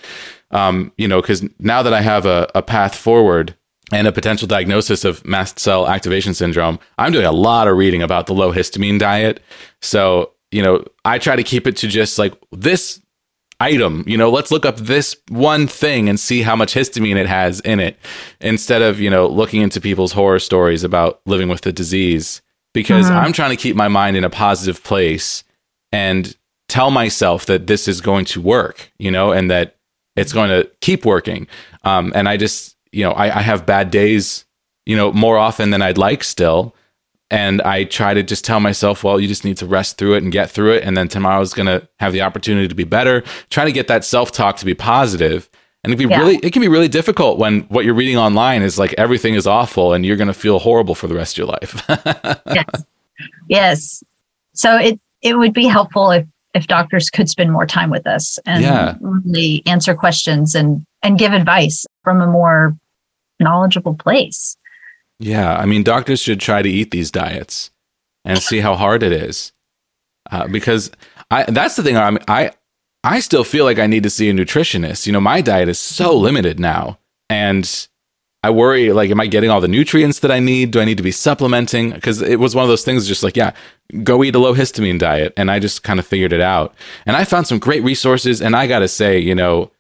um, 0.51 0.93
you 0.97 1.09
know, 1.09 1.21
because 1.21 1.45
now 1.59 1.83
that 1.83 1.93
I 1.93 2.01
have 2.01 2.27
a, 2.27 2.51
a 2.55 2.63
path 2.63 2.95
forward 2.95 3.57
and 3.93 4.07
a 4.07 4.13
potential 4.13 4.49
diagnosis 4.49 5.05
of 5.05 5.25
mast 5.25 5.59
cell 5.59 5.89
activation 5.89 6.35
syndrome, 6.35 6.79
I'm 6.99 7.13
doing 7.13 7.27
a 7.27 7.33
lot 7.33 7.69
of 7.69 7.77
reading 7.77 8.03
about 8.03 8.27
the 8.27 8.35
low 8.35 8.53
histamine 8.53 8.99
diet. 8.99 9.43
So, 9.83 10.33
you 10.51 10.63
know, 10.63 10.85
I 11.05 11.19
try 11.19 11.37
to 11.37 11.43
keep 11.43 11.67
it 11.67 11.77
to 11.79 11.89
just 11.89 12.19
like 12.19 12.33
this 12.53 13.01
item, 13.61 14.05
you 14.07 14.17
know, 14.17 14.31
let's 14.31 14.51
look 14.51 14.67
up 14.67 14.77
this 14.77 15.17
one 15.29 15.67
thing 15.67 16.09
and 16.09 16.21
see 16.21 16.43
how 16.43 16.57
much 16.57 16.75
histamine 16.75 17.17
it 17.17 17.27
has 17.27 17.61
in 17.61 17.81
it 17.81 17.99
instead 18.41 18.83
of, 18.83 19.01
you 19.01 19.11
know, 19.11 19.27
looking 19.27 19.63
into 19.63 19.81
people's 19.81 20.13
horror 20.13 20.39
stories 20.39 20.85
about 20.85 21.21
living 21.27 21.49
with 21.49 21.63
the 21.63 21.73
disease 21.73 22.43
because 22.75 23.09
I'm 23.09 23.33
trying 23.33 23.51
to 23.51 23.57
keep 23.57 23.75
my 23.75 23.89
mind 23.89 24.19
in 24.19 24.25
a 24.25 24.31
positive 24.31 24.85
place 24.85 25.45
and 25.93 26.37
tell 26.69 26.91
myself 26.91 27.47
that 27.47 27.67
this 27.67 27.89
is 27.89 28.03
going 28.03 28.27
to 28.27 28.41
work, 28.41 28.93
you 28.99 29.11
know, 29.11 29.33
and 29.33 29.51
that 29.51 29.77
it's 30.15 30.33
going 30.33 30.51
to 30.51 30.71
keep 30.83 31.07
working. 31.07 31.47
Um, 31.85 32.13
and 32.15 32.29
I 32.29 32.37
just, 32.37 32.77
you 32.93 33.03
know, 33.05 33.13
I, 33.13 33.39
I 33.39 33.41
have 33.41 33.65
bad 33.65 33.91
days, 33.91 34.45
you 34.85 34.95
know, 34.95 35.11
more 35.13 35.39
often 35.39 35.71
than 35.71 35.81
I'd 35.81 35.97
like 35.97 36.23
still. 36.23 36.75
And 37.31 37.61
I 37.63 37.85
try 37.85 38.15
to 38.15 38.23
just 38.23 38.45
tell 38.45 38.61
myself, 38.61 39.03
well, 39.03 39.19
you 39.19 39.27
just 39.27 39.45
need 39.45 39.57
to 39.57 39.67
rest 39.67 39.99
through 39.99 40.15
it 40.15 40.23
and 40.23 40.31
get 40.31 40.49
through 40.51 40.75
it. 40.75 40.85
And 40.85 40.97
then 40.97 41.09
tomorrow's 41.09 41.53
going 41.55 41.67
to 41.67 41.87
have 41.99 42.13
the 42.13 42.23
opportunity 42.23 42.69
to 42.69 42.75
be 42.75 42.85
better. 42.85 43.23
Try 43.51 43.65
to 43.65 43.73
get 43.73 43.89
that 43.89 44.05
self 44.05 44.31
talk 44.31 44.57
to 44.59 44.65
be 44.65 44.75
positive. 44.75 45.51
And 45.83 45.93
it 45.93 45.97
can 45.99 46.09
be 46.09 46.13
Yeah. 46.15 46.21
really, 46.21 46.37
it 46.37 46.53
can 46.53 46.63
be 46.63 46.69
really 46.69 46.87
difficult 46.89 47.39
when 47.39 47.63
what 47.63 47.85
you're 47.85 47.95
reading 47.95 48.17
online 48.17 48.63
is 48.63 48.79
like 48.79 48.93
everything 48.95 49.35
is 49.35 49.47
awful 49.47 49.93
and 49.93 50.07
you're 50.07 50.17
going 50.17 50.29
to 50.29 50.35
feel 50.35 50.59
horrible 50.61 50.95
for 50.95 51.07
the 51.09 51.15
rest 51.15 51.35
of 51.35 51.39
your 51.39 51.47
life. 51.49 51.85
yes. 52.47 52.85
Yes. 53.49 54.05
So 54.55 54.77
it 54.77 55.01
it 55.23 55.37
would 55.39 55.53
be 55.53 55.67
helpful 55.67 56.11
if 56.13 56.27
if 56.55 56.67
doctors 56.69 57.11
could 57.11 57.29
spend 57.29 57.53
more 57.53 57.67
time 57.67 57.91
with 57.91 58.07
us 58.07 58.39
and 58.47 58.63
Yeah. 58.63 58.95
really 59.01 59.63
answer 59.67 59.95
questions 59.95 60.55
and 60.55 60.85
and 61.03 61.19
give 61.19 61.33
advice 61.33 61.87
from 62.05 62.21
a 62.21 62.27
more 62.27 62.77
knowledgeable 63.41 63.95
place. 63.95 64.57
Yeah, 65.19 65.57
I 65.57 65.67
mean, 65.67 65.83
doctors 65.83 66.21
should 66.21 66.41
try 66.41 66.63
to 66.63 66.69
eat 66.69 66.91
these 66.91 67.11
diets 67.11 67.71
and 68.25 68.39
see 68.39 68.61
how 68.61 68.75
hard 68.75 69.03
it 69.03 69.13
is, 69.13 69.53
uh, 70.31 70.47
because 70.49 70.91
I 71.31 71.45
that's 71.45 71.77
the 71.77 71.83
thing. 71.83 71.97
I 71.97 72.19
I 72.29 72.51
I 73.03 73.21
still 73.21 73.45
feel 73.45 73.65
like 73.65 73.79
I 73.79 73.87
need 73.87 74.03
to 74.03 74.11
see 74.11 74.29
a 74.29 74.35
nutritionist. 74.35 75.07
You 75.07 75.13
know, 75.13 75.21
my 75.21 75.41
diet 75.41 75.69
is 75.69 75.79
so 75.79 76.17
limited 76.17 76.61
now, 76.61 76.99
and 77.31 77.89
I 78.43 78.51
worry 78.51 78.93
like, 78.93 79.11
am 79.11 79.21
I 79.21 79.27
getting 79.27 79.51
all 79.51 79.61
the 79.61 79.69
nutrients 79.69 80.21
that 80.21 80.31
I 80.31 80.39
need? 80.39 80.71
Do 80.71 80.81
I 80.81 80.85
need 80.85 80.99
to 80.99 81.03
be 81.03 81.11
supplementing? 81.11 81.91
Because 81.91 82.21
it 82.23 82.39
was 82.39 82.55
one 82.55 82.63
of 82.63 82.69
those 82.69 82.85
things, 82.85 83.09
just 83.09 83.23
like, 83.23 83.37
yeah, 83.37 83.53
go 84.05 84.23
eat 84.23 84.35
a 84.35 84.39
low 84.39 84.55
histamine 84.55 84.99
diet, 84.99 85.33
and 85.37 85.51
I 85.51 85.59
just 85.59 85.83
kind 85.83 85.99
of 85.99 86.07
figured 86.07 86.33
it 86.33 86.41
out. 86.41 86.75
And 87.07 87.17
I 87.17 87.25
found 87.25 87.47
some 87.47 87.59
great 87.59 87.83
resources, 87.83 88.43
and 88.43 88.55
I 88.55 88.67
got 88.67 88.81
to 88.81 88.89
say, 88.89 89.19
you 89.19 89.35
know, 89.35 89.73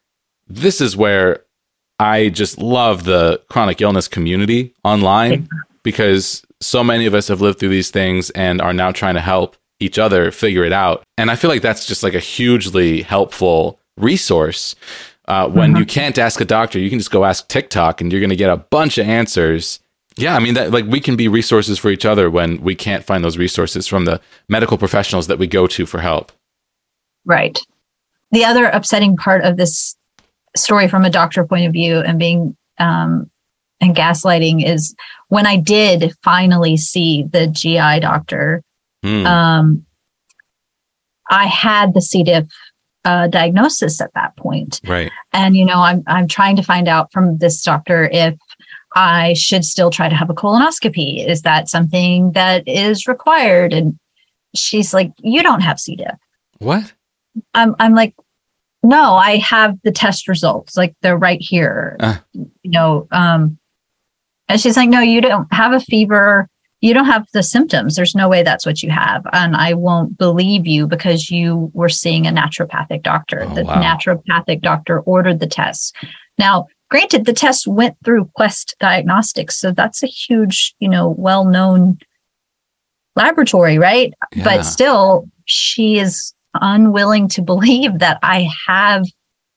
this 0.48 0.80
is 0.80 0.96
where 0.96 1.44
I 1.98 2.28
just 2.28 2.58
love 2.58 3.04
the 3.04 3.40
chronic 3.48 3.80
illness 3.80 4.08
community 4.08 4.74
online 4.84 5.48
because 5.82 6.42
so 6.60 6.82
many 6.82 7.06
of 7.06 7.14
us 7.14 7.28
have 7.28 7.40
lived 7.40 7.58
through 7.58 7.70
these 7.70 7.90
things 7.90 8.30
and 8.30 8.60
are 8.60 8.72
now 8.72 8.92
trying 8.92 9.14
to 9.14 9.20
help 9.20 9.56
each 9.80 9.98
other 9.98 10.30
figure 10.30 10.64
it 10.64 10.72
out. 10.72 11.02
And 11.18 11.30
I 11.30 11.36
feel 11.36 11.50
like 11.50 11.62
that's 11.62 11.86
just 11.86 12.02
like 12.02 12.14
a 12.14 12.20
hugely 12.20 13.02
helpful 13.02 13.78
resource. 13.96 14.74
Uh, 15.28 15.48
when 15.48 15.74
you 15.74 15.84
can't 15.84 16.18
ask 16.18 16.40
a 16.40 16.44
doctor, 16.44 16.78
you 16.78 16.88
can 16.88 16.98
just 16.98 17.10
go 17.10 17.24
ask 17.24 17.48
TikTok 17.48 18.00
and 18.00 18.12
you're 18.12 18.20
going 18.20 18.30
to 18.30 18.36
get 18.36 18.50
a 18.50 18.56
bunch 18.56 18.96
of 18.96 19.08
answers. 19.08 19.80
Yeah, 20.16 20.34
I 20.34 20.38
mean 20.38 20.54
that 20.54 20.70
like 20.70 20.86
we 20.86 21.00
can 21.00 21.16
be 21.16 21.28
resources 21.28 21.78
for 21.78 21.90
each 21.90 22.04
other 22.04 22.30
when 22.30 22.62
we 22.62 22.74
can't 22.74 23.04
find 23.04 23.24
those 23.24 23.36
resources 23.36 23.86
from 23.86 24.04
the 24.04 24.20
medical 24.48 24.78
professionals 24.78 25.26
that 25.26 25.38
we 25.38 25.46
go 25.46 25.66
to 25.66 25.84
for 25.84 26.00
help. 26.00 26.32
Right. 27.24 27.58
The 28.30 28.44
other 28.44 28.66
upsetting 28.66 29.16
part 29.16 29.44
of 29.44 29.56
this 29.56 29.96
story 30.56 30.88
from 30.88 31.04
a 31.04 31.10
doctor 31.10 31.44
point 31.46 31.66
of 31.66 31.72
view 31.72 31.98
and 32.00 32.18
being 32.18 32.56
um, 32.78 33.30
and 33.80 33.94
gaslighting 33.94 34.66
is 34.66 34.94
when 35.28 35.46
I 35.46 35.56
did 35.56 36.14
finally 36.24 36.76
see 36.76 37.24
the 37.30 37.46
GI 37.46 38.00
doctor, 38.00 38.62
Hmm. 39.04 39.26
um, 39.26 39.86
I 41.30 41.46
had 41.46 41.92
the 41.94 42.00
C. 42.00 42.22
diff 42.22 42.46
uh, 43.04 43.28
diagnosis 43.28 44.00
at 44.00 44.12
that 44.14 44.34
point. 44.36 44.80
right. 44.86 45.12
and 45.32 45.56
you 45.56 45.64
know 45.64 45.78
i'm 45.78 46.02
i'm 46.08 46.26
trying 46.26 46.56
to 46.56 46.62
find 46.62 46.88
out 46.88 47.12
from 47.12 47.38
this 47.38 47.62
doctor 47.62 48.08
if 48.10 48.34
i 48.96 49.32
should 49.34 49.64
still 49.64 49.90
try 49.90 50.08
to 50.08 50.14
have 50.16 50.28
a 50.28 50.34
colonoscopy 50.34 51.24
is 51.24 51.42
that 51.42 51.68
something 51.68 52.32
that 52.32 52.66
is 52.66 53.06
required 53.06 53.72
and 53.72 53.96
she's 54.56 54.92
like 54.92 55.12
you 55.18 55.40
don't 55.40 55.60
have 55.60 55.78
c 55.78 55.94
diff 55.94 56.16
What? 56.58 56.92
i'm 57.54 57.76
i'm 57.78 57.94
like 57.94 58.12
no 58.82 59.14
i 59.14 59.36
have 59.36 59.76
the 59.82 59.92
test 59.92 60.28
results 60.28 60.76
like 60.76 60.94
they're 61.02 61.16
right 61.16 61.40
here. 61.40 61.96
Uh. 62.00 62.16
you 62.34 62.70
know 62.70 63.06
um 63.12 63.58
and 64.48 64.60
she's 64.60 64.76
like 64.76 64.88
no 64.88 65.00
you 65.00 65.20
don't 65.20 65.52
have 65.52 65.72
a 65.72 65.80
fever. 65.80 66.48
You 66.82 66.92
don't 66.92 67.06
have 67.06 67.26
the 67.32 67.42
symptoms. 67.42 67.96
There's 67.96 68.14
no 68.14 68.28
way 68.28 68.42
that's 68.42 68.66
what 68.66 68.82
you 68.82 68.90
have. 68.90 69.22
And 69.32 69.56
i 69.56 69.72
won't 69.72 70.16
believe 70.18 70.66
you 70.66 70.86
because 70.86 71.30
you 71.30 71.70
were 71.74 71.88
seeing 71.88 72.26
a 72.26 72.30
naturopathic 72.30 73.02
doctor. 73.02 73.44
Oh, 73.44 73.54
the 73.54 73.64
wow. 73.64 73.82
naturopathic 73.82 74.60
doctor 74.60 75.00
ordered 75.00 75.40
the 75.40 75.46
tests. 75.46 75.92
Now 76.38 76.66
granted 76.90 77.24
the 77.24 77.32
test 77.32 77.66
went 77.66 77.96
through 78.04 78.30
quest 78.34 78.76
diagnostics 78.78 79.58
so 79.58 79.72
that's 79.72 80.02
a 80.02 80.06
huge 80.06 80.74
you 80.78 80.88
know 80.88 81.14
well-known 81.18 81.98
laboratory 83.16 83.78
right? 83.78 84.12
Yeah. 84.34 84.44
but 84.44 84.62
still 84.62 85.28
she 85.46 85.98
is 85.98 86.34
unwilling 86.62 87.28
to 87.28 87.42
believe 87.42 87.98
that 87.98 88.18
i 88.22 88.48
have 88.66 89.04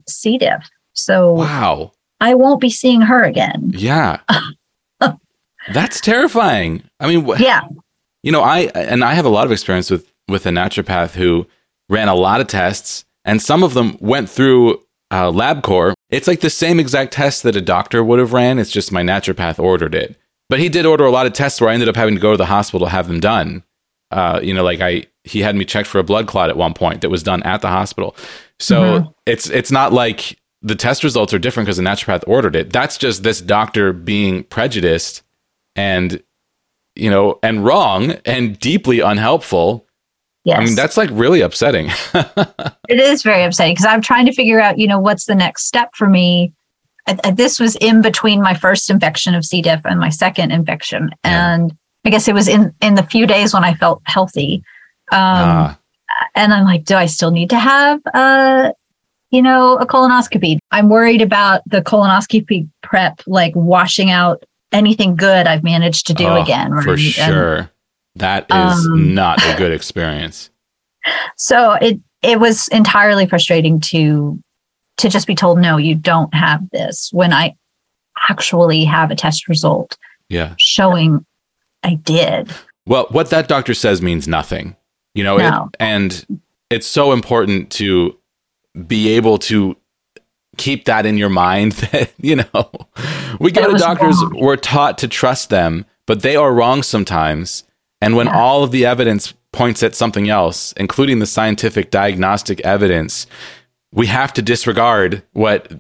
c 0.08 0.38
diff 0.38 0.68
so 0.94 1.34
Wow. 1.34 1.92
i 2.20 2.34
won't 2.34 2.62
be 2.62 2.70
seeing 2.70 3.02
her 3.02 3.24
again 3.24 3.72
Yeah. 3.74 4.20
That's 5.74 6.02
terrifying. 6.02 6.84
I 7.00 7.08
mean, 7.08 7.26
wh- 7.26 7.40
yeah 7.40 7.62
you 8.24 8.32
know, 8.34 8.42
I 8.42 8.62
and 8.76 9.02
I 9.04 9.14
have 9.14 9.26
a 9.26 9.30
lot 9.30 9.46
of 9.46 9.52
experience 9.52 9.90
with 9.90 10.12
with 10.28 10.46
a 10.46 10.50
naturopath 10.50 11.12
who 11.16 11.48
ran 11.90 12.08
a 12.10 12.16
lot 12.16 12.42
of 12.42 12.48
tests, 12.48 13.06
and 13.24 13.42
some 13.42 13.64
of 13.64 13.74
them 13.74 13.98
went 14.02 14.30
through 14.30 14.74
uh, 15.12 15.32
LabCorp. 15.32 15.94
It's 16.10 16.28
like 16.28 16.42
the 16.42 16.50
same 16.50 16.80
exact 16.82 17.14
test 17.14 17.44
that 17.44 17.56
a 17.56 17.62
doctor 17.62 18.04
would 18.04 18.20
have 18.20 18.34
ran. 18.34 18.60
It's 18.60 18.72
just 18.72 18.92
my 18.92 19.04
naturopath 19.04 19.58
ordered 19.58 19.96
it, 19.96 20.18
but 20.50 20.60
he 20.60 20.68
did 20.70 20.86
order 20.86 21.06
a 21.06 21.12
lot 21.12 21.28
of 21.28 21.34
tests 21.34 21.62
where 21.62 21.70
I 21.70 21.74
ended 21.74 21.88
up 21.88 21.96
having 21.96 22.16
to 22.16 22.22
go 22.22 22.32
to 22.32 22.38
the 22.38 22.46
hospital 22.48 22.88
to 22.88 22.92
have 22.92 23.08
them 23.08 23.20
done. 23.22 23.64
Uh, 24.12 24.40
you 24.44 24.54
know, 24.54 24.64
like 24.64 24.82
I 24.82 25.06
he 25.24 25.42
had 25.42 25.56
me 25.56 25.66
checked 25.66 25.88
for 25.88 26.00
a 26.00 26.04
blood 26.04 26.28
clot 26.28 26.50
at 26.50 26.58
one 26.58 26.74
point 26.74 27.02
that 27.02 27.10
was 27.10 27.24
done 27.24 27.44
at 27.44 27.62
the 27.62 27.68
hospital. 27.68 28.16
So 28.60 28.82
mm-hmm. 28.82 29.10
it's 29.26 29.50
it's 29.50 29.72
not 29.72 29.94
like 29.94 30.38
the 30.62 30.76
test 30.76 31.04
results 31.04 31.34
are 31.34 31.40
different 31.40 31.66
because 31.66 31.78
the 31.78 31.84
naturopath 31.84 32.24
ordered 32.28 32.56
it. 32.56 32.72
That's 32.72 32.98
just 32.98 33.24
this 33.24 33.42
doctor 33.42 33.94
being 33.94 34.44
prejudiced 34.44 35.24
and 35.76 36.22
you 36.96 37.10
know 37.10 37.40
and 37.44 37.64
wrong 37.64 38.12
and 38.26 38.60
deeply 38.60 39.00
unhelpful. 39.00 39.86
yes 40.44 40.60
I 40.60 40.64
mean, 40.64 40.76
that's 40.76 40.98
like 40.98 41.10
really 41.14 41.42
upsetting. 41.42 41.90
It 42.90 43.00
is 43.00 43.22
very 43.22 43.44
upsetting 43.44 43.74
because 43.74 43.86
I'm 43.86 44.02
trying 44.02 44.26
to 44.26 44.34
figure 44.34 44.60
out, 44.60 44.80
you 44.80 44.88
know, 44.88 45.00
what's 45.00 45.26
the 45.26 45.36
next 45.36 45.68
step 45.68 45.92
for 45.94 46.10
me. 46.10 46.52
I, 47.08 47.20
I- 47.24 47.32
this 47.32 47.60
was 47.60 47.76
in 47.76 48.02
between 48.02 48.42
my 48.42 48.56
first 48.56 48.90
infection 48.90 49.36
of 49.36 49.46
C. 49.46 49.62
diff 49.62 49.82
and 49.86 50.00
my 50.00 50.10
second 50.10 50.50
infection, 50.52 51.12
Yeah. 51.24 51.54
and 51.54 51.78
I 52.04 52.10
guess 52.10 52.28
it 52.28 52.34
was 52.34 52.48
in 52.48 52.74
in 52.82 52.96
the 52.96 53.04
few 53.04 53.28
days 53.28 53.54
when 53.54 53.64
I 53.64 53.76
felt 53.76 54.02
healthy. 54.06 54.64
Um, 55.12 55.18
Ah, 55.18 55.80
and 56.36 56.54
I'm 56.54 56.66
like, 56.66 56.86
do 56.86 56.96
I 56.96 57.06
still 57.06 57.32
need 57.32 57.50
to 57.52 57.60
have 57.60 58.00
uh 58.14 58.72
you 59.32 59.42
know, 59.44 59.78
a 59.78 59.86
colonoscopy? 59.86 60.58
I'm 60.72 60.90
worried 60.90 61.22
about 61.22 61.62
the 61.68 61.82
colonoscopy 61.84 62.68
prep, 62.82 63.22
like 63.28 63.54
washing 63.56 64.10
out 64.10 64.44
anything 64.72 65.16
good 65.16 65.46
I've 65.46 65.64
managed 65.64 66.08
to 66.08 66.14
do 66.16 66.26
oh, 66.28 66.42
again. 66.42 66.82
for? 66.82 66.94
And- 66.94 67.00
sure. 67.02 67.72
That 68.16 68.46
is 68.50 68.86
Um, 68.88 69.14
not 69.14 69.40
a 69.46 69.56
good 69.56 69.72
experience. 69.80 70.50
so 71.38 71.74
it 71.74 72.00
it 72.22 72.40
was 72.40 72.68
entirely 72.70 73.26
frustrating 73.28 73.80
to 73.80 74.40
to 74.98 75.08
just 75.10 75.28
be 75.28 75.36
told 75.36 75.60
no 75.60 75.78
you 75.78 75.96
don't 75.96 76.34
have 76.34 76.70
this 76.72 77.10
when 77.14 77.32
i 77.32 77.56
actually 78.30 78.84
have 78.84 79.10
a 79.12 79.16
test 79.16 79.48
result 79.48 79.98
Yeah. 80.28 80.56
showing 80.58 81.26
i 81.84 81.94
did 81.94 82.52
Well, 82.86 83.08
what 83.12 83.30
that 83.30 83.48
doctor 83.48 83.74
says 83.74 84.02
means 84.02 84.28
nothing. 84.28 84.76
You 85.20 85.26
know, 85.26 85.38
No. 85.38 85.66
it, 85.74 85.78
and 85.82 86.40
it's 86.70 86.88
so 86.88 87.12
important 87.12 87.70
to 87.72 88.18
be 88.88 89.10
able 89.18 89.38
to 89.40 89.76
keep 90.58 90.86
that 90.86 91.06
in 91.06 91.18
your 91.18 91.30
mind 91.30 91.72
that, 91.92 92.12
you 92.20 92.38
know, 92.38 92.72
we 93.40 93.52
go 93.52 93.70
to 93.72 93.78
doctors, 93.78 94.16
wrong. 94.24 94.38
we're 94.40 94.56
taught 94.56 94.98
to 95.00 95.08
trust 95.10 95.50
them, 95.50 95.86
but 96.06 96.22
they 96.22 96.36
are 96.38 96.54
wrong 96.54 96.82
sometimes. 96.84 97.66
And 98.02 98.16
when 98.16 98.28
Yeah. 98.28 98.40
all 98.40 98.64
of 98.64 98.72
the 98.72 98.86
evidence 98.86 99.34
points 99.52 99.84
at 99.84 99.94
something 99.94 100.30
else, 100.30 100.74
including 100.78 101.20
the 101.20 101.26
scientific 101.26 101.92
diagnostic 101.92 102.62
evidence, 102.62 103.28
we 103.92 104.08
have 104.08 104.32
to 104.34 104.42
disregard 104.42 105.24
what 105.34 105.72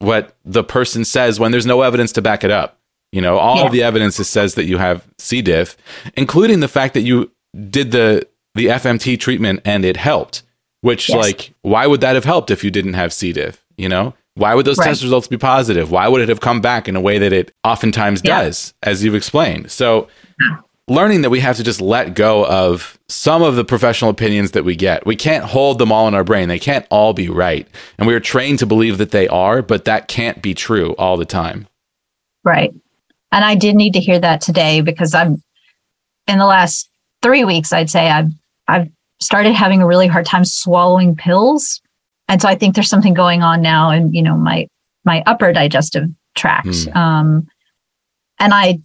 what 0.00 0.34
the 0.44 0.64
person 0.64 1.04
says 1.04 1.38
when 1.40 1.52
there's 1.52 1.64
no 1.64 1.80
evidence 1.80 2.10
to 2.12 2.20
back 2.20 2.42
it 2.44 2.50
up. 2.50 2.76
You 3.12 3.20
know, 3.22 3.38
all 3.38 3.58
Yeah. 3.58 3.66
of 3.66 3.72
the 3.72 3.82
evidence 3.84 4.16
says 4.16 4.56
that 4.56 4.64
you 4.64 4.78
have 4.78 5.06
C. 5.18 5.40
diff, 5.40 5.76
including 6.16 6.58
the 6.60 6.66
fact 6.68 6.94
that 6.94 7.02
you 7.02 7.30
did 7.70 7.92
the 7.92 8.26
the 8.54 8.66
FMT 8.66 9.18
treatment 9.18 9.60
and 9.64 9.84
it 9.84 9.96
helped. 9.96 10.42
Which, 10.80 11.08
Yes. 11.08 11.16
like, 11.18 11.54
why 11.62 11.86
would 11.86 12.00
that 12.00 12.14
have 12.16 12.24
helped 12.24 12.50
if 12.50 12.64
you 12.64 12.70
didn't 12.70 12.94
have 12.94 13.12
C. 13.12 13.32
diff? 13.32 13.62
You 13.76 13.88
know, 13.88 14.14
why 14.34 14.54
would 14.54 14.66
those 14.66 14.78
Right. 14.78 14.88
test 14.88 15.02
results 15.02 15.28
be 15.28 15.36
positive? 15.36 15.90
Why 15.92 16.08
would 16.08 16.20
it 16.20 16.28
have 16.28 16.40
come 16.40 16.60
back 16.60 16.88
in 16.88 16.96
a 16.96 17.00
way 17.00 17.18
that 17.18 17.32
it 17.32 17.52
oftentimes 17.64 18.20
Yeah. 18.24 18.42
does, 18.42 18.74
as 18.82 19.04
you've 19.04 19.14
explained? 19.14 19.70
So, 19.70 20.08
learning 20.88 21.22
that 21.22 21.30
we 21.30 21.38
have 21.38 21.56
to 21.56 21.62
just 21.62 21.80
let 21.80 22.14
go 22.14 22.44
of 22.46 22.98
some 23.08 23.42
of 23.42 23.54
the 23.54 23.64
professional 23.64 24.10
opinions 24.10 24.50
that 24.50 24.64
we 24.64 24.74
get. 24.74 25.06
We 25.06 25.14
can't 25.14 25.44
hold 25.44 25.78
them 25.78 25.92
all 25.92 26.08
in 26.08 26.14
our 26.14 26.24
brain. 26.24 26.48
They 26.48 26.58
can't 26.58 26.84
all 26.90 27.12
be 27.12 27.28
right. 27.28 27.68
And 27.98 28.08
we 28.08 28.14
are 28.14 28.20
trained 28.20 28.58
to 28.58 28.66
believe 28.66 28.98
that 28.98 29.12
they 29.12 29.28
are, 29.28 29.62
but 29.62 29.84
that 29.84 30.08
can't 30.08 30.42
be 30.42 30.52
true 30.54 30.94
all 30.98 31.16
the 31.16 31.24
time. 31.24 31.68
Right. 32.44 32.72
And 33.30 33.44
I 33.44 33.54
did 33.54 33.76
need 33.76 33.92
to 33.92 34.00
hear 34.00 34.18
that 34.18 34.40
today 34.40 34.80
because 34.80 35.14
I'm 35.14 35.40
in 36.26 36.38
the 36.38 36.46
last 36.46 36.88
three 37.22 37.44
weeks, 37.44 37.72
I'd 37.72 37.88
say 37.88 38.10
I've 38.10 38.30
I've 38.68 38.88
started 39.20 39.52
having 39.54 39.80
a 39.82 39.86
really 39.86 40.06
hard 40.06 40.26
time 40.26 40.44
swallowing 40.44 41.14
pills. 41.16 41.80
And 42.28 42.40
so 42.42 42.48
I 42.48 42.54
think 42.54 42.74
there's 42.74 42.88
something 42.88 43.14
going 43.14 43.42
on 43.42 43.62
now 43.62 43.90
in, 43.90 44.12
you 44.12 44.22
know, 44.22 44.36
my 44.36 44.66
my 45.04 45.22
upper 45.26 45.52
digestive 45.52 46.08
tract. 46.34 46.84
Hmm. 46.86 46.96
Um 46.98 47.46
and 48.38 48.52
I 48.54 48.78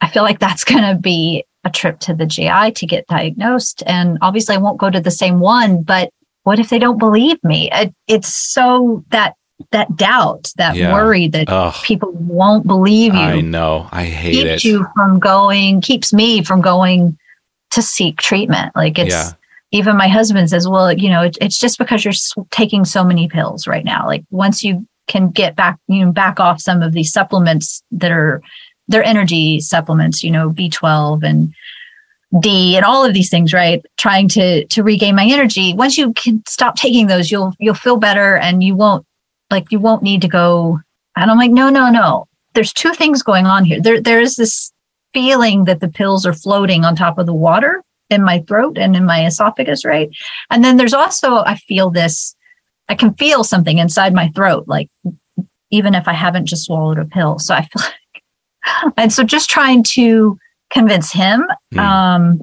I 0.00 0.08
feel 0.08 0.22
like 0.22 0.38
that's 0.38 0.64
gonna 0.70 0.96
be 0.96 1.44
a 1.64 1.70
trip 1.70 2.00
to 2.00 2.14
the 2.14 2.26
GI 2.26 2.72
to 2.72 2.86
get 2.86 3.06
diagnosed. 3.06 3.82
And 3.86 4.16
obviously 4.22 4.54
I 4.54 4.58
won't 4.58 4.78
go 4.78 4.88
to 4.90 5.00
the 5.00 5.10
same 5.10 5.40
one, 5.40 5.82
but 5.82 6.10
what 6.44 6.58
if 6.58 6.70
they 6.70 6.78
don't 6.78 6.98
believe 6.98 7.42
me? 7.44 7.68
It, 7.72 7.94
it's 8.08 8.34
so 8.34 9.04
that 9.10 9.34
that 9.72 9.94
doubt, 9.96 10.50
that 10.56 10.74
Yeah. 10.74 10.90
worry 10.92 11.28
that 11.28 11.50
Ugh, 11.50 11.74
people 11.84 12.12
won't 12.12 12.66
believe 12.66 13.12
you 13.12 13.20
I 13.20 13.40
know. 13.42 13.88
I 13.92 14.04
hate 14.04 14.32
keeps 14.32 14.64
it. 14.64 14.68
you 14.68 14.86
from 14.96 15.18
going 15.18 15.82
keeps 15.82 16.12
me 16.14 16.42
from 16.42 16.62
going 16.62 17.18
to 17.70 17.82
seek 17.82 18.18
treatment. 18.20 18.74
Like 18.74 18.98
it's 18.98 19.14
Yeah. 19.14 19.32
even 19.72 19.96
my 19.96 20.08
husband 20.08 20.50
says 20.50 20.68
well 20.68 20.92
you 20.92 21.08
know 21.08 21.22
it, 21.22 21.38
it's 21.40 21.58
just 21.58 21.78
because 21.78 22.04
you're 22.04 22.14
taking 22.50 22.84
so 22.84 23.04
many 23.04 23.28
pills 23.28 23.66
right 23.66 23.84
now. 23.84 24.06
Like 24.06 24.24
once 24.30 24.62
you 24.64 24.86
can 25.08 25.30
get 25.30 25.56
back 25.56 25.78
you 25.88 26.04
know 26.04 26.12
back 26.12 26.38
off 26.40 26.60
some 26.60 26.82
of 26.82 26.92
these 26.92 27.12
supplements 27.12 27.82
that 27.90 28.12
are 28.12 28.42
they're 28.88 29.02
energy 29.04 29.60
supplements 29.60 30.22
you 30.22 30.30
know 30.30 30.50
b12 30.50 31.22
and 31.24 31.52
d 32.40 32.76
and 32.76 32.84
all 32.84 33.04
of 33.04 33.12
these 33.12 33.28
things 33.30 33.52
right? 33.52 33.84
Trying 33.96 34.28
to 34.30 34.64
to 34.66 34.82
regain 34.82 35.16
my 35.16 35.24
energy. 35.26 35.74
Once 35.74 35.98
you 35.98 36.12
can 36.14 36.42
stop 36.46 36.76
taking 36.76 37.06
those 37.08 37.30
you'll 37.30 37.52
you'll 37.58 37.74
feel 37.74 37.96
better 37.96 38.36
and 38.36 38.62
you 38.62 38.74
won't 38.76 39.04
like 39.50 39.70
you 39.72 39.80
won't 39.80 40.02
need 40.02 40.22
to 40.22 40.28
go 40.28 40.78
and 41.16 41.30
i'm 41.30 41.38
like 41.38 41.50
no 41.50 41.68
no 41.68 41.90
no. 41.90 42.26
There's 42.54 42.72
two 42.72 42.92
things 42.94 43.22
going 43.22 43.46
on 43.46 43.64
here. 43.64 43.80
There 43.80 44.00
there 44.00 44.20
is 44.20 44.36
this 44.36 44.72
feeling 45.12 45.64
that 45.64 45.80
the 45.80 45.88
pills 45.88 46.24
are 46.26 46.32
floating 46.32 46.84
on 46.84 46.94
top 46.96 47.18
of 47.18 47.26
the 47.26 47.34
water 47.34 47.82
in 48.10 48.22
my 48.22 48.40
throat 48.40 48.76
and 48.78 48.96
in 48.96 49.04
my 49.04 49.24
esophagus 49.26 49.84
right 49.84 50.08
and 50.50 50.64
then 50.64 50.76
there's 50.76 50.94
also 50.94 51.38
i 51.38 51.54
feel 51.56 51.90
this 51.90 52.34
i 52.88 52.94
can 52.94 53.14
feel 53.14 53.44
something 53.44 53.78
inside 53.78 54.12
my 54.14 54.28
throat 54.28 54.64
like 54.66 54.88
even 55.70 55.94
if 55.94 56.08
i 56.08 56.12
haven't 56.12 56.46
just 56.46 56.64
swallowed 56.64 56.98
a 56.98 57.04
pill 57.04 57.38
so 57.38 57.54
i 57.54 57.62
feel 57.62 57.82
like 58.84 58.92
and 58.96 59.12
so 59.12 59.22
just 59.22 59.48
trying 59.50 59.82
to 59.82 60.36
convince 60.70 61.12
him 61.12 61.46
Hmm. 61.72 61.78
um 61.78 62.40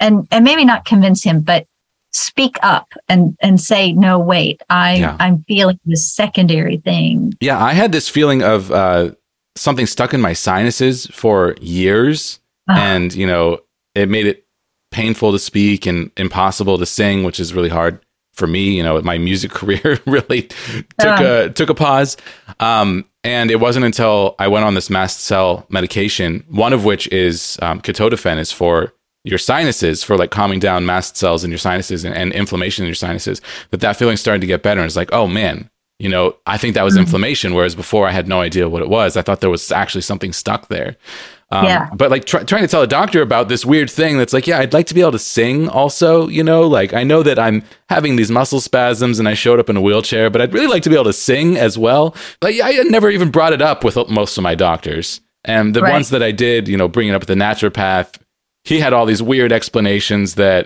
and 0.00 0.26
and 0.30 0.44
maybe 0.44 0.64
not 0.64 0.84
convince 0.84 1.22
him 1.24 1.40
but 1.40 1.66
speak 2.12 2.56
up 2.62 2.92
and 3.08 3.36
and 3.40 3.60
say 3.60 3.92
no 3.92 4.18
wait 4.20 4.62
i 4.70 4.94
Yeah. 4.96 5.16
i'm 5.18 5.42
feeling 5.48 5.78
this 5.84 6.12
secondary 6.14 6.76
thing 6.76 7.34
Yeah, 7.40 7.60
I 7.62 7.72
had 7.72 7.90
this 7.90 8.08
feeling 8.08 8.42
of 8.42 8.70
uh, 8.70 9.10
something 9.56 9.86
stuck 9.86 10.14
in 10.14 10.20
my 10.20 10.32
sinuses 10.32 11.06
for 11.06 11.54
years, 11.60 12.40
Ugh. 12.68 12.76
and 12.78 13.14
you 13.14 13.26
know, 13.26 13.60
it 13.94 14.08
made 14.08 14.26
it 14.26 14.46
painful 14.90 15.32
to 15.32 15.38
speak 15.38 15.86
and 15.86 16.10
impossible 16.16 16.78
to 16.78 16.86
sing, 16.86 17.24
which 17.24 17.40
is 17.40 17.54
really 17.54 17.68
hard 17.68 18.00
for 18.32 18.46
me. 18.46 18.76
You 18.76 18.82
know, 18.82 19.00
my 19.02 19.18
music 19.18 19.50
career 19.52 20.00
really 20.06 20.42
took 20.98 21.20
a 21.20 21.50
took 21.50 21.70
a 21.70 21.74
pause. 21.74 22.16
Um, 22.60 23.04
and 23.22 23.50
it 23.50 23.56
wasn't 23.56 23.86
until 23.86 24.34
I 24.38 24.48
went 24.48 24.66
on 24.66 24.74
this 24.74 24.90
mast 24.90 25.20
cell 25.20 25.66
medication, 25.70 26.44
one 26.48 26.74
of 26.74 26.84
which 26.84 27.08
is 27.08 27.58
um, 27.62 27.80
ketotifen, 27.80 28.38
is 28.38 28.52
for 28.52 28.92
your 29.24 29.38
sinuses 29.38 30.04
for 30.04 30.16
like 30.16 30.30
calming 30.30 30.58
down 30.58 30.84
mast 30.86 31.16
cells 31.16 31.44
in 31.44 31.50
your 31.50 31.58
sinuses 31.58 32.04
and, 32.04 32.14
and 32.14 32.32
inflammation 32.32 32.84
in 32.84 32.88
your 32.88 32.94
sinuses 32.94 33.40
that 33.70 33.80
that 33.80 33.96
feeling 33.96 34.16
started 34.16 34.40
to 34.40 34.46
get 34.46 34.62
better 34.62 34.80
and 34.80 34.86
it's 34.86 34.96
like 34.96 35.12
oh 35.12 35.26
man 35.26 35.70
you 36.04 36.10
know 36.14 36.24
i 36.54 36.56
think 36.60 36.74
that 36.74 36.84
was 36.88 36.96
inflammation 37.04 37.48
whereas 37.56 37.74
before 37.74 38.04
i 38.06 38.12
had 38.18 38.26
no 38.34 38.38
idea 38.48 38.68
what 38.68 38.82
it 38.86 38.90
was. 38.98 39.16
I 39.16 39.22
thought 39.22 39.40
there 39.40 39.54
was 39.58 39.72
actually 39.82 40.04
something 40.10 40.32
stuck 40.42 40.62
there. 40.68 40.90
Um, 41.50 41.64
Yeah. 41.70 41.88
but 42.00 42.08
like 42.14 42.24
try, 42.30 42.42
trying 42.50 42.62
to 42.66 42.68
tell 42.68 42.82
a 42.82 42.86
doctor 43.00 43.20
about 43.22 43.48
this 43.48 43.64
weird 43.72 43.90
thing 43.98 44.12
that's 44.18 44.32
like 44.36 44.46
yeah 44.50 44.58
i'd 44.62 44.72
like 44.78 44.86
to 44.90 44.94
be 44.98 45.00
able 45.06 45.12
to 45.20 45.26
sing 45.36 45.68
also 45.80 46.28
you 46.36 46.44
know? 46.50 46.62
Like 46.78 46.90
i 47.00 47.02
know 47.10 47.22
that 47.28 47.38
i'm 47.38 47.62
having 47.88 48.16
these 48.16 48.30
muscle 48.38 48.60
spasms 48.60 49.18
and 49.20 49.26
i 49.32 49.34
showed 49.34 49.58
up 49.60 49.68
in 49.70 49.76
a 49.76 49.80
wheelchair 49.86 50.26
but 50.30 50.40
i'd 50.42 50.52
really 50.56 50.66
like 50.74 50.82
to 50.84 50.90
be 50.90 50.96
able 51.00 51.10
to 51.14 51.20
sing 51.30 51.56
as 51.66 51.74
well. 51.86 52.14
Like 52.42 52.60
i 52.60 52.70
had 52.78 52.88
never 52.96 53.08
even 53.16 53.30
brought 53.30 53.52
it 53.58 53.62
up 53.62 53.78
with 53.84 53.96
most 54.08 54.36
of 54.38 54.42
my 54.42 54.54
doctors. 54.68 55.20
And 55.46 55.74
the 55.76 55.82
Right. 55.82 55.92
ones 55.96 56.08
that 56.10 56.22
i 56.22 56.32
did 56.32 56.68
you 56.68 56.76
know 56.80 56.88
bringing 56.88 57.14
up 57.14 57.22
with 57.22 57.28
the 57.34 57.42
naturopath 57.48 58.10
he 58.64 58.80
had 58.80 58.92
all 58.94 59.06
these 59.06 59.22
weird 59.22 59.52
explanations 59.52 60.34
that 60.36 60.62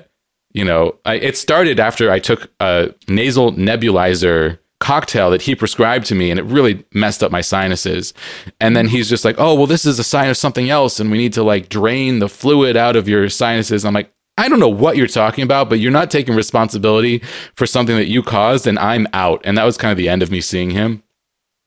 you 0.58 0.64
know 0.64 0.82
I, 1.04 1.14
it 1.28 1.36
started 1.36 1.78
after 1.88 2.04
i 2.16 2.18
took 2.20 2.40
a 2.60 2.94
nasal 3.08 3.52
nebulizer 3.52 4.58
cocktail 4.80 5.30
that 5.30 5.42
he 5.42 5.54
prescribed 5.54 6.06
to 6.06 6.14
me 6.14 6.30
and 6.30 6.38
it 6.38 6.44
really 6.44 6.84
messed 6.94 7.22
up 7.22 7.32
my 7.32 7.40
sinuses. 7.40 8.14
And 8.60 8.76
then 8.76 8.88
he's 8.88 9.08
just 9.08 9.24
like 9.24 9.36
oh 9.38 9.54
well 9.54 9.66
this 9.66 9.84
is 9.84 9.98
a 9.98 10.04
sign 10.04 10.28
of 10.28 10.36
something 10.36 10.70
else 10.70 11.00
and 11.00 11.10
we 11.10 11.18
need 11.18 11.32
to 11.34 11.42
like 11.42 11.68
drain 11.68 12.18
the 12.18 12.28
fluid 12.28 12.76
out 12.76 12.96
of 12.96 13.08
your 13.08 13.28
sinuses. 13.28 13.84
I'm 13.84 13.94
like 13.94 14.12
i 14.36 14.48
don't 14.48 14.60
know 14.60 14.68
what 14.68 14.96
you're 14.96 15.08
talking 15.08 15.42
about 15.42 15.68
but 15.68 15.80
you're 15.80 15.90
not 15.90 16.12
taking 16.12 16.32
responsibility 16.32 17.20
for 17.56 17.66
something 17.66 17.96
that 17.96 18.06
you 18.06 18.22
caused 18.22 18.66
and 18.66 18.78
i'm 18.78 19.06
out. 19.12 19.40
And 19.44 19.58
that 19.58 19.64
was 19.64 19.76
kind 19.76 19.90
of 19.90 19.98
the 19.98 20.08
end 20.08 20.22
of 20.22 20.30
me 20.30 20.40
seeing 20.40 20.70
him. 20.70 21.02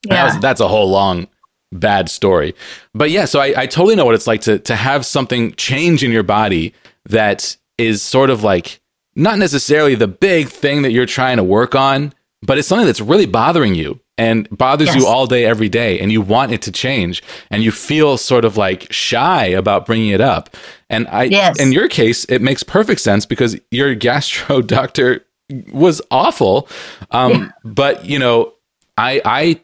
That 0.04 0.14
yeah. 0.14 0.26
was, 0.26 0.40
that's 0.40 0.62
a 0.62 0.68
whole 0.68 0.90
long 0.90 1.28
bad 1.72 2.10
story. 2.10 2.56
But 2.94 3.12
yeah, 3.12 3.26
so 3.26 3.40
I, 3.40 3.62
I 3.62 3.66
totally 3.66 3.96
know 3.96 4.06
what 4.06 4.16
it's 4.16 4.28
like 4.28 4.42
to 4.42 4.60
to 4.60 4.76
have 4.76 5.06
something 5.06 5.54
change 5.54 6.04
in 6.04 6.12
your 6.12 6.24
body 6.24 6.74
that 7.06 7.58
is 7.78 8.02
sort 8.02 8.30
of 8.30 8.44
like 8.44 8.80
not 9.16 9.38
necessarily 9.38 9.96
the 9.96 10.08
big 10.08 10.48
thing 10.48 10.82
that 10.84 10.92
you're 10.92 11.06
trying 11.06 11.38
to 11.38 11.44
work 11.44 11.76
on, 11.76 12.14
but 12.44 12.58
it's 12.58 12.68
something 12.68 12.86
that's 12.88 13.02
really 13.02 13.26
bothering 13.26 13.76
you 13.76 14.00
and 14.18 14.48
bothers 14.56 14.94
you 14.96 15.08
all 15.08 15.26
day, 15.26 15.46
every 15.46 15.70
day, 15.70 16.00
and 16.00 16.12
you 16.12 16.22
want 16.22 16.52
it 16.52 16.62
to 16.64 16.72
change, 16.72 17.24
and 17.50 17.64
you 17.64 17.72
feel 17.72 18.18
sort 18.18 18.46
of 18.46 18.56
like 18.58 18.92
shy 18.92 19.46
about 19.46 19.86
bringing 19.86 20.10
it 20.10 20.22
up. 20.22 20.56
And 20.90 21.08
I, 21.08 21.24
Yes. 21.24 21.60
in 21.60 21.72
your 21.72 21.88
case, 21.88 22.26
it 22.26 22.42
makes 22.42 22.62
perfect 22.64 23.02
sense 23.02 23.26
because 23.26 23.58
your 23.72 23.96
gastro 23.96 24.62
doctor 24.78 25.26
was 25.72 26.02
awful. 26.12 26.68
Um, 27.12 27.32
Yeah. 27.32 27.50
But 27.64 28.06
you 28.06 28.20
know, 28.20 28.54
I, 28.98 29.22
I 29.26 29.62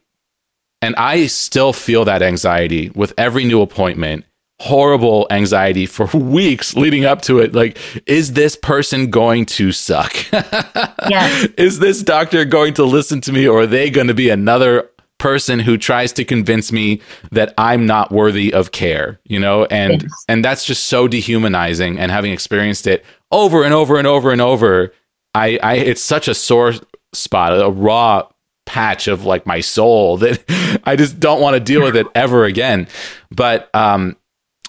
and 0.81 0.95
I 0.95 1.25
still 1.27 1.73
feel 1.73 2.05
that 2.05 2.21
anxiety 2.21 2.91
with 2.95 3.13
every 3.17 3.43
new 3.45 3.61
appointment. 3.61 4.25
Horrible 4.59 5.27
anxiety 5.29 5.85
for 5.85 6.05
weeks 6.17 6.75
leading 6.75 7.05
up 7.05 7.21
to 7.23 7.39
it. 7.39 7.53
Like, 7.53 7.77
is 8.07 8.33
this 8.33 8.55
person 8.55 9.09
going 9.11 9.45
to 9.47 9.71
suck? 9.71 10.13
Yes. 10.31 11.47
is 11.57 11.79
this 11.79 12.01
doctor 12.01 12.43
going 12.43 12.73
to 12.75 12.83
listen 12.83 13.21
to 13.21 13.31
me 13.31 13.47
or 13.47 13.61
are 13.61 13.67
they 13.67 13.89
going 13.89 14.07
to 14.07 14.13
be 14.15 14.29
another 14.29 14.89
person 15.19 15.59
who 15.59 15.77
tries 15.77 16.11
to 16.13 16.23
convince 16.25 16.71
me 16.71 17.01
that 17.31 17.53
I'm 17.57 17.85
not 17.85 18.11
worthy 18.11 18.53
of 18.53 18.71
care, 18.71 19.19
you 19.25 19.39
know? 19.39 19.65
And 19.65 20.03
Yes. 20.03 20.25
and 20.27 20.43
that's 20.43 20.65
just 20.65 20.85
so 20.85 21.07
dehumanizing 21.07 21.99
and 21.99 22.11
having 22.11 22.31
experienced 22.31 22.87
it 22.87 23.05
over 23.31 23.63
and 23.63 23.73
over 23.73 23.97
and 23.97 24.07
over 24.07 24.31
and 24.31 24.41
over, 24.41 24.91
I 25.35 25.59
I 25.61 25.73
it's 25.75 26.01
such 26.01 26.27
a 26.27 26.33
sore 26.35 26.73
spot, 27.13 27.53
a 27.53 27.69
raw 27.69 28.27
patch 28.65 29.07
of 29.07 29.23
like 29.23 29.45
my 29.45 29.59
soul 29.61 30.17
that 30.23 30.43
I 30.83 30.95
just 30.95 31.19
don't 31.19 31.41
want 31.41 31.53
to 31.55 31.59
deal 31.59 31.83
with 31.83 31.95
it 31.95 32.07
ever 32.15 32.45
again. 32.45 32.87
But 33.31 33.69
um 33.75 34.17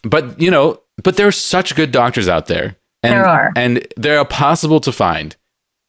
but 0.03 0.41
you 0.41 0.51
know, 0.51 0.81
but 1.03 1.17
there's 1.17 1.37
such 1.37 1.75
good 1.75 1.91
doctors 1.93 2.29
out 2.29 2.47
there. 2.47 2.77
And 3.03 3.13
There 3.15 3.27
are. 3.27 3.53
and 3.55 3.87
they're 3.97 4.25
possible 4.25 4.81
to 4.81 4.91
find. 4.93 5.37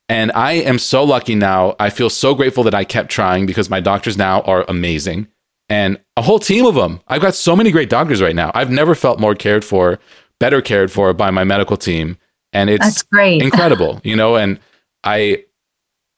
And 0.07 0.31
I 0.33 0.53
am 0.53 0.79
so 0.79 1.03
lucky 1.03 1.35
now. 1.35 1.75
I 1.79 1.89
feel 1.89 2.09
so 2.09 2.33
grateful 2.35 2.63
that 2.63 2.75
I 2.75 2.83
kept 2.83 3.09
trying 3.09 3.45
because 3.45 3.69
my 3.69 3.79
doctors 3.79 4.17
now 4.17 4.41
are 4.41 4.65
amazing. 4.67 5.27
And 5.69 5.99
a 6.17 6.21
whole 6.23 6.39
team 6.39 6.65
of 6.65 6.73
them. 6.75 6.99
I've 7.07 7.21
got 7.21 7.35
so 7.35 7.55
many 7.55 7.71
great 7.71 7.89
doctors 7.89 8.21
right 8.21 8.35
now. 8.35 8.51
I've 8.55 8.71
never 8.71 8.95
felt 8.95 9.19
more 9.19 9.35
cared 9.35 9.63
for, 9.63 9.99
better 10.39 10.61
cared 10.61 10.91
for 10.91 11.13
by 11.13 11.29
my 11.29 11.43
medical 11.43 11.77
team. 11.77 12.17
And 12.53 12.69
it's 12.71 12.83
That's 12.83 13.03
great. 13.03 13.41
incredible, 13.41 14.01
you 14.03 14.15
know, 14.15 14.35
and 14.35 14.59
I 15.03 15.43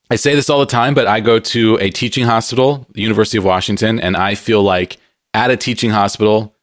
I 0.09 0.15
say 0.15 0.35
this 0.35 0.49
all 0.49 0.59
the 0.59 0.65
time, 0.65 0.93
but 0.93 1.07
I 1.07 1.19
go 1.21 1.39
to 1.39 1.77
a 1.81 1.89
teaching 1.89 2.25
hospital, 2.25 2.85
the 2.93 3.01
University 3.01 3.37
of 3.37 3.45
Washington, 3.45 3.99
and 3.99 4.15
I 4.17 4.35
feel 4.35 4.61
like 4.61 4.97
at 5.33 5.51
a 5.51 5.57
teaching 5.57 5.89
hospital, 5.89 6.53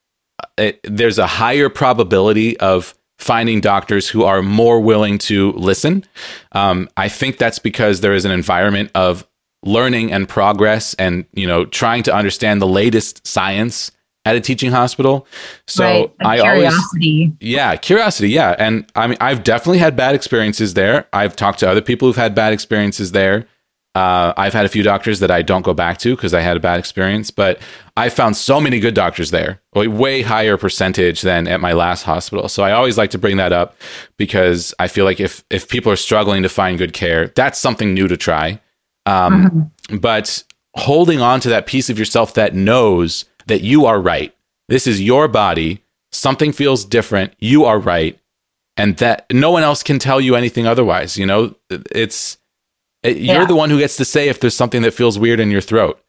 it, 0.57 0.80
there's 0.84 1.18
a 1.18 1.26
higher 1.26 1.68
probability 1.68 2.59
of 2.59 2.95
finding 3.18 3.61
doctors 3.61 4.09
who 4.09 4.24
are 4.24 4.43
more 4.43 4.80
willing 4.80 5.18
to 5.18 5.53
listen. 5.53 6.05
Um, 6.53 6.89
I 6.97 7.09
think 7.09 7.39
that's 7.39 7.59
because 7.59 8.01
there 8.01 8.14
is 8.14 8.24
an 8.24 8.30
environment 8.30 8.91
of 8.95 9.26
learning 9.64 10.12
and 10.12 10.28
progress 10.28 10.95
and 10.95 11.24
you 11.32 11.47
know 11.47 11.64
trying 11.64 12.03
to 12.05 12.14
understand 12.14 12.62
the 12.62 12.66
latest 12.66 13.26
science 13.26 13.91
at 14.24 14.36
a 14.36 14.41
teaching 14.41 14.70
hospital. 14.70 15.26
So 15.66 15.84
right. 15.84 16.12
I 16.20 16.41
curiosity. 16.41 17.24
always 17.24 17.36
yeah, 17.41 17.76
curiosity, 17.76 18.30
yeah. 18.30 18.55
And 18.59 18.91
I 18.95 19.07
mean 19.09 19.18
I've 19.20 19.43
definitely 19.43 19.78
had 19.78 19.97
bad 19.97 20.14
experiences 20.14 20.74
there. 20.74 21.07
I've 21.12 21.34
talked 21.34 21.59
to 21.61 21.68
other 21.68 21.80
people 21.80 22.09
who've 22.09 22.16
had 22.16 22.34
bad 22.34 22.53
experiences 22.53 23.12
there. 23.12 23.47
Uh, 23.95 24.32
I've 24.36 24.53
had 24.53 24.64
a 24.64 24.68
few 24.68 24.82
doctors 24.82 25.18
that 25.20 25.30
I 25.30 25.43
don't 25.43 25.62
go 25.62 25.74
back 25.74 25.99
to 25.99 26.14
because 26.14 26.32
I 26.32 26.41
had 26.41 26.57
a 26.57 26.61
bad 26.61 26.78
experience, 26.78 27.30
but 27.30 27.59
I 27.97 28.11
found 28.11 28.36
so 28.36 28.61
many 28.61 28.78
good 28.78 28.95
doctors 28.95 29.30
there, 29.32 29.61
way, 29.74 29.89
way 29.89 30.22
higher 30.22 30.57
percentage 30.57 31.22
than 31.22 31.49
at 31.49 31.61
my 31.61 31.72
last 31.72 32.05
hospital. 32.05 32.49
So 32.49 32.62
I 32.62 32.72
always 32.72 32.97
like 32.97 33.11
to 33.11 33.18
bring 33.18 33.39
that 33.39 33.53
up 33.53 33.74
because 34.16 34.72
I 34.78 34.86
feel 34.86 35.05
like 35.05 35.18
if 35.18 35.43
if 35.51 35.68
people 35.68 35.91
are 35.91 35.97
struggling 35.97 36.43
to 36.45 36.49
find 36.49 36.78
good 36.78 36.93
care, 36.93 37.28
that's 37.28 37.59
something 37.59 37.93
new 37.93 38.07
to 38.07 38.16
try. 38.16 38.61
Um, 39.07 39.72
mm-hmm. 39.91 39.97
But 39.97 40.45
holding 40.76 41.20
on 41.20 41.41
to 41.41 41.49
that 41.49 41.66
piece 41.66 41.91
of 41.91 41.99
yourself 41.99 42.34
that 42.34 42.55
knows 42.55 43.24
that 43.47 43.62
you 43.62 43.86
are 43.86 44.01
right. 44.01 44.34
This 44.68 44.86
is 44.86 45.01
your 45.01 45.28
body. 45.28 45.82
Something 46.12 46.53
feels 46.53 46.84
different. 46.84 47.34
You 47.39 47.64
are 47.64 47.78
right. 47.78 48.18
And 48.76 48.97
that 48.99 49.26
no 49.32 49.51
one 49.51 49.64
else 49.64 49.82
can 49.82 49.99
tell 49.99 50.20
you 50.20 50.36
anything 50.36 50.66
otherwise. 50.66 51.16
You 51.16 51.26
know, 51.26 51.55
it's, 51.68 52.34
it, 52.34 52.39
you're 53.03 53.15
yeah. 53.15 53.45
the 53.47 53.55
one 53.55 53.71
who 53.71 53.79
gets 53.79 53.97
to 53.97 54.05
say 54.05 54.29
if 54.29 54.41
there's 54.41 54.57
something 54.57 54.83
that 54.83 54.95
feels 54.95 55.19
weird 55.19 55.41
in 55.41 55.51
your 55.51 55.61
throat. 55.61 56.03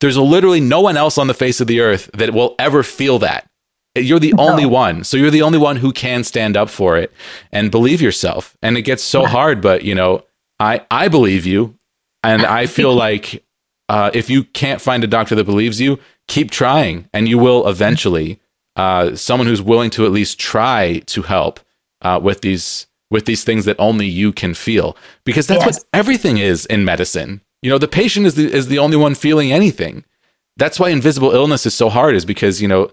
There's 0.00 0.18
literally 0.18 0.60
no 0.60 0.80
one 0.80 0.96
else 0.96 1.16
on 1.16 1.28
the 1.28 1.34
face 1.34 1.60
of 1.60 1.68
the 1.68 1.80
earth 1.80 2.10
that 2.14 2.34
will 2.34 2.56
ever 2.58 2.82
feel 2.82 3.20
that. 3.20 3.48
You're 3.94 4.18
the 4.18 4.32
no. 4.32 4.50
only 4.50 4.66
one. 4.66 5.04
So 5.04 5.16
you're 5.16 5.30
the 5.30 5.42
only 5.42 5.58
one 5.58 5.76
who 5.76 5.92
can 5.92 6.24
stand 6.24 6.56
up 6.56 6.70
for 6.70 6.96
it 6.96 7.12
and 7.52 7.70
believe 7.70 8.00
yourself. 8.00 8.56
And 8.62 8.76
it 8.76 8.82
gets 8.82 9.02
so 9.02 9.22
yeah. 9.22 9.28
hard, 9.28 9.60
but 9.60 9.84
you 9.84 9.94
know, 9.94 10.24
I 10.58 10.84
I 10.90 11.08
believe 11.08 11.46
you 11.46 11.78
and 12.22 12.42
I 12.42 12.66
feel 12.78 12.94
like 12.94 13.44
uh, 13.88 14.10
if 14.14 14.30
you 14.30 14.44
can't 14.44 14.80
find 14.80 15.04
a 15.04 15.06
doctor 15.06 15.34
that 15.34 15.44
believes 15.44 15.80
you, 15.80 15.98
keep 16.26 16.50
trying 16.50 17.08
and 17.12 17.28
you 17.28 17.38
will 17.38 17.68
eventually 17.68 18.40
uh, 18.76 19.14
someone 19.14 19.46
who's 19.46 19.60
willing 19.60 19.90
to 19.90 20.06
at 20.06 20.12
least 20.12 20.40
try 20.40 21.00
to 21.06 21.22
help 21.22 21.60
uh, 22.00 22.18
with 22.22 22.40
these 22.40 22.86
with 23.12 23.26
these 23.26 23.44
things 23.44 23.64
that 23.64 23.76
only 23.78 24.06
you 24.06 24.32
can 24.32 24.54
feel 24.54 24.96
because 25.24 25.46
that's 25.46 25.64
yes. 25.64 25.78
what 25.78 25.84
everything 25.92 26.38
is 26.38 26.66
in 26.66 26.84
medicine 26.84 27.40
you 27.62 27.70
know 27.70 27.78
the 27.78 27.88
patient 27.88 28.26
is 28.26 28.34
the, 28.34 28.52
is 28.52 28.68
the 28.68 28.78
only 28.78 28.96
one 28.96 29.14
feeling 29.14 29.52
anything 29.52 30.04
that's 30.56 30.80
why 30.80 30.88
invisible 30.88 31.30
illness 31.30 31.64
is 31.64 31.74
so 31.74 31.88
hard 31.88 32.14
is 32.14 32.24
because 32.24 32.60
you 32.60 32.68
know 32.68 32.90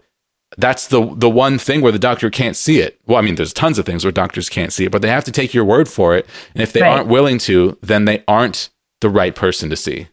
that's 0.58 0.88
the 0.88 1.14
the 1.16 1.30
one 1.30 1.58
thing 1.58 1.82
where 1.82 1.92
the 1.92 2.00
doctor 2.00 2.30
can't 2.30 2.56
see 2.56 2.80
it 2.80 3.00
well 3.08 3.18
i 3.18 3.22
mean 3.22 3.36
there's 3.36 3.54
tons 3.54 3.80
of 3.80 3.86
things 3.86 4.06
where 4.06 4.12
doctors 4.12 4.50
can't 4.50 4.74
see 4.74 4.86
it 4.86 4.92
but 4.92 5.02
they 5.02 5.10
have 5.10 5.24
to 5.24 5.32
take 5.32 5.54
your 5.54 5.66
word 5.66 5.88
for 5.88 6.16
it 6.16 6.28
and 6.54 6.62
if 6.62 6.74
they 6.74 6.82
right. 6.82 6.92
aren't 6.92 7.08
willing 7.08 7.38
to 7.38 7.78
then 7.82 8.06
they 8.06 8.24
aren't 8.28 8.70
the 9.02 9.10
right 9.10 9.36
person 9.36 9.70
to 9.70 9.76
see 9.76 10.08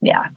yeah 0.00 0.28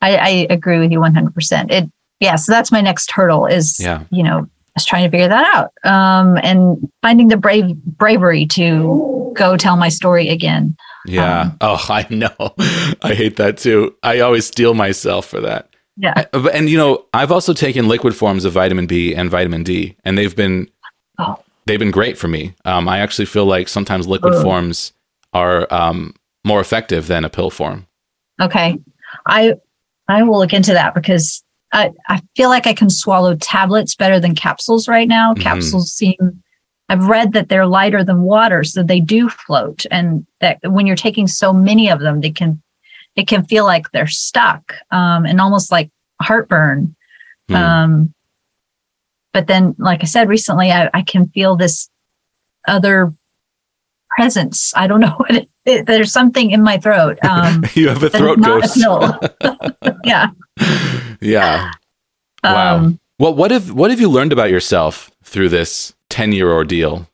I, 0.00 0.16
I 0.16 0.46
agree 0.50 0.78
with 0.78 0.92
you 0.92 1.00
100%. 1.00 1.70
It, 1.70 1.90
yeah. 2.20 2.36
So 2.36 2.52
that's 2.52 2.72
my 2.72 2.80
next 2.80 3.10
hurdle 3.12 3.46
is, 3.46 3.78
yeah. 3.80 4.04
you 4.10 4.22
know, 4.22 4.48
just 4.76 4.88
trying 4.88 5.04
to 5.04 5.10
figure 5.10 5.28
that 5.28 5.54
out. 5.54 5.72
Um, 5.90 6.38
and 6.42 6.90
finding 7.02 7.28
the 7.28 7.36
brave 7.36 7.74
bravery 7.84 8.46
to 8.46 9.32
go 9.36 9.56
tell 9.56 9.76
my 9.76 9.88
story 9.88 10.28
again. 10.28 10.76
Yeah. 11.06 11.40
Um, 11.42 11.56
oh, 11.60 11.86
I 11.88 12.06
know. 12.10 12.34
I 13.02 13.14
hate 13.14 13.36
that 13.36 13.56
too. 13.56 13.96
I 14.02 14.20
always 14.20 14.46
steel 14.46 14.74
myself 14.74 15.26
for 15.26 15.40
that. 15.40 15.68
Yeah. 15.96 16.24
And 16.32 16.68
you 16.68 16.78
know, 16.78 17.04
I've 17.12 17.32
also 17.32 17.52
taken 17.52 17.88
liquid 17.88 18.16
forms 18.16 18.44
of 18.44 18.52
vitamin 18.52 18.86
B 18.86 19.14
and 19.14 19.30
vitamin 19.30 19.62
D, 19.62 19.96
and 20.04 20.16
they've 20.16 20.34
been 20.34 20.70
oh. 21.18 21.38
they've 21.66 21.78
been 21.78 21.90
great 21.90 22.16
for 22.16 22.28
me. 22.28 22.54
Um, 22.64 22.88
I 22.88 23.00
actually 23.00 23.26
feel 23.26 23.44
like 23.44 23.68
sometimes 23.68 24.06
liquid 24.06 24.34
oh. 24.34 24.42
forms 24.42 24.92
are 25.32 25.72
um, 25.72 26.14
more 26.44 26.60
effective 26.60 27.06
than 27.06 27.24
a 27.24 27.30
pill 27.30 27.50
form. 27.50 27.86
Okay. 28.40 28.78
I 29.26 29.54
I 30.08 30.22
will 30.22 30.38
look 30.38 30.52
into 30.52 30.72
that 30.72 30.94
because 30.94 31.42
I, 31.72 31.92
I 32.08 32.20
feel 32.36 32.48
like 32.48 32.66
I 32.66 32.74
can 32.74 32.90
swallow 32.90 33.36
tablets 33.36 33.94
better 33.94 34.18
than 34.18 34.34
capsules 34.34 34.88
right 34.88 35.08
now. 35.08 35.32
Mm-hmm. 35.32 35.42
Capsules 35.42 35.92
seem, 35.92 36.42
I've 36.88 37.06
read 37.06 37.32
that 37.32 37.48
they're 37.48 37.66
lighter 37.66 38.02
than 38.02 38.22
water, 38.22 38.64
so 38.64 38.82
they 38.82 39.00
do 39.00 39.28
float. 39.28 39.86
And 39.90 40.26
that 40.40 40.58
when 40.64 40.86
you're 40.86 40.96
taking 40.96 41.26
so 41.26 41.52
many 41.52 41.88
of 41.90 42.00
them, 42.00 42.20
they 42.20 42.30
can, 42.30 42.60
it 43.16 43.28
can 43.28 43.44
feel 43.44 43.64
like 43.64 43.90
they're 43.90 44.08
stuck 44.08 44.74
um, 44.90 45.24
and 45.24 45.40
almost 45.40 45.70
like 45.70 45.90
heartburn. 46.20 46.96
Mm. 47.48 47.54
Um, 47.54 48.14
but 49.32 49.46
then, 49.46 49.76
like 49.78 50.02
I 50.02 50.06
said 50.06 50.28
recently, 50.28 50.72
I, 50.72 50.90
I 50.92 51.02
can 51.02 51.28
feel 51.28 51.56
this 51.56 51.88
other 52.66 53.12
presence. 54.10 54.72
I 54.76 54.86
don't 54.86 55.00
know 55.00 55.14
what 55.16 55.30
it 55.30 55.48
is. 55.64 55.84
There's 55.84 56.12
something 56.12 56.50
in 56.50 56.62
my 56.62 56.78
throat. 56.78 57.18
Um, 57.24 57.64
you 57.74 57.88
have 57.88 58.02
a 58.02 58.10
throat 58.10 58.40
ghost. 58.40 58.76
A 58.84 59.96
yeah. 60.04 60.28
Yeah. 61.20 61.72
Wow. 62.42 62.76
Um, 62.76 63.00
well, 63.18 63.34
what 63.34 63.50
have 63.50 63.72
what 63.72 63.90
have 63.90 64.00
you 64.00 64.08
learned 64.08 64.32
about 64.32 64.50
yourself 64.50 65.10
through 65.22 65.50
this 65.50 65.94
10 66.08 66.32
year 66.32 66.50
ordeal? 66.50 67.06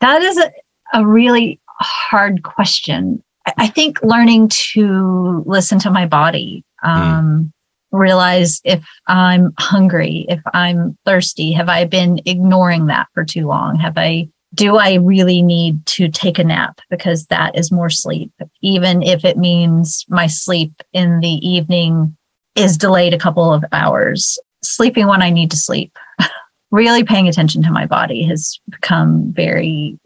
That 0.00 0.22
is 0.22 0.38
a, 0.38 0.50
a 0.94 1.06
really 1.06 1.60
hard 1.66 2.42
question. 2.42 3.22
I, 3.46 3.52
I 3.58 3.66
think 3.68 4.02
learning 4.02 4.48
to 4.72 5.44
listen 5.46 5.78
to 5.80 5.90
my 5.90 6.06
body, 6.06 6.64
hmm. 6.80 6.90
um, 6.90 7.52
mm. 7.92 7.98
realize 7.98 8.60
if 8.64 8.82
I'm 9.06 9.52
hungry, 9.58 10.24
if 10.28 10.40
I'm 10.54 10.96
thirsty, 11.04 11.52
have 11.52 11.68
I 11.68 11.84
been 11.84 12.20
ignoring 12.24 12.86
that 12.86 13.08
for 13.12 13.24
too 13.24 13.46
long? 13.46 13.76
Have 13.76 13.98
I 13.98 14.28
do 14.54 14.76
I 14.76 14.94
really 14.94 15.40
need 15.40 15.84
to 15.86 16.08
take 16.08 16.38
a 16.38 16.44
nap 16.44 16.80
because 16.90 17.26
that 17.26 17.56
is 17.56 17.72
more 17.72 17.90
sleep, 17.90 18.32
even 18.60 19.02
if 19.02 19.24
it 19.24 19.38
means 19.38 20.04
my 20.08 20.26
sleep 20.26 20.72
in 20.92 21.20
the 21.20 21.46
evening 21.46 22.16
is 22.54 22.76
delayed 22.76 23.14
a 23.14 23.18
couple 23.18 23.52
of 23.52 23.64
hours? 23.72 24.38
Sleeping 24.62 25.06
when 25.06 25.22
I 25.22 25.30
need 25.30 25.50
to 25.50 25.56
sleep. 25.56 25.96
really 26.70 27.04
paying 27.04 27.28
attention 27.28 27.62
to 27.62 27.70
my 27.70 27.86
body 27.86 28.22
has 28.24 28.58
become 28.70 29.32
very 29.32 29.98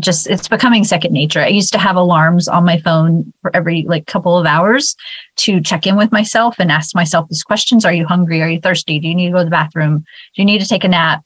just 0.00 0.26
it's 0.28 0.48
becoming 0.48 0.82
second 0.82 1.12
nature. 1.12 1.40
I 1.40 1.48
used 1.48 1.72
to 1.72 1.78
have 1.78 1.94
alarms 1.96 2.48
on 2.48 2.64
my 2.64 2.80
phone 2.80 3.32
for 3.40 3.54
every 3.54 3.82
like 3.82 4.06
couple 4.06 4.36
of 4.36 4.46
hours 4.46 4.96
to 5.36 5.60
check 5.60 5.86
in 5.86 5.96
with 5.96 6.10
myself 6.10 6.56
and 6.58 6.72
ask 6.72 6.94
myself 6.94 7.28
these 7.28 7.44
questions. 7.44 7.84
Are 7.84 7.92
you 7.92 8.04
hungry? 8.04 8.42
Are 8.42 8.48
you 8.48 8.60
thirsty? 8.60 8.98
Do 8.98 9.06
you 9.06 9.14
need 9.14 9.26
to 9.26 9.32
go 9.32 9.38
to 9.38 9.44
the 9.44 9.50
bathroom? 9.50 9.98
Do 9.98 10.42
you 10.42 10.44
need 10.44 10.60
to 10.60 10.66
take 10.66 10.82
a 10.82 10.88
nap? 10.88 11.22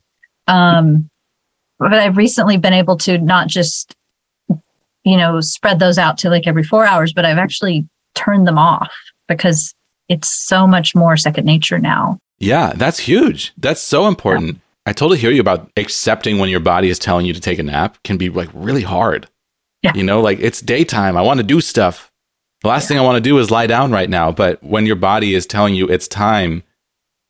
Um, 0.48 1.08
but 1.78 1.94
I've 1.94 2.16
recently 2.16 2.58
been 2.58 2.72
able 2.74 2.98
to 2.98 3.18
not 3.18 3.48
just, 3.48 3.94
you 4.48 5.16
know, 5.16 5.40
spread 5.40 5.78
those 5.78 5.96
out 5.96 6.18
to 6.18 6.30
like 6.30 6.46
every 6.46 6.64
four 6.64 6.84
hours, 6.84 7.12
but 7.12 7.24
I've 7.24 7.38
actually 7.38 7.88
turned 8.14 8.46
them 8.46 8.58
off 8.58 8.92
because 9.28 9.74
it's 10.08 10.30
so 10.30 10.66
much 10.66 10.94
more 10.94 11.16
second 11.16 11.44
nature 11.44 11.78
now. 11.78 12.18
Yeah, 12.38 12.72
that's 12.74 13.00
huge. 13.00 13.52
That's 13.56 13.80
so 13.80 14.06
important. 14.06 14.56
Yeah. 14.56 14.60
I 14.86 14.92
totally 14.92 15.18
hear 15.18 15.30
you 15.30 15.40
about 15.40 15.70
accepting 15.76 16.38
when 16.38 16.48
your 16.48 16.60
body 16.60 16.88
is 16.88 16.98
telling 16.98 17.26
you 17.26 17.34
to 17.34 17.40
take 17.40 17.58
a 17.58 17.62
nap 17.62 18.02
can 18.04 18.16
be 18.16 18.30
like 18.30 18.48
really 18.54 18.82
hard. 18.82 19.28
Yeah. 19.82 19.92
You 19.94 20.02
know, 20.02 20.20
like 20.20 20.40
it's 20.40 20.60
daytime. 20.60 21.16
I 21.16 21.22
want 21.22 21.38
to 21.38 21.44
do 21.44 21.60
stuff. 21.60 22.10
The 22.62 22.68
last 22.68 22.84
yeah. 22.84 22.88
thing 22.88 22.98
I 22.98 23.02
want 23.02 23.16
to 23.16 23.28
do 23.28 23.38
is 23.38 23.50
lie 23.50 23.66
down 23.66 23.92
right 23.92 24.08
now. 24.08 24.32
But 24.32 24.62
when 24.62 24.86
your 24.86 24.96
body 24.96 25.34
is 25.34 25.46
telling 25.46 25.74
you 25.74 25.88
it's 25.88 26.08
time, 26.08 26.62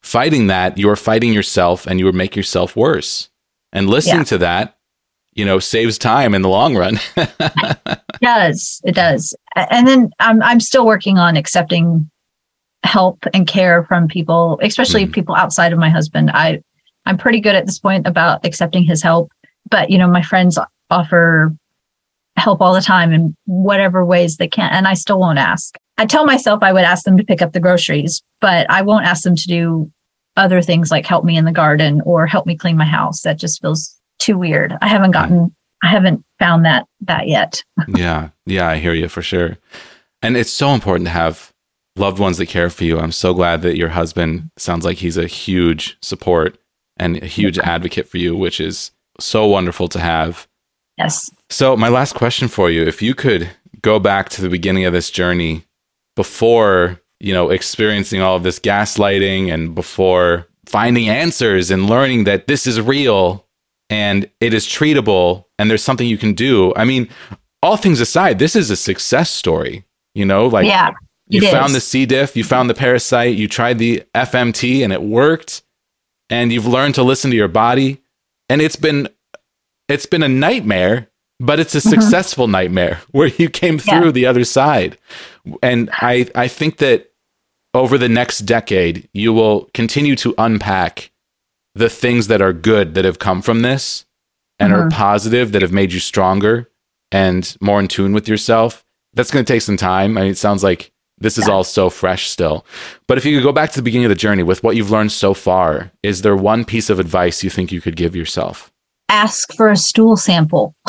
fighting 0.03 0.47
that, 0.47 0.79
you're 0.79 0.97
fighting 0.97 1.33
yourself 1.33 1.87
and 1.87 1.99
you 1.99 2.11
make 2.13 2.37
yourself 2.37 2.77
worse. 2.77 3.29
And 3.73 3.91
listening 3.91 4.19
yeah. 4.19 4.25
to 4.25 4.39
that, 4.39 4.79
you 5.35 5.45
know, 5.45 5.59
saves 5.59 5.99
time 5.99 6.35
in 6.35 6.43
the 6.43 6.49
long 6.49 6.77
run. 6.77 6.99
it 7.17 8.21
does. 8.23 8.81
It 8.85 8.95
does. 8.95 9.37
And 9.55 9.87
then 9.87 10.11
I'm 10.21 10.43
I'm 10.43 10.61
still 10.61 10.87
working 10.87 11.19
on 11.19 11.37
accepting 11.37 12.11
help 12.85 13.19
and 13.35 13.47
care 13.47 13.85
from 13.85 14.09
people, 14.09 14.59
especially 14.63 15.07
mm. 15.07 15.13
people 15.13 15.35
outside 15.35 15.73
of 15.73 15.79
my 15.79 15.91
husband. 15.91 16.31
I 16.31 16.63
I'm 17.07 17.19
pretty 17.19 17.41
good 17.41 17.55
at 17.55 17.67
this 17.67 17.79
point 17.79 18.07
about 18.07 18.45
accepting 18.45 18.85
his 18.85 19.03
help, 19.03 19.31
but 19.71 19.91
you 19.91 19.99
know, 19.99 20.09
my 20.09 20.23
friends 20.23 20.59
offer 20.91 21.53
help 22.37 22.61
all 22.61 22.75
the 22.75 22.81
time 22.81 23.13
in 23.13 23.35
whatever 23.47 24.05
ways 24.05 24.37
they 24.37 24.49
can 24.49 24.71
and 24.73 24.87
I 24.87 24.95
still 24.95 25.19
won't 25.19 25.39
ask. 25.39 25.77
I 25.97 26.07
tell 26.07 26.25
myself 26.25 26.63
I 26.63 26.73
would 26.73 26.85
ask 26.85 27.05
them 27.05 27.17
to 27.17 27.25
pick 27.25 27.43
up 27.43 27.53
the 27.53 27.61
groceries, 27.61 28.23
but 28.41 28.71
I 28.71 28.83
won't 28.83 29.07
ask 29.07 29.25
them 29.25 29.35
to 29.35 29.47
do 29.49 29.91
other 30.37 30.63
things 30.63 30.91
like 30.91 31.05
help 31.05 31.25
me 31.25 31.37
in 31.37 31.45
the 31.45 31.53
garden 31.53 32.01
or 32.03 32.27
help 32.27 32.47
me 32.47 32.57
clean 32.57 32.77
my 32.77 32.85
house. 32.85 33.23
That 33.23 33.39
just 33.39 33.61
feels 33.61 33.99
too 34.21 34.39
weird. 34.39 34.77
I 34.81 34.87
haven't 34.87 35.11
gotten, 35.11 35.55
I 35.83 35.89
haven't 35.89 36.25
found 36.39 36.65
that 36.65 36.87
that 37.01 37.27
yet. 37.27 37.65
yeah, 37.89 38.29
yeah, 38.47 38.69
I 38.69 38.77
hear 38.77 38.95
you 38.95 39.09
for 39.09 39.23
sure. 39.23 39.59
And 40.23 40.37
it's 40.37 40.53
so 40.53 40.71
important 40.71 41.07
to 41.07 41.13
have 41.13 41.53
loved 41.99 42.19
ones 42.19 42.39
that 42.39 42.47
care 42.47 42.71
for 42.71 42.85
you. 42.85 42.99
I'm 42.99 43.13
so 43.13 43.35
glad 43.35 43.63
that 43.63 43.77
your 43.77 43.91
husband 43.91 44.51
sounds 44.57 44.85
like 44.85 44.99
he's 44.99 45.17
a 45.17 45.27
huge 45.27 45.97
support 46.03 46.59
and 46.99 47.23
a 47.23 47.27
huge 47.27 47.59
advocate 47.59 48.09
for 48.09 48.19
you, 48.19 48.37
which 48.37 48.61
is 48.61 48.91
so 49.21 49.47
wonderful 49.47 49.89
to 49.89 50.01
have. 50.01 50.47
Yes. 50.97 51.31
So, 51.49 51.77
my 51.77 51.89
last 51.89 52.15
question 52.15 52.49
for 52.49 52.71
you 52.71 52.83
if 52.85 53.01
you 53.03 53.15
could 53.15 53.49
go 53.83 53.99
back 53.99 54.29
to 54.31 54.43
the 54.43 54.49
beginning 54.49 54.85
of 54.85 54.93
this 54.93 55.11
journey 55.11 55.65
before, 56.17 57.01
you 57.21 57.33
know, 57.33 57.51
experiencing 57.51 58.21
all 58.21 58.37
of 58.37 58.43
this 58.43 58.59
gaslighting 58.59 59.53
and 59.53 59.75
before 59.75 60.47
finding 60.67 61.09
answers 61.09 61.71
and 61.71 61.89
learning 61.89 62.25
that 62.25 62.47
this 62.47 62.67
is 62.67 62.81
real 62.81 63.47
and 63.89 64.29
it 64.41 64.53
is 64.53 64.67
treatable 64.67 65.45
and 65.59 65.71
there's 65.71 65.83
something 65.83 66.07
you 66.07 66.19
can 66.19 66.35
do. 66.35 66.73
I 66.77 66.85
mean, 66.85 67.09
all 67.63 67.77
things 67.77 68.01
aside, 68.01 68.39
this 68.39 68.55
is 68.55 68.71
a 68.71 68.77
success 68.77 69.31
story, 69.31 69.85
you 70.15 70.25
know, 70.25 70.47
like 70.47 70.67
yeah, 70.67 70.91
you 71.29 71.43
it 71.47 71.51
found 71.51 71.69
is. 71.69 71.75
the 71.75 71.81
C. 71.81 72.07
diff, 72.07 72.37
you 72.37 72.45
found 72.45 72.69
the 72.71 72.75
parasite, 72.75 73.37
you 73.37 73.49
tried 73.49 73.79
the 73.79 74.03
FMT 74.15 74.83
and 74.83 74.93
it 74.93 75.03
worked, 75.03 75.63
and 76.31 76.53
you've 76.53 76.67
learned 76.67 76.95
to 76.97 77.03
listen 77.03 77.31
to 77.31 77.37
your 77.37 77.49
body. 77.49 78.01
And 78.49 78.61
it's 78.63 78.77
been 78.77 79.09
it's 79.89 80.07
been 80.07 80.23
a 80.23 80.29
nightmare, 80.29 81.09
but 81.41 81.59
it's 81.61 81.75
a 81.75 81.81
successful 81.81 82.47
nightmare 82.49 83.01
where 83.11 83.29
you 83.29 83.49
came 83.51 83.79
through 83.79 83.93
Mm-hmm. 83.95 84.05
Yeah. 84.07 84.11
the 84.13 84.27
other 84.27 84.45
side. 84.45 84.99
And 85.63 85.91
I 85.93 86.29
I 86.35 86.49
think 86.49 86.79
that 86.79 87.11
over 87.75 87.99
the 87.99 88.09
next 88.09 88.41
decade, 88.41 89.09
you 89.13 89.33
will 89.33 89.69
continue 89.75 90.17
to 90.17 90.35
unpack 90.39 91.11
the 91.75 91.89
things 91.91 92.27
that 92.29 92.41
are 92.43 92.53
good 92.53 92.95
that 92.95 93.05
have 93.05 93.19
come 93.19 93.41
from 93.43 93.63
this 93.63 94.05
and 94.59 94.73
are 94.73 94.87
Mhm. 94.89 94.93
positive 94.93 95.53
that 95.53 95.63
have 95.63 95.73
made 95.73 95.93
you 95.93 96.01
stronger 96.01 96.69
and 97.13 97.57
more 97.61 97.79
in 97.79 97.87
tune 97.89 98.13
with 98.13 98.27
yourself. 98.29 98.85
That's 99.15 99.31
going 99.31 99.45
to 99.45 99.53
take 99.53 99.63
some 99.63 99.77
time. 99.77 100.19
I 100.19 100.23
mean, 100.23 100.31
it 100.31 100.39
sounds 100.39 100.65
like 100.65 100.91
this 101.21 101.39
is 101.39 101.47
Yeah. 101.47 101.55
all 101.55 101.65
so 101.65 101.91
fresh 101.91 102.29
still. 102.29 102.65
But 103.07 103.19
if 103.19 103.25
you 103.25 103.37
could 103.37 103.45
go 103.45 103.53
back 103.53 103.71
to 103.73 103.77
the 103.77 103.83
beginning 103.83 104.07
of 104.07 104.11
the 104.11 104.15
journey 104.15 104.43
with 104.43 104.63
what 104.63 104.77
you've 104.77 104.91
learned 104.91 105.13
so 105.13 105.35
far, 105.35 105.91
is 106.03 106.23
there 106.23 106.37
one 106.37 106.65
piece 106.65 106.91
of 106.91 106.99
advice 107.01 107.43
you 107.45 107.51
think 107.51 107.73
you 107.73 107.81
could 107.81 107.97
give 107.97 108.15
yourself? 108.17 108.71
Ask 109.09 109.55
for 109.55 109.69
a 109.71 109.77
stool 109.77 110.17
sample. 110.17 110.75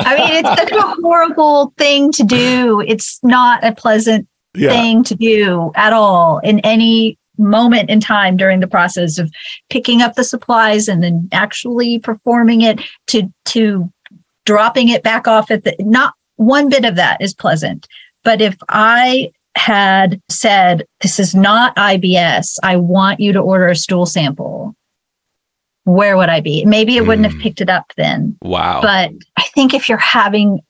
I 0.00 0.16
mean, 0.16 0.44
it's 0.44 0.48
such 0.48 0.72
a 0.72 0.82
horrible 1.02 1.72
thing 1.76 2.12
to 2.12 2.22
do. 2.24 2.82
It's 2.86 3.18
not 3.22 3.64
a 3.64 3.74
pleasant 3.74 4.28
yeah. 4.54 4.70
thing 4.70 5.04
to 5.04 5.14
do 5.14 5.72
at 5.74 5.92
all 5.92 6.38
in 6.38 6.60
any 6.60 7.18
moment 7.38 7.88
in 7.90 8.00
time 8.00 8.36
during 8.36 8.60
the 8.60 8.66
process 8.66 9.18
of 9.18 9.30
picking 9.70 10.02
up 10.02 10.14
the 10.14 10.24
supplies 10.24 10.88
and 10.88 11.02
then 11.02 11.28
actually 11.32 11.98
performing 11.98 12.60
it 12.62 12.80
to 13.06 13.32
to 13.46 13.90
dropping 14.44 14.88
it 14.88 15.02
back 15.02 15.28
off 15.28 15.50
at 15.50 15.64
the 15.64 15.74
not 15.80 16.14
one 16.36 16.68
bit 16.68 16.84
of 16.84 16.96
that 16.96 17.20
is 17.20 17.34
pleasant 17.34 17.86
but 18.24 18.40
if 18.40 18.56
i 18.68 19.30
had 19.56 20.20
said 20.28 20.86
this 21.02 21.18
is 21.18 21.34
not 21.34 21.74
ibs 21.76 22.56
i 22.62 22.76
want 22.76 23.20
you 23.20 23.32
to 23.32 23.40
order 23.40 23.66
a 23.68 23.76
stool 23.76 24.06
sample 24.06 24.74
where 25.84 26.16
would 26.16 26.28
i 26.28 26.40
be 26.40 26.64
maybe 26.64 26.96
it 26.96 27.06
wouldn't 27.06 27.26
Mm. 27.26 27.32
have 27.32 27.40
picked 27.42 27.60
it 27.60 27.68
up 27.70 27.92
then 27.96 28.36
Wow. 28.42 28.80
but 28.82 29.10
I 29.36 29.42
think 29.54 29.74
if 29.74 29.88
you're 29.88 29.98
having 29.98 30.60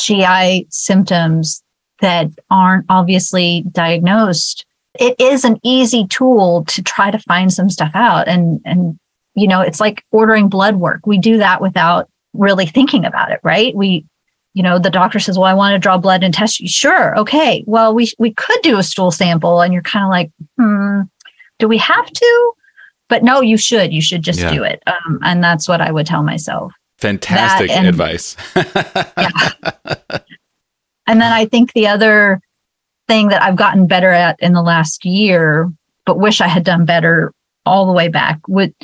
GI 0.00 0.66
symptoms 0.70 1.62
that 2.00 2.28
aren't 2.50 2.86
obviously 2.88 3.64
diagnosed, 3.72 4.64
it 4.98 5.14
is 5.18 5.44
an 5.44 5.58
easy 5.62 6.06
tool 6.08 6.64
to 6.68 6.82
try 6.82 7.10
to 7.10 7.18
find 7.20 7.52
some 7.52 7.70
stuff 7.70 7.92
out. 7.94 8.28
And 8.28 8.60
and 8.64 8.98
you 9.34 9.48
know, 9.48 9.60
it's 9.60 9.80
like 9.80 10.04
ordering 10.10 10.48
blood 10.48 10.76
work. 10.76 11.06
We 11.06 11.18
do 11.18 11.38
that 11.38 11.60
without 11.60 12.08
really 12.34 12.66
thinking 12.66 13.04
about 13.04 13.30
it, 13.32 13.40
right? 13.42 13.74
We 13.74 14.04
you 14.54 14.62
know, 14.62 14.78
the 14.78 14.90
doctor 14.90 15.18
says, 15.18 15.38
"Well, 15.38 15.46
I 15.48 15.54
want 15.54 15.72
to 15.74 15.78
draw 15.78 15.96
blood 15.96 16.22
and 16.22 16.34
test 16.34 16.60
you." 16.60 16.68
Sure, 16.68 17.18
okay. 17.18 17.64
Well, 17.66 17.94
we 17.94 18.12
we 18.18 18.34
could 18.34 18.60
do 18.62 18.78
a 18.78 18.82
stool 18.82 19.10
sample, 19.10 19.62
and 19.62 19.72
you're 19.72 19.80
kind 19.82 20.04
of 20.04 20.10
like, 20.10 20.30
"Hmm, 20.58 21.02
do 21.58 21.68
we 21.68 21.78
have 21.78 22.10
to?" 22.10 22.52
But 23.08 23.22
no, 23.22 23.40
you 23.40 23.56
should. 23.56 23.92
You 23.94 24.02
should 24.02 24.22
just 24.22 24.40
Yeah. 24.40 24.52
do 24.52 24.62
it, 24.62 24.82
um, 24.86 25.20
and 25.22 25.42
that's 25.42 25.68
what 25.68 25.80
I 25.80 25.90
would 25.90 26.06
tell 26.06 26.22
myself. 26.22 26.72
Fantastic 26.98 27.70
and- 27.70 27.86
advice. 27.86 28.36
And 31.06 31.20
then 31.20 31.32
I 31.32 31.46
think 31.46 31.72
the 31.72 31.88
other 31.88 32.40
thing 33.08 33.28
that 33.28 33.42
I've 33.42 33.56
gotten 33.56 33.86
better 33.86 34.10
at 34.10 34.36
in 34.40 34.52
the 34.52 34.62
last 34.62 35.04
year, 35.04 35.70
but 36.06 36.18
wish 36.18 36.40
I 36.40 36.48
had 36.48 36.64
done 36.64 36.84
better 36.84 37.32
all 37.66 37.86
the 37.86 37.92
way 37.92 38.08
back, 38.08 38.38
would 38.48 38.74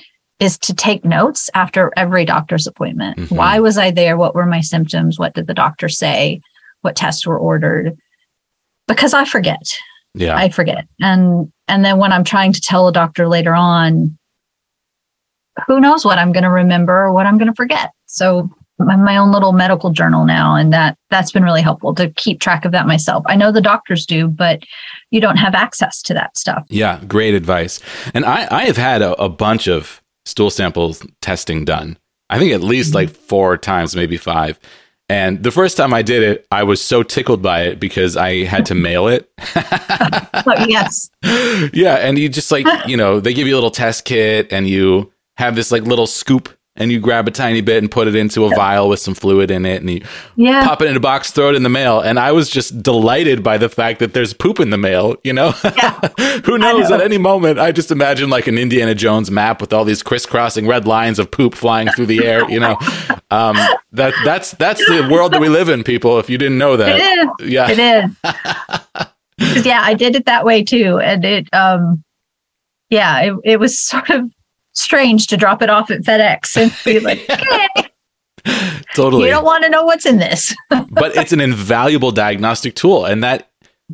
is 0.41 0.57
to 0.57 0.73
take 0.75 1.05
notes 1.05 1.51
after 1.55 1.93
every 1.97 2.25
doctor's 2.25 2.67
appointment. 2.69 3.17
Mhm. 3.19 3.37
Why 3.37 3.59
was 3.59 3.77
I 3.77 3.91
there? 3.91 4.17
What 4.17 4.37
were 4.37 4.47
my 4.47 4.61
symptoms? 4.61 5.19
What 5.19 5.35
did 5.35 5.49
the 5.49 5.55
doctor 5.55 5.89
say? 5.89 6.41
What 6.83 6.95
tests 6.95 7.27
were 7.27 7.37
ordered? 7.39 7.97
Because 8.87 9.15
I 9.15 9.25
forget. 9.25 9.61
yeah. 10.15 10.37
I 10.37 10.49
forget. 10.49 10.87
And 11.01 11.53
and 11.67 11.85
then 11.85 11.99
when 11.99 12.13
I'm 12.13 12.25
trying 12.25 12.53
to 12.53 12.61
tell 12.61 12.87
a 12.89 12.93
doctor 12.93 13.27
later 13.29 13.55
on, 13.55 14.17
who 15.67 15.81
knows 15.81 16.05
what 16.05 16.19
I'm 16.19 16.33
going 16.33 16.45
to 16.45 16.51
remember 16.51 17.03
or 17.05 17.13
what 17.13 17.27
I'm 17.27 17.37
going 17.37 17.49
to 17.49 17.55
forget. 17.55 17.91
So 18.07 18.49
my 18.79 19.17
own 19.17 19.33
little 19.33 19.53
medical 19.53 19.91
journal 19.91 20.25
now, 20.25 20.55
and 20.55 20.73
that 20.73 20.97
that's 21.11 21.33
been 21.33 21.43
really 21.43 21.63
helpful 21.63 21.95
to 21.95 22.11
keep 22.11 22.41
track 22.41 22.65
of 22.65 22.73
that 22.73 22.87
myself. 22.87 23.25
I 23.27 23.37
know 23.37 23.51
the 23.51 23.61
doctors 23.61 24.07
do, 24.07 24.29
but 24.29 24.63
you 25.11 25.21
don't 25.21 25.37
have 25.37 25.55
access 25.55 26.03
to 26.03 26.15
that 26.15 26.37
stuff. 26.39 26.65
Yeah, 26.69 27.03
great 27.07 27.35
advice. 27.35 27.81
And 28.15 28.25
I, 28.25 28.47
I 28.51 28.65
have 28.65 28.77
had 28.77 29.03
a, 29.03 29.21
a 29.21 29.29
bunch 29.29 29.69
of 29.69 30.03
stool 30.25 30.51
samples 30.51 31.05
testing 31.21 31.65
done. 31.65 31.99
I 32.31 32.39
think 32.39 32.53
at 32.53 32.61
least 32.61 32.95
like 32.95 33.09
mm-hmm. 33.09 33.23
four 33.23 33.57
times, 33.57 33.97
maybe 33.97 34.17
five. 34.17 34.59
And 35.11 35.43
the 35.43 35.51
first 35.51 35.79
time 35.79 35.95
I 35.95 36.03
did 36.03 36.23
it, 36.23 36.47
I 36.53 36.65
was 36.65 36.83
so 36.83 37.03
tickled 37.03 37.41
by 37.41 37.63
it 37.63 37.81
because 37.81 38.15
I 38.17 38.45
had 38.45 38.67
to 38.67 38.75
mail 38.75 39.09
it. 39.09 39.31
But 40.45 40.71
yes, 40.71 41.11
yeah, 41.75 41.97
and 41.97 42.19
you 42.19 42.29
just 42.29 42.51
like, 42.51 42.67
you 42.87 42.97
know, 42.97 43.21
they 43.21 43.35
give 43.35 43.47
you 43.47 43.55
a 43.55 43.57
little 43.57 43.71
test 43.71 44.07
kit 44.07 44.51
and 44.51 44.67
you 44.67 45.13
have 45.37 45.57
this 45.57 45.71
like 45.71 45.83
little 45.83 46.07
scoop 46.07 46.49
and 46.79 46.91
you 46.91 47.01
grab 47.01 47.29
a 47.29 47.31
tiny 47.31 47.61
bit 47.61 47.79
and 47.79 47.91
put 47.91 48.09
it 48.09 48.15
into 48.15 48.45
a 48.47 48.55
vial 48.55 48.89
with 48.89 49.01
some 49.01 49.15
fluid 49.15 49.51
in 49.51 49.67
it 49.67 49.81
and 49.81 49.91
you 49.91 50.03
yeah, 50.37 50.65
pop 50.65 50.81
it 50.81 50.89
in 50.89 50.97
a 50.97 51.01
box, 51.01 51.31
throw 51.31 51.51
it 51.51 51.55
in 51.55 51.63
the 51.63 51.69
mail. 51.69 52.01
And 52.01 52.19
I 52.19 52.33
was 52.33 52.49
just 52.49 52.83
delighted 52.83 53.43
by 53.43 53.59
the 53.59 53.69
fact 53.69 53.99
that 53.99 54.15
there's 54.15 54.33
poop 54.33 54.61
in 54.61 54.71
the 54.71 54.79
mail, 54.79 55.17
you 55.25 55.33
know? 55.33 55.51
Who 56.45 56.57
knows? 56.59 56.89
know. 56.89 56.97
At 56.97 57.03
any 57.03 57.19
moment, 57.19 57.59
I 57.59 57.73
just 57.73 57.91
imagine 57.91 58.31
like 58.31 58.47
an 58.47 58.57
Indiana 58.57 58.95
Jones 58.95 59.31
map 59.31 59.61
with 59.61 59.73
all 59.73 59.85
these 59.85 60.03
crisscrossing 60.03 60.67
red 60.67 60.87
lines 60.87 61.19
of 61.19 61.31
poop 61.31 61.55
flying 61.55 61.89
through 61.89 62.07
the 62.07 62.25
air, 62.25 62.49
you 62.51 62.61
know? 62.61 62.79
Um, 63.31 63.57
that 63.93 64.15
that's 64.25 64.53
that's 64.53 64.85
the 64.87 65.09
world 65.11 65.33
that 65.33 65.41
we 65.41 65.49
live 65.49 65.69
in, 65.69 65.85
people. 65.85 66.19
If 66.19 66.31
you 66.31 66.39
didn't 66.39 66.59
know 66.59 66.77
that. 66.77 66.99
it 66.99 67.41
is. 67.41 67.51
Yeah. 67.51 67.71
It 67.71 67.79
is. 67.79 69.65
yeah, 69.65 69.81
I 69.83 69.95
did 69.95 70.15
it 70.15 70.27
that 70.27 70.45
way 70.45 70.63
too, 70.63 70.99
and 70.99 71.25
it 71.25 71.53
um, 71.53 72.05
yeah, 72.91 73.21
it, 73.21 73.35
it 73.45 73.61
was 73.61 73.79
sort 73.87 74.11
of 74.11 74.31
strange 74.81 75.27
to 75.29 75.37
drop 75.37 75.63
it 75.63 75.71
off 75.71 75.91
at 75.91 76.03
FedEx 76.03 76.57
and 76.57 76.73
be 76.85 77.01
like, 77.05 77.29
okay, 77.29 77.69
Totally. 78.95 79.25
you 79.27 79.31
don't 79.31 79.45
want 79.45 79.65
to 79.65 79.71
know 79.71 79.85
what's 79.85 80.07
in 80.07 80.19
this. 80.19 80.55
but 80.71 81.17
it's 81.17 81.33
an 81.33 81.41
invaluable 81.41 82.13
diagnostic 82.13 82.75
tool 82.75 83.05
and 83.05 83.23
that 83.23 83.51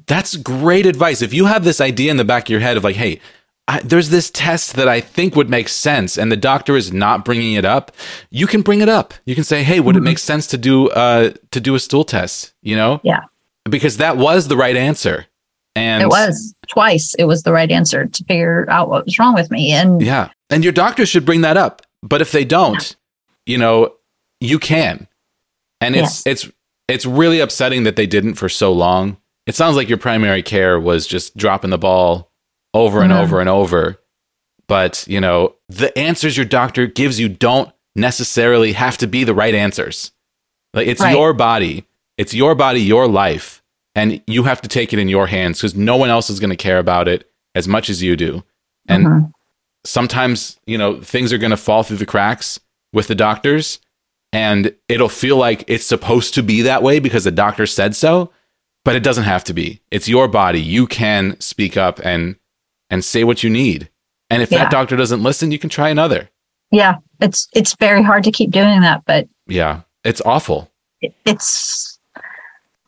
that's 0.06 0.36
great 0.36 0.86
advice 0.86 1.22
if 1.22 1.32
you 1.32 1.46
have 1.46 1.62
this 1.64 1.80
idea 1.80 2.10
in 2.10 2.16
the 2.16 2.24
back 2.24 2.44
of 2.44 2.50
your 2.50 2.60
head 2.60 2.76
of 2.76 2.82
like 2.84 2.96
hey 2.96 3.20
I, 3.66 3.80
there's 3.80 4.10
this 4.10 4.30
test 4.30 4.74
that 4.74 4.88
I 4.88 5.00
think 5.00 5.34
would 5.36 5.48
make 5.48 5.70
sense, 5.70 6.18
and 6.18 6.30
the 6.30 6.36
doctor 6.36 6.76
is 6.76 6.92
not 6.92 7.24
bringing 7.24 7.54
it 7.54 7.64
up. 7.64 7.92
You 8.28 8.46
can 8.46 8.60
bring 8.60 8.82
it 8.82 8.90
up. 8.90 9.14
You 9.24 9.34
can 9.34 9.42
say, 9.42 9.62
"Hey, 9.62 9.80
would 9.80 9.96
it 9.96 10.02
make 10.02 10.18
sense 10.18 10.46
to 10.48 10.58
do 10.58 10.90
uh 10.90 11.30
to 11.50 11.60
do 11.62 11.74
a 11.74 11.80
stool 11.80 12.04
test?" 12.04 12.52
You 12.60 12.76
know, 12.76 13.00
Yeah. 13.02 13.20
because 13.70 13.96
that 13.96 14.18
was 14.18 14.48
the 14.48 14.56
right 14.58 14.76
answer. 14.76 15.24
And 15.74 16.02
it 16.02 16.08
was 16.08 16.54
twice. 16.68 17.14
It 17.18 17.24
was 17.24 17.42
the 17.44 17.52
right 17.54 17.70
answer 17.70 18.04
to 18.04 18.24
figure 18.24 18.66
out 18.68 18.90
what 18.90 19.06
was 19.06 19.18
wrong 19.18 19.32
with 19.34 19.50
me. 19.50 19.72
And 19.72 20.02
yeah, 20.02 20.28
and 20.54 20.64
your 20.64 20.72
doctor 20.72 21.04
should 21.04 21.24
bring 21.26 21.40
that 21.42 21.56
up. 21.56 21.82
But 22.02 22.20
if 22.20 22.32
they 22.32 22.44
don't, 22.44 22.96
you 23.46 23.58
know, 23.58 23.94
you 24.40 24.58
can, 24.58 25.08
and 25.80 25.96
it's 25.96 26.26
it's 26.26 26.48
it's 26.88 27.06
really 27.06 27.40
upsetting 27.40 27.82
that 27.84 27.96
they 27.96 28.06
didn't 28.06 28.34
for 28.34 28.48
so 28.48 28.72
long. 28.72 29.16
It 29.46 29.54
sounds 29.54 29.76
like 29.76 29.88
your 29.88 29.98
primary 29.98 30.42
care 30.42 30.78
was 30.80 31.06
just 31.06 31.36
dropping 31.36 31.70
the 31.70 31.78
ball 31.78 32.30
over 32.72 33.02
and 33.02 33.12
Mhm. 33.12 33.22
over 33.22 33.40
and 33.40 33.48
over. 33.48 33.98
But, 34.66 35.04
you 35.06 35.20
know, 35.20 35.54
the 35.68 35.96
answers 35.98 36.36
your 36.36 36.46
doctor 36.46 36.86
gives 36.86 37.20
you 37.20 37.28
don't 37.28 37.70
necessarily 37.94 38.72
have 38.72 38.96
to 38.98 39.06
be 39.06 39.22
the 39.24 39.34
right 39.34 39.54
answers. 39.54 40.12
Like 40.72 40.86
it's 40.88 41.00
Right. 41.00 41.12
your 41.14 41.32
body. 41.34 41.84
It's 42.16 42.32
your 42.34 42.54
body, 42.54 42.80
your 42.80 43.06
life, 43.06 43.62
and 43.94 44.22
you 44.26 44.44
have 44.44 44.62
to 44.62 44.68
take 44.68 44.92
it 44.92 44.98
in 44.98 45.08
your 45.08 45.26
hands 45.26 45.60
cuz 45.60 45.74
no 45.74 45.96
one 45.96 46.08
else 46.10 46.30
is 46.30 46.40
going 46.40 46.50
to 46.50 46.56
care 46.56 46.78
about 46.78 47.08
it 47.08 47.30
as 47.54 47.68
much 47.68 47.90
as 47.90 48.02
you 48.02 48.16
do. 48.16 48.44
And 48.88 49.06
Mhm. 49.06 49.32
Sometimes, 49.84 50.58
you 50.66 50.78
know, 50.78 51.00
things 51.00 51.32
are 51.32 51.38
going 51.38 51.50
to 51.50 51.56
fall 51.56 51.82
through 51.82 51.98
the 51.98 52.06
cracks 52.06 52.58
with 52.92 53.06
the 53.08 53.14
doctors 53.14 53.80
and 54.32 54.74
it'll 54.88 55.08
feel 55.08 55.36
like 55.36 55.64
it's 55.68 55.84
supposed 55.86 56.34
to 56.34 56.42
be 56.42 56.62
that 56.62 56.82
way 56.82 56.98
because 56.98 57.24
the 57.24 57.30
doctor 57.30 57.66
said 57.66 57.94
so, 57.94 58.30
but 58.84 58.96
it 58.96 59.02
doesn't 59.02 59.24
have 59.24 59.44
to 59.44 59.52
be. 59.54 59.80
It's 59.90 60.08
your 60.08 60.26
body. 60.28 60.60
You 60.60 60.86
can 60.86 61.38
speak 61.40 61.76
up 61.76 62.00
and 62.04 62.36
and 62.90 63.04
say 63.04 63.24
what 63.24 63.42
you 63.42 63.50
need. 63.50 63.88
And 64.30 64.42
if 64.42 64.50
Yeah. 64.50 64.58
that 64.64 64.70
doctor 64.70 64.96
doesn't 64.96 65.22
listen, 65.22 65.50
you 65.52 65.58
can 65.58 65.70
try 65.70 65.88
another. 65.88 66.30
yeah, 66.70 66.96
it's 67.20 67.48
it's 67.54 67.76
very 67.76 68.02
hard 68.02 68.24
to 68.24 68.32
keep 68.32 68.50
doing 68.50 68.80
that, 68.80 69.04
but 69.06 69.28
Yeah. 69.46 69.80
It's 70.04 70.20
awful. 70.22 70.70
it, 71.00 71.14
it's 71.24 71.98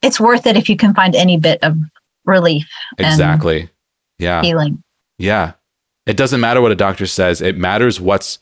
it's 0.03 0.20
worth 0.20 0.47
it 0.47 0.57
if 0.57 0.68
you 0.68 0.76
can 0.76 0.94
find 0.94 1.14
any 1.14 1.38
bit 1.38 1.62
of 1.62 1.76
relief 2.24 2.66
Exactly. 2.99 3.68
Yeah. 4.18 4.42
healing. 4.42 4.82
Yeah. 5.18 5.53
It 6.07 6.16
doesn't 6.16 6.40
matter 6.40 6.61
what 6.61 6.72
a 6.72 6.76
doctor 6.76 7.07
says, 7.07 7.40
it 7.42 7.57
matters 7.57 8.00
what's 8.00 8.38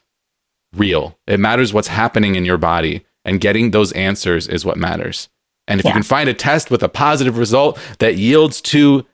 real. 0.75 1.19
It 1.27 1.41
matters 1.41 1.73
what's 1.73 1.89
happening 1.89 2.35
in 2.35 2.45
your 2.45 2.59
body, 2.59 3.05
and 3.25 3.41
getting 3.41 3.71
those 3.71 3.93
answers 3.93 4.49
is 4.49 4.65
what 4.65 4.77
matters. 4.77 5.29
And 5.67 5.81
if 5.81 5.87
you 5.87 5.93
can 5.93 6.03
find 6.03 6.29
a 6.29 6.35
test 6.35 6.71
with 6.71 6.83
a 6.83 6.89
positive 6.91 7.39
result 7.39 7.79
that 7.99 8.17
yields 8.17 8.61
to 8.63 9.07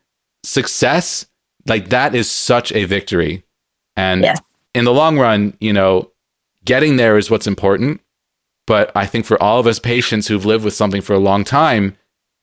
success, 0.44 1.26
like 1.68 1.90
that 1.90 2.14
is 2.14 2.28
such 2.30 2.72
a 2.72 2.84
victory. 2.86 3.44
And 3.96 4.22
Yes. 4.22 4.40
in 4.74 4.84
the 4.84 4.92
long 4.92 5.18
run, 5.18 5.57
you 5.61 5.72
know, 5.72 6.11
getting 6.64 6.96
there 6.96 7.16
is 7.18 7.30
what's 7.30 7.46
important. 7.46 8.01
But 8.66 8.90
I 8.96 9.07
think 9.07 9.26
for 9.26 9.40
all 9.42 9.61
of 9.61 9.66
us 9.66 9.78
patients 9.78 10.26
who've 10.28 10.44
lived 10.44 10.64
with 10.64 10.74
something 10.74 11.03
for 11.03 11.12
a 11.12 11.18
long 11.18 11.44
time, 11.44 11.96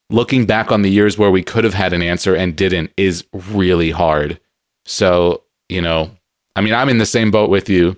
looking 0.09 0.45
back 0.45 0.71
on 0.71 0.83
the 0.83 0.91
years 0.91 1.17
where 1.17 1.31
we 1.31 1.43
could 1.43 1.63
have 1.65 1.73
had 1.73 1.91
an 1.91 2.01
answer 2.01 2.33
and 2.33 2.55
didn't 2.55 2.91
is 2.95 3.25
really 3.33 3.91
hard. 3.91 4.39
So, 4.85 5.43
you 5.69 5.81
know, 5.81 6.11
I 6.55 6.61
mean, 6.61 6.73
I'm 6.73 6.89
in 6.89 6.97
the 6.97 7.05
same 7.05 7.31
boat 7.31 7.49
with 7.49 7.69
you 7.69 7.97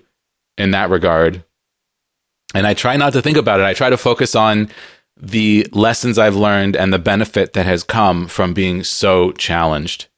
in 0.58 0.70
that 0.72 0.90
regard. 0.90 1.44
And 2.54 2.66
I 2.66 2.74
try 2.74 2.96
not 2.96 3.12
to 3.12 3.22
think 3.22 3.36
about 3.36 3.60
it. 3.60 3.64
I 3.64 3.74
try 3.74 3.90
to 3.90 3.96
focus 3.96 4.34
on 4.34 4.68
the 5.16 5.66
lessons 5.72 6.18
I've 6.18 6.36
learned 6.36 6.76
and 6.76 6.92
the 6.92 6.98
benefit 6.98 7.52
that 7.52 7.66
has 7.66 7.82
come 7.84 8.26
from 8.26 8.52
being 8.54 8.82
so 8.82 9.32
challenged 9.32 10.08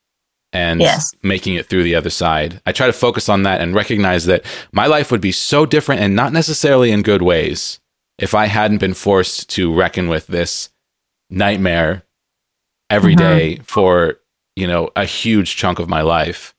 and 0.53 0.81
Yes. 0.81 1.15
making 1.23 1.55
it 1.55 1.67
through 1.67 1.83
the 1.83 1.95
other 1.95 2.11
side. 2.11 2.61
I 2.67 2.73
try 2.73 2.87
to 2.87 2.93
focus 2.93 3.29
on 3.29 3.43
that 3.43 3.61
and 3.61 3.75
recognize 3.75 4.27
that 4.27 4.45
my 4.73 4.87
life 4.87 5.11
would 5.11 5.21
be 5.21 5.33
so 5.33 5.67
different 5.67 6.01
and 6.01 6.15
not 6.17 6.33
necessarily 6.33 6.91
in 6.91 7.03
good 7.03 7.23
ways 7.23 7.81
if 8.19 8.35
I 8.35 8.47
hadn't 8.47 8.79
been 8.79 8.95
forced 8.95 9.49
to 9.51 9.73
reckon 9.75 10.09
with 10.09 10.27
this 10.29 10.69
nightmare 11.31 12.03
every 12.91 13.15
Mhm. 13.15 13.19
day 13.19 13.61
for, 13.65 14.19
you 14.57 14.67
know, 14.67 14.91
a 14.95 15.05
huge 15.05 15.57
chunk 15.57 15.79
of 15.79 15.89
my 15.89 16.03
life. 16.03 16.55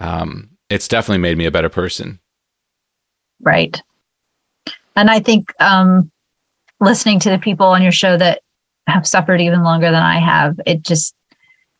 Um, 0.00 0.50
it's 0.68 0.88
definitely 0.88 1.22
made 1.22 1.38
me 1.38 1.46
a 1.46 1.50
better 1.50 1.68
person. 1.68 2.20
Right. 3.40 3.80
And 4.94 5.10
I 5.10 5.20
think 5.20 5.52
um, 5.60 6.10
listening 6.80 7.20
to 7.20 7.30
the 7.30 7.38
people 7.38 7.66
on 7.66 7.82
your 7.82 7.92
show 7.92 8.16
that 8.16 8.40
have 8.86 9.06
suffered 9.06 9.40
even 9.40 9.62
longer 9.62 9.90
than 9.90 10.02
I 10.02 10.18
have, 10.18 10.58
it 10.66 10.82
just 10.82 11.14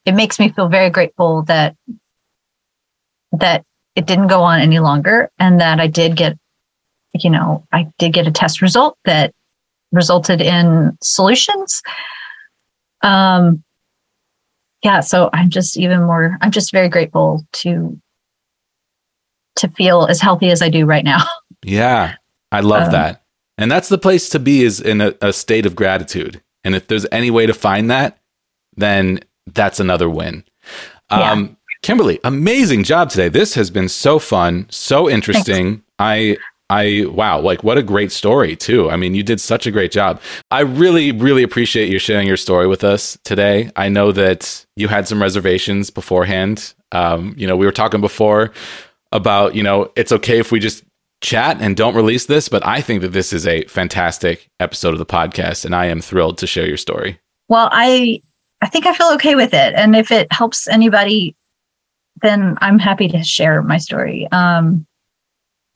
it 0.05 0.15
makes 0.15 0.39
me 0.39 0.51
feel 0.51 0.69
very 0.69 0.91
grateful 0.91 1.43
that 1.45 1.77
that 3.33 3.65
it 3.97 4.07
didn't 4.07 4.29
go 4.29 4.43
on 4.43 4.61
any 4.61 4.79
longer 4.79 5.31
and 5.39 5.61
that 5.61 5.81
I 5.81 5.87
did 5.87 6.17
get, 6.17 6.39
you 7.15 7.31
know, 7.31 7.67
I 7.73 7.89
did 7.99 8.13
get 8.13 8.27
a 8.27 8.31
test 8.31 8.61
result 8.61 8.99
that 9.05 9.35
resulted 9.93 10.41
in 10.41 10.97
solutions. 11.03 11.83
Um 13.03 13.63
yeah, 14.85 15.01
so 15.01 15.31
I'm 15.33 15.49
just 15.51 15.79
even 15.79 16.03
more 16.05 16.37
I'm 16.41 16.51
just 16.51 16.71
very 16.71 16.89
grateful 16.89 17.45
to 17.55 18.01
to 19.57 19.69
feel 19.69 20.07
as 20.07 20.21
healthy 20.21 20.51
as 20.51 20.63
I 20.63 20.69
do 20.69 20.85
right 20.87 21.05
now. 21.05 21.23
Yeah, 21.65 22.15
I 22.53 22.61
love 22.61 22.85
Um, 22.85 22.93
that. 22.93 23.25
And 23.59 23.73
that's 23.73 23.89
the 23.89 23.99
place 23.99 24.29
to 24.29 24.39
be 24.39 24.63
is 24.63 24.81
in 24.81 25.01
a, 25.01 25.15
a 25.21 25.33
state 25.33 25.67
of 25.67 25.75
gratitude. 25.75 26.41
And 26.63 26.77
if 26.77 26.87
there's 26.87 27.07
any 27.11 27.29
way 27.31 27.47
to 27.47 27.55
find 27.55 27.91
that, 27.91 28.19
then 28.77 29.21
that's 29.53 29.81
another 29.81 30.09
win. 30.09 30.45
Yeah. 31.11 31.33
Um, 31.33 31.57
Kimberly, 31.83 32.21
amazing 32.23 32.85
job 32.85 33.11
today. 33.11 33.29
This 33.29 33.55
has 33.55 33.71
been 33.71 33.89
so 33.89 34.19
fun, 34.21 34.67
so 34.71 35.09
interesting. 35.11 35.83
I 35.99 36.37
I 36.71 37.07
wow, 37.09 37.41
like 37.41 37.65
what 37.65 37.79
a 37.79 37.83
great 37.83 38.13
story 38.13 38.55
too. 38.55 38.89
I 38.91 38.97
mean, 38.97 39.15
you 39.15 39.23
did 39.25 39.41
such 39.41 39.67
a 39.67 39.71
great 39.73 39.91
job. 39.91 40.21
I 40.53 40.61
really 40.61 41.11
really 41.11 41.43
appreciate 41.43 41.91
you 41.91 41.99
sharing 41.99 42.29
your 42.29 42.37
story 42.37 42.67
with 42.69 42.85
us 42.85 43.19
today. 43.25 43.71
I 43.77 43.89
know 43.89 44.13
that 44.13 44.67
you 44.77 44.87
had 44.89 45.09
some 45.09 45.21
reservations 45.23 45.91
beforehand. 45.91 46.75
Um, 46.93 47.35
you 47.37 47.47
know, 47.47 47.57
we 47.57 47.67
were 47.67 47.73
talking 47.73 48.01
before 48.01 48.53
about, 49.13 49.55
you 49.55 49.63
know, 49.63 49.91
it's 49.97 50.13
okay 50.13 50.39
if 50.39 50.51
we 50.53 50.61
just 50.61 50.85
chat 51.21 51.57
and 51.61 51.77
don't 51.77 51.95
release 51.95 52.27
this, 52.27 52.49
but 52.49 52.65
I 52.67 52.81
think 52.81 53.01
that 53.03 53.13
this 53.13 53.33
is 53.33 53.47
a 53.47 53.65
fantastic 53.65 54.49
episode 54.61 54.93
of 54.93 54.99
the 54.99 55.07
podcast 55.07 55.65
and 55.65 55.75
I 55.75 55.87
am 55.87 56.01
thrilled 56.01 56.39
to 56.39 56.47
share 56.47 56.67
your 56.67 56.77
story. 56.77 57.19
Well, 57.49 57.69
I 57.73 58.21
I 58.63 58.69
think 58.69 58.87
I 58.87 58.95
feel 58.95 59.09
okay 59.15 59.35
with 59.35 59.53
it, 59.55 59.75
and 59.75 59.95
if 59.95 60.11
it 60.11 60.33
helps 60.33 60.67
anybody, 60.67 61.37
then 62.23 62.57
I'm 62.61 62.79
happy 62.79 63.07
to 63.09 63.23
share 63.23 63.63
my 63.63 63.77
story. 63.79 64.27
Um, 64.33 64.87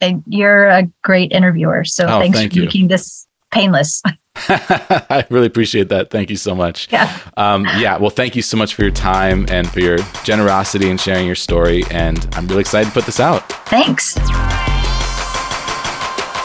and 0.00 0.22
you're 0.26 0.66
a 0.68 0.90
great 1.04 1.30
interviewer, 1.32 1.84
so 1.84 2.04
Oh, 2.06 2.18
thanks 2.20 2.38
thank 2.38 2.52
for 2.52 2.58
you. 2.58 2.64
making 2.64 2.88
this 2.88 3.26
painless. 3.52 4.02
I 4.36 5.24
really 5.30 5.46
appreciate 5.46 5.88
that. 5.90 6.10
Thank 6.10 6.28
you 6.30 6.36
so 6.36 6.54
much. 6.54 6.88
yeah, 6.92 7.18
Um, 7.36 7.64
yeah, 7.78 7.96
well, 7.98 8.10
thank 8.10 8.34
you 8.36 8.42
so 8.42 8.56
much 8.56 8.74
for 8.74 8.82
your 8.82 8.90
time 8.92 9.44
and 9.50 9.68
for 9.70 9.80
your 9.80 9.98
generosity 10.24 10.88
in 10.90 10.96
sharing 10.98 11.26
your 11.26 11.34
story. 11.34 11.82
And 11.90 12.26
I'm 12.32 12.46
really 12.46 12.60
excited 12.60 12.86
to 12.88 12.92
put 12.94 13.04
this 13.06 13.18
out. 13.20 13.50
thanks. 13.68 14.14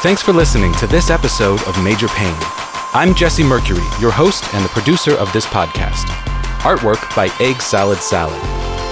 Thanks 0.03 0.21
for 0.21 0.33
listening 0.33 0.73
to 0.75 0.85
this 0.87 1.09
episode 1.09 1.61
of 1.67 1.81
Major 1.83 2.07
Pain. 2.09 2.35
I'm 2.93 3.15
Jesse 3.15 3.43
Mercury, 3.43 3.81
your 3.99 4.11
host 4.11 4.43
and 4.53 4.63
the 4.63 4.69
producer 4.69 5.15
of 5.15 5.31
this 5.33 5.45
podcast. 5.47 6.05
Artwork 6.61 7.13
by 7.15 7.29
Egg 7.39 7.59
Salad 7.61 7.97
Salad. 7.99 8.39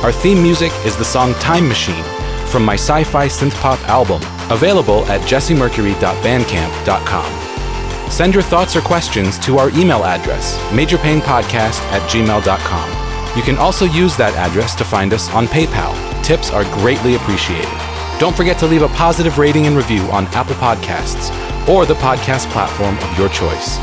Our 0.04 0.12
theme 0.12 0.42
music 0.42 0.72
is 0.86 0.98
the 0.98 1.06
song 1.06 1.34
Time 1.36 1.68
Machine 1.68 2.04
from 2.48 2.66
my 2.66 2.74
sci 2.76 3.04
fi 3.06 3.28
synth 3.28 3.54
pop 3.62 3.80
album, 3.88 4.22
available 4.52 5.06
at 5.06 5.22
jessemercury.bandcamp.com. 5.22 7.53
Send 8.14 8.36
your 8.36 8.44
thoughts 8.44 8.76
or 8.76 8.82
questions 8.82 9.40
to 9.40 9.58
our 9.58 9.70
email 9.72 10.04
address, 10.04 10.56
majorpainpodcast 10.70 11.82
at 11.92 12.08
gmail.com. 12.08 13.36
You 13.36 13.42
can 13.42 13.58
also 13.58 13.86
use 13.86 14.16
that 14.18 14.36
address 14.36 14.76
to 14.76 14.84
find 14.86 15.14
us 15.14 15.32
on 15.32 15.48
PayPal. 15.48 15.96
Tips 16.24 16.52
are 16.52 16.64
greatly 16.76 17.16
appreciated. 17.16 17.74
Don't 18.20 18.36
forget 18.36 18.60
to 18.60 18.68
leave 18.68 18.84
a 18.84 18.88
positive 18.90 19.40
rating 19.40 19.66
and 19.66 19.76
review 19.76 20.04
on 20.12 20.28
Apple 20.28 20.54
Podcasts 20.58 21.32
or 21.68 21.88
the 21.88 21.96
podcast 21.96 22.52
platform 22.52 23.00
of 23.00 23.18
your 23.18 23.30
choice. 23.30 23.80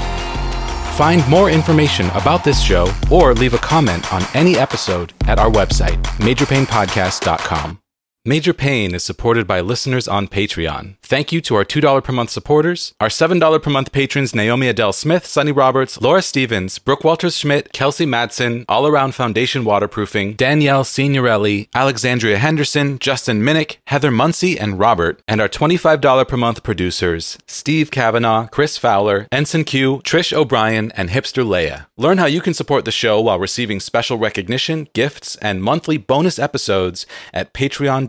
Find 0.96 1.28
more 1.28 1.50
information 1.50 2.06
about 2.10 2.44
this 2.44 2.62
show 2.62 2.86
or 3.10 3.34
leave 3.34 3.54
a 3.54 3.58
comment 3.58 4.12
on 4.14 4.22
any 4.34 4.56
episode 4.56 5.12
at 5.26 5.40
our 5.40 5.50
website, 5.50 6.00
majorpainpodcast.com. 6.18 7.79
Major 8.26 8.52
Pain 8.52 8.94
is 8.94 9.02
supported 9.02 9.46
by 9.46 9.62
listeners 9.62 10.06
on 10.06 10.28
Patreon. 10.28 10.96
Thank 11.00 11.32
you 11.32 11.40
to 11.40 11.54
our 11.54 11.64
$2 11.64 12.04
per 12.04 12.12
month 12.12 12.28
supporters, 12.28 12.92
our 13.00 13.08
$7 13.08 13.62
per 13.62 13.70
month 13.70 13.92
patrons 13.92 14.34
Naomi 14.34 14.68
Adele 14.68 14.92
Smith, 14.92 15.24
Sonny 15.24 15.52
Roberts, 15.52 15.98
Laura 16.02 16.20
Stevens, 16.20 16.78
Brooke 16.78 17.02
Walters 17.02 17.38
Schmidt, 17.38 17.72
Kelsey 17.72 18.04
Madsen, 18.04 18.66
All 18.68 18.86
Around 18.86 19.14
Foundation 19.14 19.64
Waterproofing, 19.64 20.34
Danielle 20.34 20.84
Signorelli, 20.84 21.70
Alexandria 21.74 22.36
Henderson, 22.36 22.98
Justin 22.98 23.40
Minnick, 23.40 23.78
Heather 23.86 24.10
Muncie, 24.10 24.60
and 24.60 24.78
Robert, 24.78 25.22
and 25.26 25.40
our 25.40 25.48
$25 25.48 26.28
per 26.28 26.36
month 26.36 26.62
producers 26.62 27.38
Steve 27.46 27.90
Kavanaugh, 27.90 28.48
Chris 28.48 28.76
Fowler, 28.76 29.28
Ensign 29.32 29.64
Q, 29.64 30.02
Trish 30.04 30.34
O'Brien, 30.34 30.92
and 30.92 31.08
Hipster 31.08 31.42
Leia. 31.42 31.86
Learn 31.96 32.18
how 32.18 32.26
you 32.26 32.42
can 32.42 32.52
support 32.52 32.84
the 32.84 32.92
show 32.92 33.18
while 33.18 33.38
receiving 33.38 33.80
special 33.80 34.18
recognition, 34.18 34.88
gifts, 34.92 35.36
and 35.36 35.62
monthly 35.62 35.96
bonus 35.96 36.38
episodes 36.38 37.06
at 37.32 37.54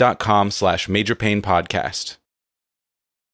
patreon.com 0.01 0.51
slash 0.51 0.87
majorpainpodcast. 0.87 2.17